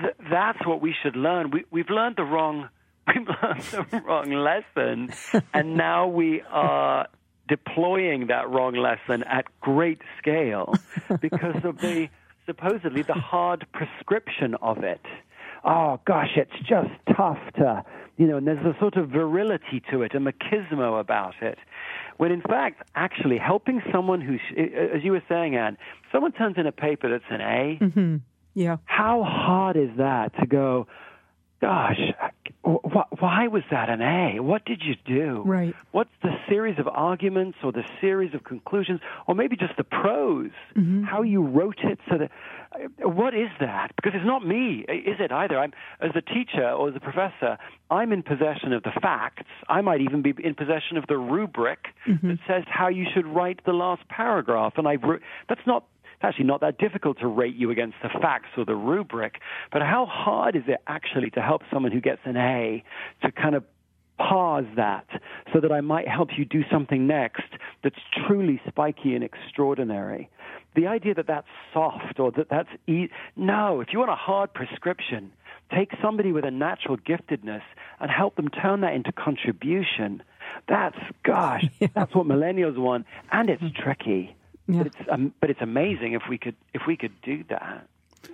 th- 0.00 0.14
that's 0.30 0.66
what 0.66 0.80
we 0.80 0.94
should 1.02 1.16
learn. 1.16 1.50
We, 1.50 1.64
we've 1.70 1.90
learned 1.90 2.16
the 2.16 2.24
wrong 2.24 2.68
we 3.06 3.14
learned 3.42 3.62
the 3.62 4.02
wrong 4.04 4.30
lesson, 4.30 5.12
and 5.52 5.76
now 5.76 6.06
we 6.08 6.42
are 6.50 7.08
deploying 7.48 8.26
that 8.28 8.50
wrong 8.50 8.74
lesson 8.74 9.22
at 9.24 9.46
great 9.60 10.00
scale 10.18 10.74
because 11.20 11.64
of 11.64 11.78
the 11.78 12.08
supposedly 12.44 13.02
the 13.02 13.14
hard 13.14 13.66
prescription 13.72 14.54
of 14.62 14.84
it. 14.84 15.00
Oh 15.64 16.00
gosh, 16.06 16.30
it's 16.36 16.68
just 16.68 16.90
tough 17.16 17.40
to, 17.56 17.84
you 18.16 18.26
know, 18.26 18.36
and 18.36 18.46
there's 18.46 18.64
a 18.64 18.78
sort 18.78 18.96
of 18.96 19.08
virility 19.08 19.82
to 19.90 20.02
it, 20.02 20.14
a 20.14 20.20
machismo 20.20 21.00
about 21.00 21.34
it. 21.42 21.58
When 22.18 22.30
in 22.30 22.40
fact, 22.40 22.82
actually 22.94 23.38
helping 23.38 23.82
someone 23.92 24.20
who, 24.20 24.34
as 24.56 25.02
you 25.02 25.12
were 25.12 25.24
saying, 25.28 25.56
Anne, 25.56 25.76
someone 26.12 26.32
turns 26.32 26.56
in 26.56 26.66
a 26.66 26.72
paper 26.72 27.10
that's 27.10 27.24
an 27.30 27.40
A. 27.40 27.78
Mm-hmm. 27.80 28.16
Yeah. 28.54 28.76
How 28.84 29.22
hard 29.22 29.76
is 29.76 29.90
that 29.98 30.32
to 30.40 30.46
go, 30.46 30.86
gosh, 31.60 31.98
why 32.62 33.48
was 33.48 33.62
that 33.70 33.88
an 33.88 34.02
A? 34.02 34.40
What 34.40 34.64
did 34.64 34.82
you 34.84 34.94
do? 35.06 35.42
Right. 35.44 35.74
What's 35.92 36.10
the 36.22 36.34
series 36.48 36.78
of 36.78 36.88
arguments 36.88 37.58
or 37.64 37.72
the 37.72 37.84
series 38.00 38.34
of 38.34 38.44
conclusions 38.44 39.00
or 39.26 39.34
maybe 39.34 39.56
just 39.56 39.76
the 39.76 39.84
prose? 39.84 40.50
Mm-hmm. 40.76 41.04
How 41.04 41.22
you 41.22 41.42
wrote 41.42 41.78
it 41.82 41.98
so 42.10 42.18
that 42.18 42.30
what 43.02 43.34
is 43.34 43.48
that? 43.60 43.92
Because 43.96 44.12
it's 44.14 44.26
not 44.26 44.46
me, 44.46 44.84
is 44.88 45.16
it 45.18 45.32
either? 45.32 45.58
I'm 45.58 45.72
as 46.00 46.10
a 46.14 46.20
teacher 46.20 46.68
or 46.68 46.90
as 46.90 46.96
a 46.96 47.00
professor, 47.00 47.56
I'm 47.90 48.12
in 48.12 48.22
possession 48.22 48.72
of 48.72 48.82
the 48.82 48.92
facts. 49.00 49.46
I 49.68 49.80
might 49.80 50.00
even 50.00 50.22
be 50.22 50.34
in 50.42 50.54
possession 50.54 50.96
of 50.96 51.06
the 51.08 51.16
rubric 51.16 51.86
mm-hmm. 52.06 52.28
that 52.28 52.38
says 52.46 52.64
how 52.66 52.88
you 52.88 53.06
should 53.14 53.26
write 53.26 53.60
the 53.64 53.72
last 53.72 54.06
paragraph 54.08 54.74
and 54.76 54.86
I 54.86 54.96
that's 55.48 55.66
not 55.66 55.84
it's 56.16 56.24
actually 56.24 56.46
not 56.46 56.62
that 56.62 56.78
difficult 56.78 57.18
to 57.20 57.26
rate 57.26 57.54
you 57.54 57.70
against 57.70 57.96
the 58.02 58.08
facts 58.08 58.48
or 58.56 58.64
the 58.64 58.74
rubric. 58.74 59.40
But 59.70 59.82
how 59.82 60.06
hard 60.06 60.56
is 60.56 60.62
it 60.66 60.80
actually 60.86 61.30
to 61.30 61.42
help 61.42 61.62
someone 61.70 61.92
who 61.92 62.00
gets 62.00 62.20
an 62.24 62.36
A 62.36 62.82
to 63.22 63.30
kind 63.30 63.54
of 63.54 63.64
pause 64.18 64.64
that 64.76 65.06
so 65.52 65.60
that 65.60 65.70
I 65.70 65.80
might 65.80 66.08
help 66.08 66.30
you 66.36 66.44
do 66.44 66.62
something 66.70 67.06
next 67.06 67.44
that's 67.82 67.98
truly 68.26 68.60
spiky 68.66 69.14
and 69.14 69.22
extraordinary. 69.22 70.30
The 70.74 70.86
idea 70.86 71.14
that 71.14 71.26
that's 71.26 71.46
soft 71.72 72.18
or 72.18 72.32
that 72.32 72.48
that's 72.48 72.68
e- 72.86 73.08
no, 73.34 73.80
if 73.80 73.88
you 73.92 73.98
want 73.98 74.10
a 74.10 74.16
hard 74.16 74.52
prescription, 74.52 75.32
take 75.74 75.90
somebody 76.02 76.32
with 76.32 76.44
a 76.44 76.50
natural 76.50 76.96
giftedness 76.96 77.62
and 78.00 78.10
help 78.10 78.36
them 78.36 78.48
turn 78.48 78.82
that 78.82 78.94
into 78.94 79.12
contribution. 79.12 80.22
That's 80.68 80.98
gosh, 81.24 81.64
yeah. 81.78 81.88
that's 81.94 82.14
what 82.14 82.26
millennials 82.26 82.78
want 82.78 83.06
and 83.32 83.50
it's 83.50 83.64
tricky. 83.74 84.35
Yeah. 84.68 84.78
But 84.78 84.86
it's 84.86 84.96
um, 85.10 85.34
but 85.40 85.50
it's 85.50 85.62
amazing 85.62 86.14
if 86.14 86.22
we 86.28 86.38
could 86.38 86.56
if 86.74 86.82
we 86.86 86.96
could 86.96 87.20
do 87.22 87.44
that. 87.50 87.86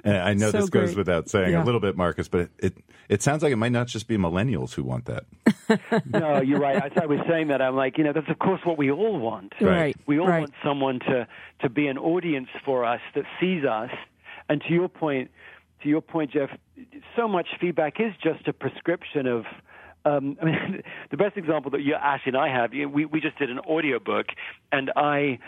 And 0.05 0.17
I 0.17 0.35
know 0.35 0.51
so 0.51 0.61
this 0.61 0.71
goes 0.71 0.85
great. 0.87 0.97
without 0.97 1.29
saying 1.29 1.53
yeah. 1.53 1.63
a 1.63 1.65
little 1.65 1.81
bit, 1.81 1.97
Marcus, 1.97 2.29
but 2.29 2.41
it, 2.41 2.51
it, 2.59 2.79
it 3.09 3.23
sounds 3.23 3.43
like 3.43 3.53
it 3.53 3.57
might 3.57 3.73
not 3.73 3.87
just 3.87 4.09
be 4.09 4.17
millennials 4.17 4.75
who 4.75 4.83
want 4.83 5.07
that. 5.07 5.25
no, 6.07 6.41
you're 6.41 6.61
right. 6.61 6.83
As 6.83 6.93
I 7.01 7.07
was 7.07 7.21
saying 7.29 7.49
that, 7.49 7.61
I'm 7.61 7.77
like, 7.77 7.99
you 7.99 8.05
know, 8.05 8.13
that's 8.13 8.29
of 8.29 8.39
course 8.39 8.61
what 8.65 8.79
we 8.79 8.91
all 8.91 9.19
want. 9.19 9.53
Right. 9.61 9.97
We 10.07 10.19
all 10.19 10.27
right. 10.27 10.41
want 10.41 10.55
someone 10.65 10.99
to 11.01 11.27
to 11.61 11.69
be 11.69 11.87
an 11.87 11.99
audience 11.99 12.49
for 12.65 12.85
us 12.85 13.01
that 13.15 13.25
sees 13.41 13.65
us. 13.65 13.91
And 14.49 14.61
to 14.63 14.73
your 14.73 14.89
point, 14.89 15.31
to 15.83 15.89
your 15.89 16.01
point, 16.01 16.33
Jeff, 16.33 16.51
so 17.17 17.29
much 17.29 17.49
feedback 17.61 18.01
is 18.01 18.13
just 18.23 18.47
a 18.49 18.53
prescription 18.53 19.27
of. 19.27 19.45
Um, 20.05 20.37
I 20.43 20.45
mean, 20.45 20.83
the 21.13 21.17
best 21.17 21.37
example 21.37 21.71
that 21.73 21.83
you, 21.83 21.95
Ashley 21.95 22.31
and 22.31 22.37
I 22.37 22.49
have, 22.49 22.73
we, 22.73 23.05
we 23.05 23.21
just 23.21 23.39
did 23.39 23.51
an 23.51 23.61
audio 23.61 24.01
book, 24.01 24.27
and 24.73 24.91
I 24.97 25.39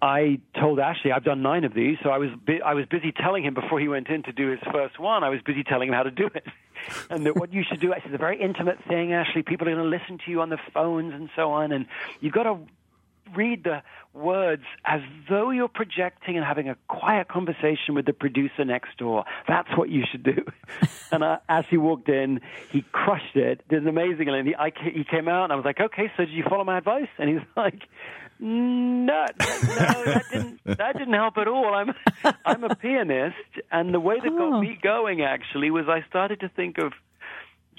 I 0.00 0.40
told 0.58 0.78
Ashley 0.78 1.12
I've 1.12 1.24
done 1.24 1.42
nine 1.42 1.64
of 1.64 1.74
these, 1.74 1.96
so 2.02 2.10
I 2.10 2.18
was 2.18 2.30
bu- 2.46 2.60
I 2.64 2.74
was 2.74 2.86
busy 2.86 3.12
telling 3.12 3.44
him 3.44 3.54
before 3.54 3.80
he 3.80 3.88
went 3.88 4.08
in 4.08 4.22
to 4.24 4.32
do 4.32 4.50
his 4.50 4.60
first 4.72 4.98
one. 4.98 5.24
I 5.24 5.28
was 5.28 5.40
busy 5.42 5.64
telling 5.64 5.88
him 5.88 5.94
how 5.94 6.04
to 6.04 6.10
do 6.10 6.30
it, 6.32 6.46
and 7.10 7.26
that 7.26 7.36
what 7.36 7.52
you 7.52 7.64
should 7.68 7.80
do. 7.80 7.92
It's 7.92 8.06
a 8.12 8.18
very 8.18 8.40
intimate 8.40 8.78
thing, 8.86 9.12
Ashley. 9.12 9.42
People 9.42 9.68
are 9.68 9.74
going 9.74 9.90
to 9.90 9.96
listen 9.96 10.18
to 10.24 10.30
you 10.30 10.40
on 10.40 10.50
the 10.50 10.58
phones 10.72 11.14
and 11.14 11.28
so 11.34 11.50
on, 11.50 11.72
and 11.72 11.86
you've 12.20 12.32
got 12.32 12.44
to 12.44 12.58
read 13.34 13.64
the 13.64 13.82
words 14.14 14.62
as 14.84 15.00
though 15.28 15.50
you're 15.50 15.68
projecting 15.68 16.36
and 16.36 16.44
having 16.44 16.68
a 16.68 16.76
quiet 16.88 17.28
conversation 17.28 17.94
with 17.94 18.06
the 18.06 18.12
producer 18.12 18.64
next 18.64 18.96
door. 18.98 19.24
That's 19.46 19.68
what 19.76 19.90
you 19.90 20.04
should 20.10 20.22
do. 20.22 20.44
and 21.12 21.22
uh, 21.22 21.38
as 21.48 21.64
he 21.68 21.76
walked 21.76 22.08
in, 22.08 22.40
he 22.70 22.82
crushed 22.92 23.36
it. 23.36 23.66
Did 23.68 23.86
amazing. 23.86 24.28
And 24.28 24.48
he, 24.48 24.54
I, 24.54 24.72
he 24.92 25.04
came 25.04 25.28
out, 25.28 25.44
and 25.44 25.52
I 25.52 25.56
was 25.56 25.64
like, 25.64 25.80
"Okay, 25.80 26.10
so 26.16 26.24
did 26.24 26.32
you 26.32 26.44
follow 26.48 26.64
my 26.64 26.78
advice?" 26.78 27.08
And 27.18 27.28
he 27.28 27.34
was 27.34 27.44
like, 27.56 27.82
no, 28.40 29.06
no, 29.06 29.26
that 29.38 30.24
didn't 30.30 30.60
that 30.64 30.96
didn't 30.96 31.14
help 31.14 31.38
at 31.38 31.48
all. 31.48 31.74
I'm 31.74 31.92
I'm 32.44 32.64
a 32.64 32.74
pianist, 32.74 33.36
and 33.70 33.92
the 33.92 34.00
way 34.00 34.16
that 34.22 34.28
got 34.28 34.52
oh. 34.54 34.60
me 34.60 34.78
going 34.80 35.22
actually 35.22 35.70
was 35.70 35.86
I 35.88 36.04
started 36.08 36.40
to 36.40 36.48
think 36.48 36.78
of 36.78 36.92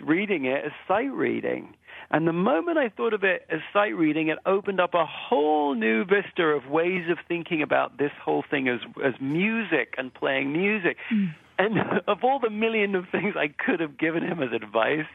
reading 0.04 0.46
it 0.46 0.66
as 0.66 0.72
sight 0.88 1.12
reading. 1.12 1.76
And 2.12 2.28
the 2.28 2.34
moment 2.34 2.78
I 2.78 2.90
thought 2.90 3.14
of 3.14 3.24
it 3.24 3.46
as 3.50 3.60
sight 3.72 3.96
reading, 3.96 4.30
it 4.30 4.40
opened 4.46 4.80
up 4.80 4.96
a 4.96 5.06
whole 5.06 5.76
new 5.76 6.04
vista 6.06 6.44
of 6.44 6.66
ways 6.66 7.04
of 7.10 7.20
thinking 7.28 7.62
about 7.62 7.98
this 7.98 8.12
whole 8.24 8.44
thing 8.50 8.68
as 8.68 8.80
as 9.04 9.14
music 9.22 9.94
and 9.98 10.14
playing 10.14 10.52
music. 10.52 10.98
Mm. 11.14 11.36
And 11.60 11.78
of 12.08 12.24
all 12.24 12.40
the 12.40 12.50
million 12.50 12.96
of 12.96 13.06
things 13.12 13.36
I 13.38 13.48
could 13.48 13.80
have 13.80 13.98
given 13.98 14.24
him 14.24 14.42
as 14.42 14.52
advice, 14.52 15.08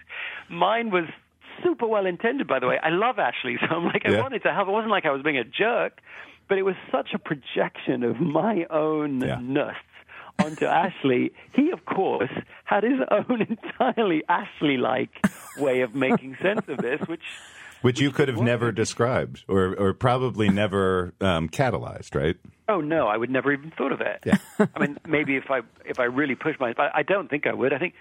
mine 0.49 0.91
was 0.91 1.05
super 1.63 1.87
well 1.87 2.07
intended, 2.07 2.47
by 2.47 2.59
the 2.59 2.67
way. 2.67 2.79
I 2.83 2.91
love 2.91 3.19
Ashley, 3.19 3.57
so 3.61 3.75
I'm 3.75 3.85
like, 3.85 4.03
I 4.07 4.21
wanted 4.21 4.43
to 4.43 4.53
help. 4.53 4.69
It 4.69 4.73
wasn't 4.73 4.91
like 4.91 5.07
I 5.07 5.11
was 5.11 5.23
being 5.23 5.39
a 5.39 5.45
jerk, 5.45 6.01
but 6.49 6.59
it 6.59 6.63
was 6.63 6.75
such 6.91 7.09
a 7.15 7.19
projection 7.19 8.03
of 8.03 8.21
my 8.21 8.67
own 8.71 9.21
yeah. 9.21 9.73
onto 10.43 10.67
Ashley, 10.67 11.33
he, 11.55 11.71
of 11.71 11.85
course, 11.85 12.31
had 12.65 12.85
his 12.85 13.01
own 13.11 13.43
entirely 13.49 14.23
Ashley 14.29 14.77
like 14.77 15.11
way 15.57 15.81
of 15.83 15.95
making 15.95 16.37
sense 16.43 16.63
of 16.69 16.79
this, 16.79 17.01
which. 17.07 17.23
Which 17.83 18.01
you 18.01 18.13
could 18.13 18.29
have 18.29 18.41
never 18.41 18.73
described, 18.73 19.45
or 19.47 19.75
or 19.75 19.93
probably 19.93 20.49
never 20.49 21.13
um, 21.21 21.51
catalyzed, 21.51 22.15
right? 22.15 22.37
Oh 22.67 22.81
no, 22.81 23.09
I 23.09 23.19
would 23.19 23.29
never 23.29 23.53
even 23.53 23.73
thought 23.77 23.93
of 23.93 24.01
it. 24.01 24.21
Yeah. 24.25 24.39
I 24.75 24.79
mean, 24.79 24.97
maybe 25.07 25.37
if 25.37 25.51
I 25.51 25.61
if 25.85 26.01
I 26.01 26.05
really 26.05 26.35
push 26.35 26.57
my, 26.59 26.73
I 26.79 27.03
don't 27.03 27.29
think 27.29 27.47
I 27.47 27.53
would. 27.53 27.75
I 27.75 27.79
think, 27.79 27.93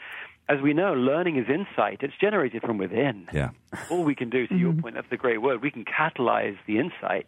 as 0.50 0.62
we 0.62 0.74
know, 0.74 0.94
learning 0.94 1.38
is 1.38 1.46
insight. 1.50 2.00
It's 2.02 2.14
generated 2.20 2.62
from 2.62 2.78
within. 2.78 3.28
Yeah. 3.34 3.52
All 3.90 4.04
we 4.04 4.16
can 4.16 4.30
do, 4.30 4.48
to 4.48 4.56
your 4.56 4.74
point, 4.74 4.96
that's 4.96 5.10
the 5.10 5.18
great 5.18 5.42
word. 5.42 5.62
We 5.62 5.72
can 5.72 5.86
catalyze 5.86 6.58
the 6.68 6.80
insight, 6.80 7.28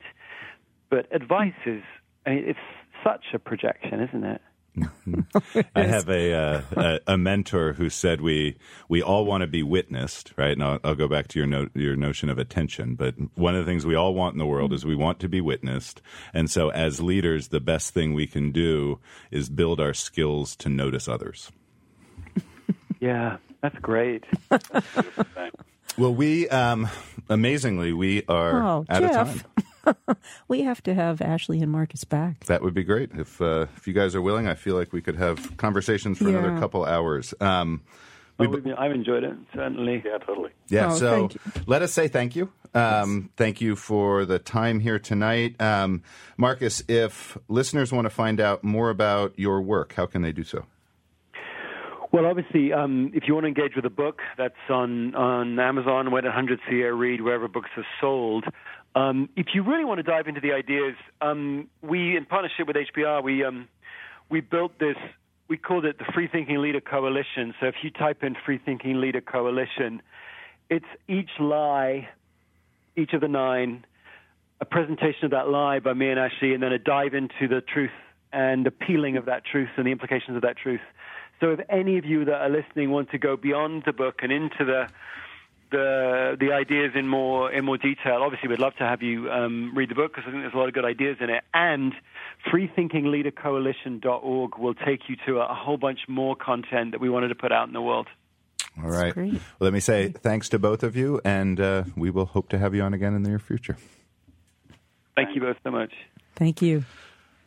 but 0.90 1.08
advice 1.12 1.54
is. 1.66 1.84
I 2.26 2.32
mean, 2.32 2.44
it's 2.48 2.60
such 3.04 3.26
a 3.34 3.40
projection, 3.40 4.02
isn't 4.02 4.24
it? 4.24 4.42
I 5.76 5.84
have 5.84 6.10
a, 6.10 6.34
uh, 6.34 6.62
a 6.76 7.14
a 7.14 7.18
mentor 7.18 7.74
who 7.74 7.90
said 7.90 8.20
we 8.20 8.58
we 8.90 9.02
all 9.02 9.26
want 9.26 9.42
to 9.42 9.48
be 9.48 9.64
witnessed, 9.64 10.34
right? 10.36 10.52
And 10.52 10.64
I'll, 10.64 10.80
I'll 10.84 10.96
go 10.96 11.08
back 11.08 11.28
to 11.30 11.40
your 11.40 11.48
no, 11.48 11.70
your 11.74 11.96
notion 11.96 12.30
of 12.30 12.38
attention. 12.38 12.96
But 12.96 13.16
one 13.36 13.56
of 13.56 13.66
the 13.66 13.72
things 13.72 13.86
we 13.86 13.96
all 13.96 14.14
want 14.14 14.34
in 14.34 14.40
the 14.40 14.46
world 14.46 14.74
is 14.74 14.86
we 14.86 14.96
want 14.96 15.20
to 15.20 15.30
be 15.30 15.40
witnessed, 15.40 16.02
and 16.34 16.50
so 16.50 16.70
as 16.70 17.00
leaders, 17.00 17.50
the 17.50 17.62
best 17.62 17.94
thing 17.94 18.14
we 18.14 18.28
can 18.28 18.52
do 18.52 19.00
is 19.32 19.50
build 19.50 19.80
our 19.80 19.94
skills 19.94 20.56
to 20.58 20.70
notice 20.70 21.08
others. 21.08 21.52
Yeah, 23.00 23.38
that's 23.62 23.78
great. 23.80 24.24
Well, 25.98 26.14
we 26.14 26.50
um, 26.50 26.90
amazingly 27.30 27.94
we 27.94 28.24
are 28.28 28.62
Oh, 28.62 28.86
out 28.90 29.02
Jeff. 29.02 29.36
of 29.36 29.96
time. 29.96 30.18
We 30.48 30.64
have 30.64 30.82
to 30.84 30.94
have 30.96 31.22
Ashley 31.22 31.62
and 31.62 31.72
Marcus 31.72 32.04
back. 32.04 32.46
That 32.46 32.62
would 32.64 32.74
be 32.74 32.84
great 32.84 33.12
if 33.16 33.40
uh, 33.40 33.68
if 33.78 33.88
you 33.88 33.94
guys 33.94 34.14
are 34.16 34.22
willing. 34.22 34.46
I 34.48 34.56
feel 34.56 34.76
like 34.76 34.92
we 34.92 35.02
could 35.02 35.16
have 35.16 35.56
conversations 35.58 36.18
for 36.18 36.28
another 36.28 36.58
couple 36.60 36.84
hours. 36.84 37.34
Um, 37.40 37.82
Well, 38.38 38.50
we've 38.50 38.74
I've 38.78 38.92
enjoyed 38.92 39.24
it 39.24 39.38
certainly. 39.54 40.02
Yeah, 40.04 40.18
totally. 40.18 40.50
Yeah, 40.68 40.92
Oh, 40.92 40.98
so 40.98 41.30
let 41.68 41.82
us 41.82 41.94
say 41.94 42.08
thank 42.10 42.36
you. 42.36 42.52
Um, 42.74 43.30
Thank 43.38 43.62
you 43.62 43.76
for 43.78 44.26
the 44.26 44.40
time 44.40 44.80
here 44.82 45.00
tonight. 45.00 45.56
Um, 45.62 46.02
Marcus, 46.36 46.84
if 46.90 47.38
listeners 47.48 47.94
want 47.94 48.04
to 48.06 48.10
find 48.10 48.42
out 48.42 48.64
more 48.66 48.90
about 48.90 49.38
your 49.40 49.62
work, 49.62 49.94
how 49.94 50.08
can 50.08 50.24
they 50.24 50.34
do 50.34 50.44
so? 50.44 50.66
Well, 52.16 52.28
obviously, 52.28 52.72
um, 52.72 53.12
if 53.14 53.24
you 53.28 53.34
want 53.34 53.44
to 53.44 53.50
engage 53.50 53.76
with 53.76 53.84
a 53.84 53.90
book, 53.90 54.22
that's 54.38 54.54
on 54.70 55.14
on 55.16 55.60
Amazon, 55.60 56.08
800-CEO-READ, 56.08 57.20
wherever 57.20 57.50
books 57.50 57.72
are 57.76 57.86
sold. 58.00 58.46
Um, 58.96 59.28
if 59.36 59.48
you 59.54 59.64
really 59.64 59.84
want 59.84 59.98
to 59.98 60.04
dive 60.04 60.28
into 60.28 60.40
the 60.40 60.54
ideas, 60.54 60.96
um, 61.20 61.68
we, 61.82 62.16
in 62.16 62.24
partnership 62.24 62.68
with 62.68 62.78
HBR, 62.78 63.22
we 63.22 63.44
um, 63.44 63.68
we 64.30 64.40
built 64.40 64.80
this. 64.80 64.96
We 65.50 65.58
called 65.58 65.84
it 65.84 65.98
the 65.98 66.06
Free 66.14 66.30
Thinking 66.30 66.60
Leader 66.60 66.80
Coalition. 66.80 67.54
So 67.60 67.66
if 67.68 67.76
you 67.84 67.92
type 67.92 68.24
in 68.24 68.38
Free 68.46 68.62
Thinking 68.64 69.02
Leader 69.02 69.20
Coalition, 69.20 70.02
it's 70.70 70.86
each 71.10 71.32
lie, 71.38 72.08
each 72.96 73.12
of 73.12 73.20
the 73.20 73.28
nine, 73.28 73.86
a 74.62 74.66
presentation 74.66 75.26
of 75.26 75.32
that 75.32 75.50
lie 75.50 75.80
by 75.80 75.92
me 75.92 76.12
and 76.12 76.20
Ashley, 76.22 76.54
and 76.54 76.64
then 76.64 76.72
a 76.72 76.80
dive 76.80 77.14
into 77.14 77.50
the 77.50 77.60
truth 77.60 77.92
and 78.32 78.66
appealing 78.68 79.18
of 79.18 79.26
that 79.26 79.44
truth 79.44 79.70
and 79.76 79.86
the 79.86 79.92
implications 79.92 80.38
of 80.38 80.44
that 80.44 80.56
truth. 80.56 80.80
So 81.40 81.52
if 81.52 81.60
any 81.70 81.98
of 81.98 82.06
you 82.06 82.26
that 82.26 82.42
are 82.42 82.50
listening 82.50 82.92
want 82.92 83.12
to 83.12 83.18
go 83.18 83.36
beyond 83.36 83.84
the 83.86 83.94
book 83.94 84.20
and 84.24 84.32
into 84.32 84.66
the 84.66 84.88
the 85.72 86.38
the 86.40 86.54
ideas 86.54 86.92
in 86.96 87.08
more 87.08 87.52
in 87.52 87.66
more 87.66 87.78
detail, 87.78 88.22
obviously 88.22 88.50
we'd 88.50 88.60
love 88.60 88.76
to 88.76 88.84
have 88.84 89.02
you 89.02 89.32
um, 89.32 89.76
read 89.76 89.90
the 89.90 89.96
book 89.96 90.14
because 90.14 90.28
I 90.28 90.32
think 90.32 90.44
there's 90.44 90.54
a 90.54 90.58
lot 90.58 90.68
of 90.68 90.74
good 90.74 90.86
ideas 90.86 91.18
in 91.20 91.30
it. 91.30 91.44
And 91.54 91.94
freethinkingleadercoalition.org 92.52 94.58
will 94.58 94.76
take 94.76 95.10
you 95.10 95.18
to 95.26 95.40
a, 95.40 95.48
a 95.48 95.56
whole 95.56 95.78
bunch 95.78 96.02
more 96.08 96.36
content 96.36 96.92
that 96.92 97.02
we 97.02 97.10
wanted 97.10 97.30
to 97.30 97.36
put 97.36 97.52
out 97.52 97.68
in 97.68 97.74
the 97.74 97.82
world. 97.82 98.08
All 98.82 98.90
right. 98.90 99.16
Well, 99.16 99.32
let 99.60 99.74
me 99.74 99.80
say 99.80 100.10
thanks 100.10 100.50
to 100.50 100.60
both 100.60 100.84
of 100.84 100.98
you, 100.98 101.22
and 101.24 101.60
uh, 101.60 101.84
we 101.96 102.10
will 102.10 102.26
hope 102.26 102.50
to 102.50 102.58
have 102.58 102.76
you 102.76 102.82
on 102.82 102.94
again 102.94 103.14
in 103.14 103.24
the 103.24 103.30
near 103.30 103.40
future. 103.40 103.78
Thank 105.16 105.34
you 105.34 105.40
both 105.42 105.58
so 105.64 105.72
much. 105.72 105.94
Thank 106.36 106.62
you. 106.62 106.84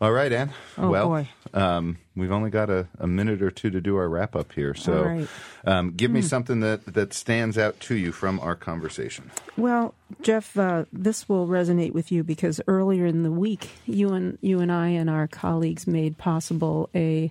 All 0.01 0.13
right, 0.13 0.33
Anne. 0.33 0.51
Oh, 0.77 0.91
well, 0.91 1.09
boy. 1.09 1.29
Um, 1.53 1.99
we've 2.15 2.31
only 2.31 2.51
got 2.51 2.71
a, 2.71 2.87
a 3.01 3.09
minute 3.09 3.43
or 3.43 3.51
two 3.51 3.69
to 3.71 3.81
do 3.81 3.97
our 3.97 4.09
wrap 4.09 4.37
up 4.37 4.53
here. 4.53 4.73
So 4.75 5.03
right. 5.03 5.29
um, 5.65 5.91
give 5.93 6.11
Hmm. 6.11 6.17
me 6.17 6.23
something 6.23 6.61
that, 6.61 6.85
that 6.87 7.13
stands 7.13 7.59
out 7.59 7.81
to 7.81 7.97
you 7.97 8.13
from 8.13 8.39
our 8.39 8.55
conversation. 8.55 9.31
Well, 9.57 9.95
Jeff, 10.23 10.57
uh, 10.57 10.85
this 10.93 11.29
will 11.29 11.49
resonate 11.49 11.93
with 11.95 12.13
you 12.13 12.23
because 12.23 12.61
earlier 12.69 13.07
in 13.07 13.25
the 13.25 13.33
week, 13.33 13.71
you 13.87 14.11
and 14.13 14.39
you 14.41 14.61
and 14.61 14.71
I 14.71 14.89
and 14.89 15.11
our 15.11 15.27
colleagues 15.27 15.87
made 15.89 16.17
possible 16.17 16.91
a 16.95 17.31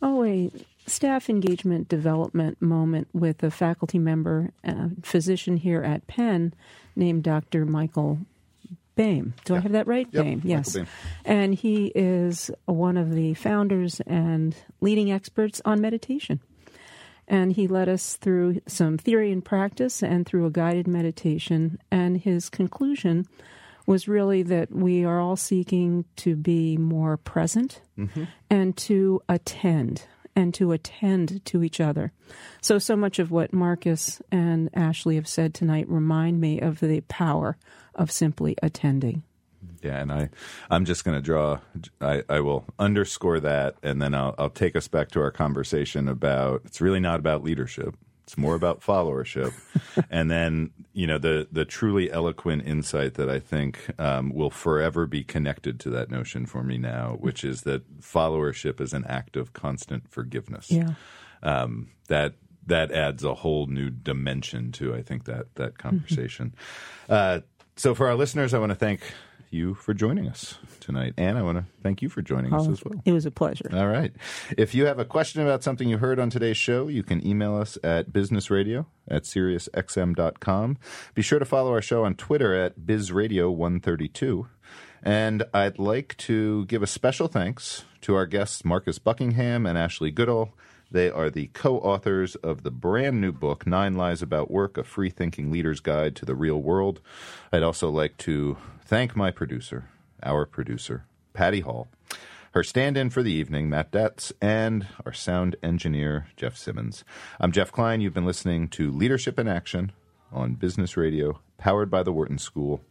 oh 0.00 0.24
a 0.24 0.50
staff 0.86 1.30
engagement 1.30 1.88
development 1.88 2.60
moment 2.60 3.06
with 3.12 3.44
a 3.44 3.50
faculty 3.52 4.00
member, 4.00 4.50
uh, 4.66 4.88
physician 5.04 5.56
here 5.58 5.82
at 5.84 6.08
Penn, 6.08 6.52
named 6.96 7.22
Dr. 7.22 7.64
Michael 7.64 8.18
Baime. 8.94 9.34
Do 9.44 9.56
I 9.56 9.60
have 9.60 9.72
that 9.72 9.86
right? 9.86 10.06
Yep, 10.10 10.24
Baime, 10.24 10.42
yes. 10.44 10.76
And 11.24 11.54
he 11.54 11.86
is 11.94 12.50
one 12.66 12.96
of 12.96 13.14
the 13.14 13.34
founders 13.34 14.00
and 14.06 14.54
leading 14.80 15.10
experts 15.10 15.62
on 15.64 15.80
meditation. 15.80 16.40
And 17.28 17.52
he 17.52 17.68
led 17.68 17.88
us 17.88 18.16
through 18.16 18.60
some 18.66 18.98
theory 18.98 19.32
and 19.32 19.44
practice 19.44 20.02
and 20.02 20.26
through 20.26 20.46
a 20.46 20.50
guided 20.50 20.86
meditation. 20.86 21.78
And 21.90 22.18
his 22.18 22.50
conclusion 22.50 23.26
was 23.86 24.08
really 24.08 24.42
that 24.42 24.70
we 24.72 25.04
are 25.04 25.20
all 25.20 25.36
seeking 25.36 26.04
to 26.16 26.36
be 26.36 26.76
more 26.76 27.16
present 27.16 27.80
mm-hmm. 27.98 28.24
and 28.50 28.76
to 28.76 29.20
attend 29.28 30.06
and 30.34 30.54
to 30.54 30.72
attend 30.72 31.44
to 31.46 31.62
each 31.62 31.80
other. 31.80 32.12
So, 32.60 32.78
so 32.78 32.96
much 32.96 33.18
of 33.18 33.30
what 33.30 33.52
Marcus 33.52 34.22
and 34.30 34.70
Ashley 34.74 35.16
have 35.16 35.28
said 35.28 35.54
tonight 35.54 35.88
remind 35.88 36.40
me 36.40 36.60
of 36.60 36.80
the 36.80 37.02
power 37.02 37.56
of 37.94 38.10
simply 38.10 38.56
attending. 38.62 39.22
Yeah, 39.82 40.00
and 40.00 40.12
I, 40.12 40.28
I'm 40.70 40.84
just 40.84 41.04
going 41.04 41.16
to 41.16 41.22
draw. 41.22 41.58
I, 42.00 42.22
I 42.28 42.40
will 42.40 42.64
underscore 42.78 43.40
that, 43.40 43.74
and 43.82 44.00
then 44.00 44.14
I'll, 44.14 44.34
I'll 44.38 44.50
take 44.50 44.76
us 44.76 44.88
back 44.88 45.10
to 45.10 45.20
our 45.20 45.30
conversation 45.30 46.08
about. 46.08 46.62
It's 46.64 46.80
really 46.80 47.00
not 47.00 47.18
about 47.18 47.42
leadership. 47.42 47.96
It's 48.32 48.38
more 48.38 48.54
about 48.54 48.80
followership, 48.80 49.52
and 50.10 50.30
then 50.30 50.70
you 50.94 51.06
know 51.06 51.18
the 51.18 51.48
the 51.52 51.66
truly 51.66 52.10
eloquent 52.10 52.66
insight 52.66 53.12
that 53.14 53.28
I 53.28 53.38
think 53.38 53.90
um, 54.00 54.32
will 54.32 54.48
forever 54.48 55.06
be 55.06 55.22
connected 55.22 55.78
to 55.80 55.90
that 55.90 56.10
notion 56.10 56.46
for 56.46 56.62
me 56.62 56.78
now, 56.78 57.18
which 57.20 57.44
is 57.44 57.60
that 57.62 58.00
followership 58.00 58.80
is 58.80 58.94
an 58.94 59.04
act 59.04 59.36
of 59.36 59.52
constant 59.52 60.10
forgiveness. 60.10 60.70
Yeah. 60.70 60.94
um, 61.42 61.90
that 62.08 62.36
that 62.66 62.90
adds 62.90 63.22
a 63.22 63.34
whole 63.34 63.66
new 63.66 63.90
dimension 63.90 64.72
to 64.72 64.94
I 64.94 65.02
think 65.02 65.24
that 65.26 65.54
that 65.56 65.76
conversation. 65.76 66.54
uh, 67.10 67.40
so 67.76 67.94
for 67.94 68.08
our 68.08 68.14
listeners, 68.14 68.54
I 68.54 68.58
want 68.58 68.70
to 68.70 68.76
thank 68.76 69.02
you 69.52 69.74
for 69.74 69.94
joining 69.94 70.28
us 70.28 70.58
tonight, 70.80 71.14
and 71.16 71.38
I 71.38 71.42
want 71.42 71.58
to 71.58 71.64
thank 71.82 72.02
you 72.02 72.08
for 72.08 72.22
joining 72.22 72.52
us 72.52 72.66
oh, 72.66 72.72
as 72.72 72.84
well. 72.84 73.00
It 73.04 73.12
was 73.12 73.26
a 73.26 73.30
pleasure. 73.30 73.68
All 73.72 73.88
right. 73.88 74.12
If 74.56 74.74
you 74.74 74.86
have 74.86 74.98
a 74.98 75.04
question 75.04 75.42
about 75.42 75.62
something 75.62 75.88
you 75.88 75.98
heard 75.98 76.18
on 76.18 76.30
today's 76.30 76.56
show, 76.56 76.88
you 76.88 77.02
can 77.02 77.26
email 77.26 77.56
us 77.56 77.78
at 77.82 78.10
businessradio 78.10 78.86
at 79.08 79.24
SiriusXM.com. 79.24 80.78
Be 81.14 81.22
sure 81.22 81.38
to 81.38 81.44
follow 81.44 81.72
our 81.72 81.82
show 81.82 82.04
on 82.04 82.14
Twitter 82.14 82.54
at 82.54 82.80
BizRadio132. 82.80 84.46
And 85.02 85.44
I'd 85.52 85.78
like 85.78 86.16
to 86.18 86.64
give 86.66 86.82
a 86.82 86.86
special 86.86 87.26
thanks 87.26 87.84
to 88.02 88.14
our 88.14 88.26
guests, 88.26 88.64
Marcus 88.64 88.98
Buckingham 88.98 89.66
and 89.66 89.76
Ashley 89.76 90.10
Goodall. 90.10 90.54
They 90.92 91.10
are 91.10 91.30
the 91.30 91.48
co 91.54 91.78
authors 91.78 92.34
of 92.36 92.62
the 92.64 92.70
brand 92.70 93.20
new 93.20 93.32
book, 93.32 93.66
Nine 93.66 93.94
Lies 93.94 94.20
About 94.20 94.50
Work 94.50 94.76
A 94.76 94.84
Free 94.84 95.08
Thinking 95.08 95.50
Leader's 95.50 95.80
Guide 95.80 96.14
to 96.16 96.26
the 96.26 96.34
Real 96.34 96.60
World. 96.60 97.00
I'd 97.50 97.62
also 97.62 97.88
like 97.88 98.18
to 98.18 98.58
thank 98.92 99.16
my 99.16 99.30
producer, 99.30 99.88
our 100.22 100.44
producer, 100.44 101.06
Patty 101.32 101.60
Hall, 101.60 101.88
her 102.52 102.62
stand 102.62 102.98
in 102.98 103.08
for 103.08 103.22
the 103.22 103.32
evening, 103.32 103.70
Matt 103.70 103.90
Detz, 103.90 104.32
and 104.38 104.86
our 105.06 105.14
sound 105.14 105.56
engineer, 105.62 106.26
Jeff 106.36 106.58
Simmons. 106.58 107.02
I'm 107.40 107.52
Jeff 107.52 107.72
Klein. 107.72 108.02
You've 108.02 108.12
been 108.12 108.26
listening 108.26 108.68
to 108.68 108.90
Leadership 108.90 109.38
in 109.38 109.48
Action 109.48 109.92
on 110.30 110.56
Business 110.56 110.94
Radio, 110.94 111.40
powered 111.56 111.90
by 111.90 112.02
the 112.02 112.12
Wharton 112.12 112.36
School, 112.36 112.82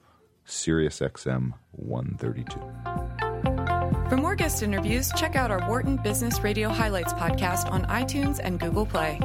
Sirius 0.44 1.02
XM 1.02 1.54
132. 1.74 4.10
For 4.10 4.18
more 4.18 4.34
guest 4.34 4.64
interviews, 4.64 5.12
check 5.16 5.36
out 5.36 5.52
our 5.52 5.70
Wharton 5.70 5.98
Business 5.98 6.40
Radio 6.40 6.70
Highlights 6.70 7.14
podcast 7.14 7.70
on 7.70 7.86
iTunes 7.86 8.40
and 8.44 8.60
Google 8.60 8.88
Play. 8.88 9.20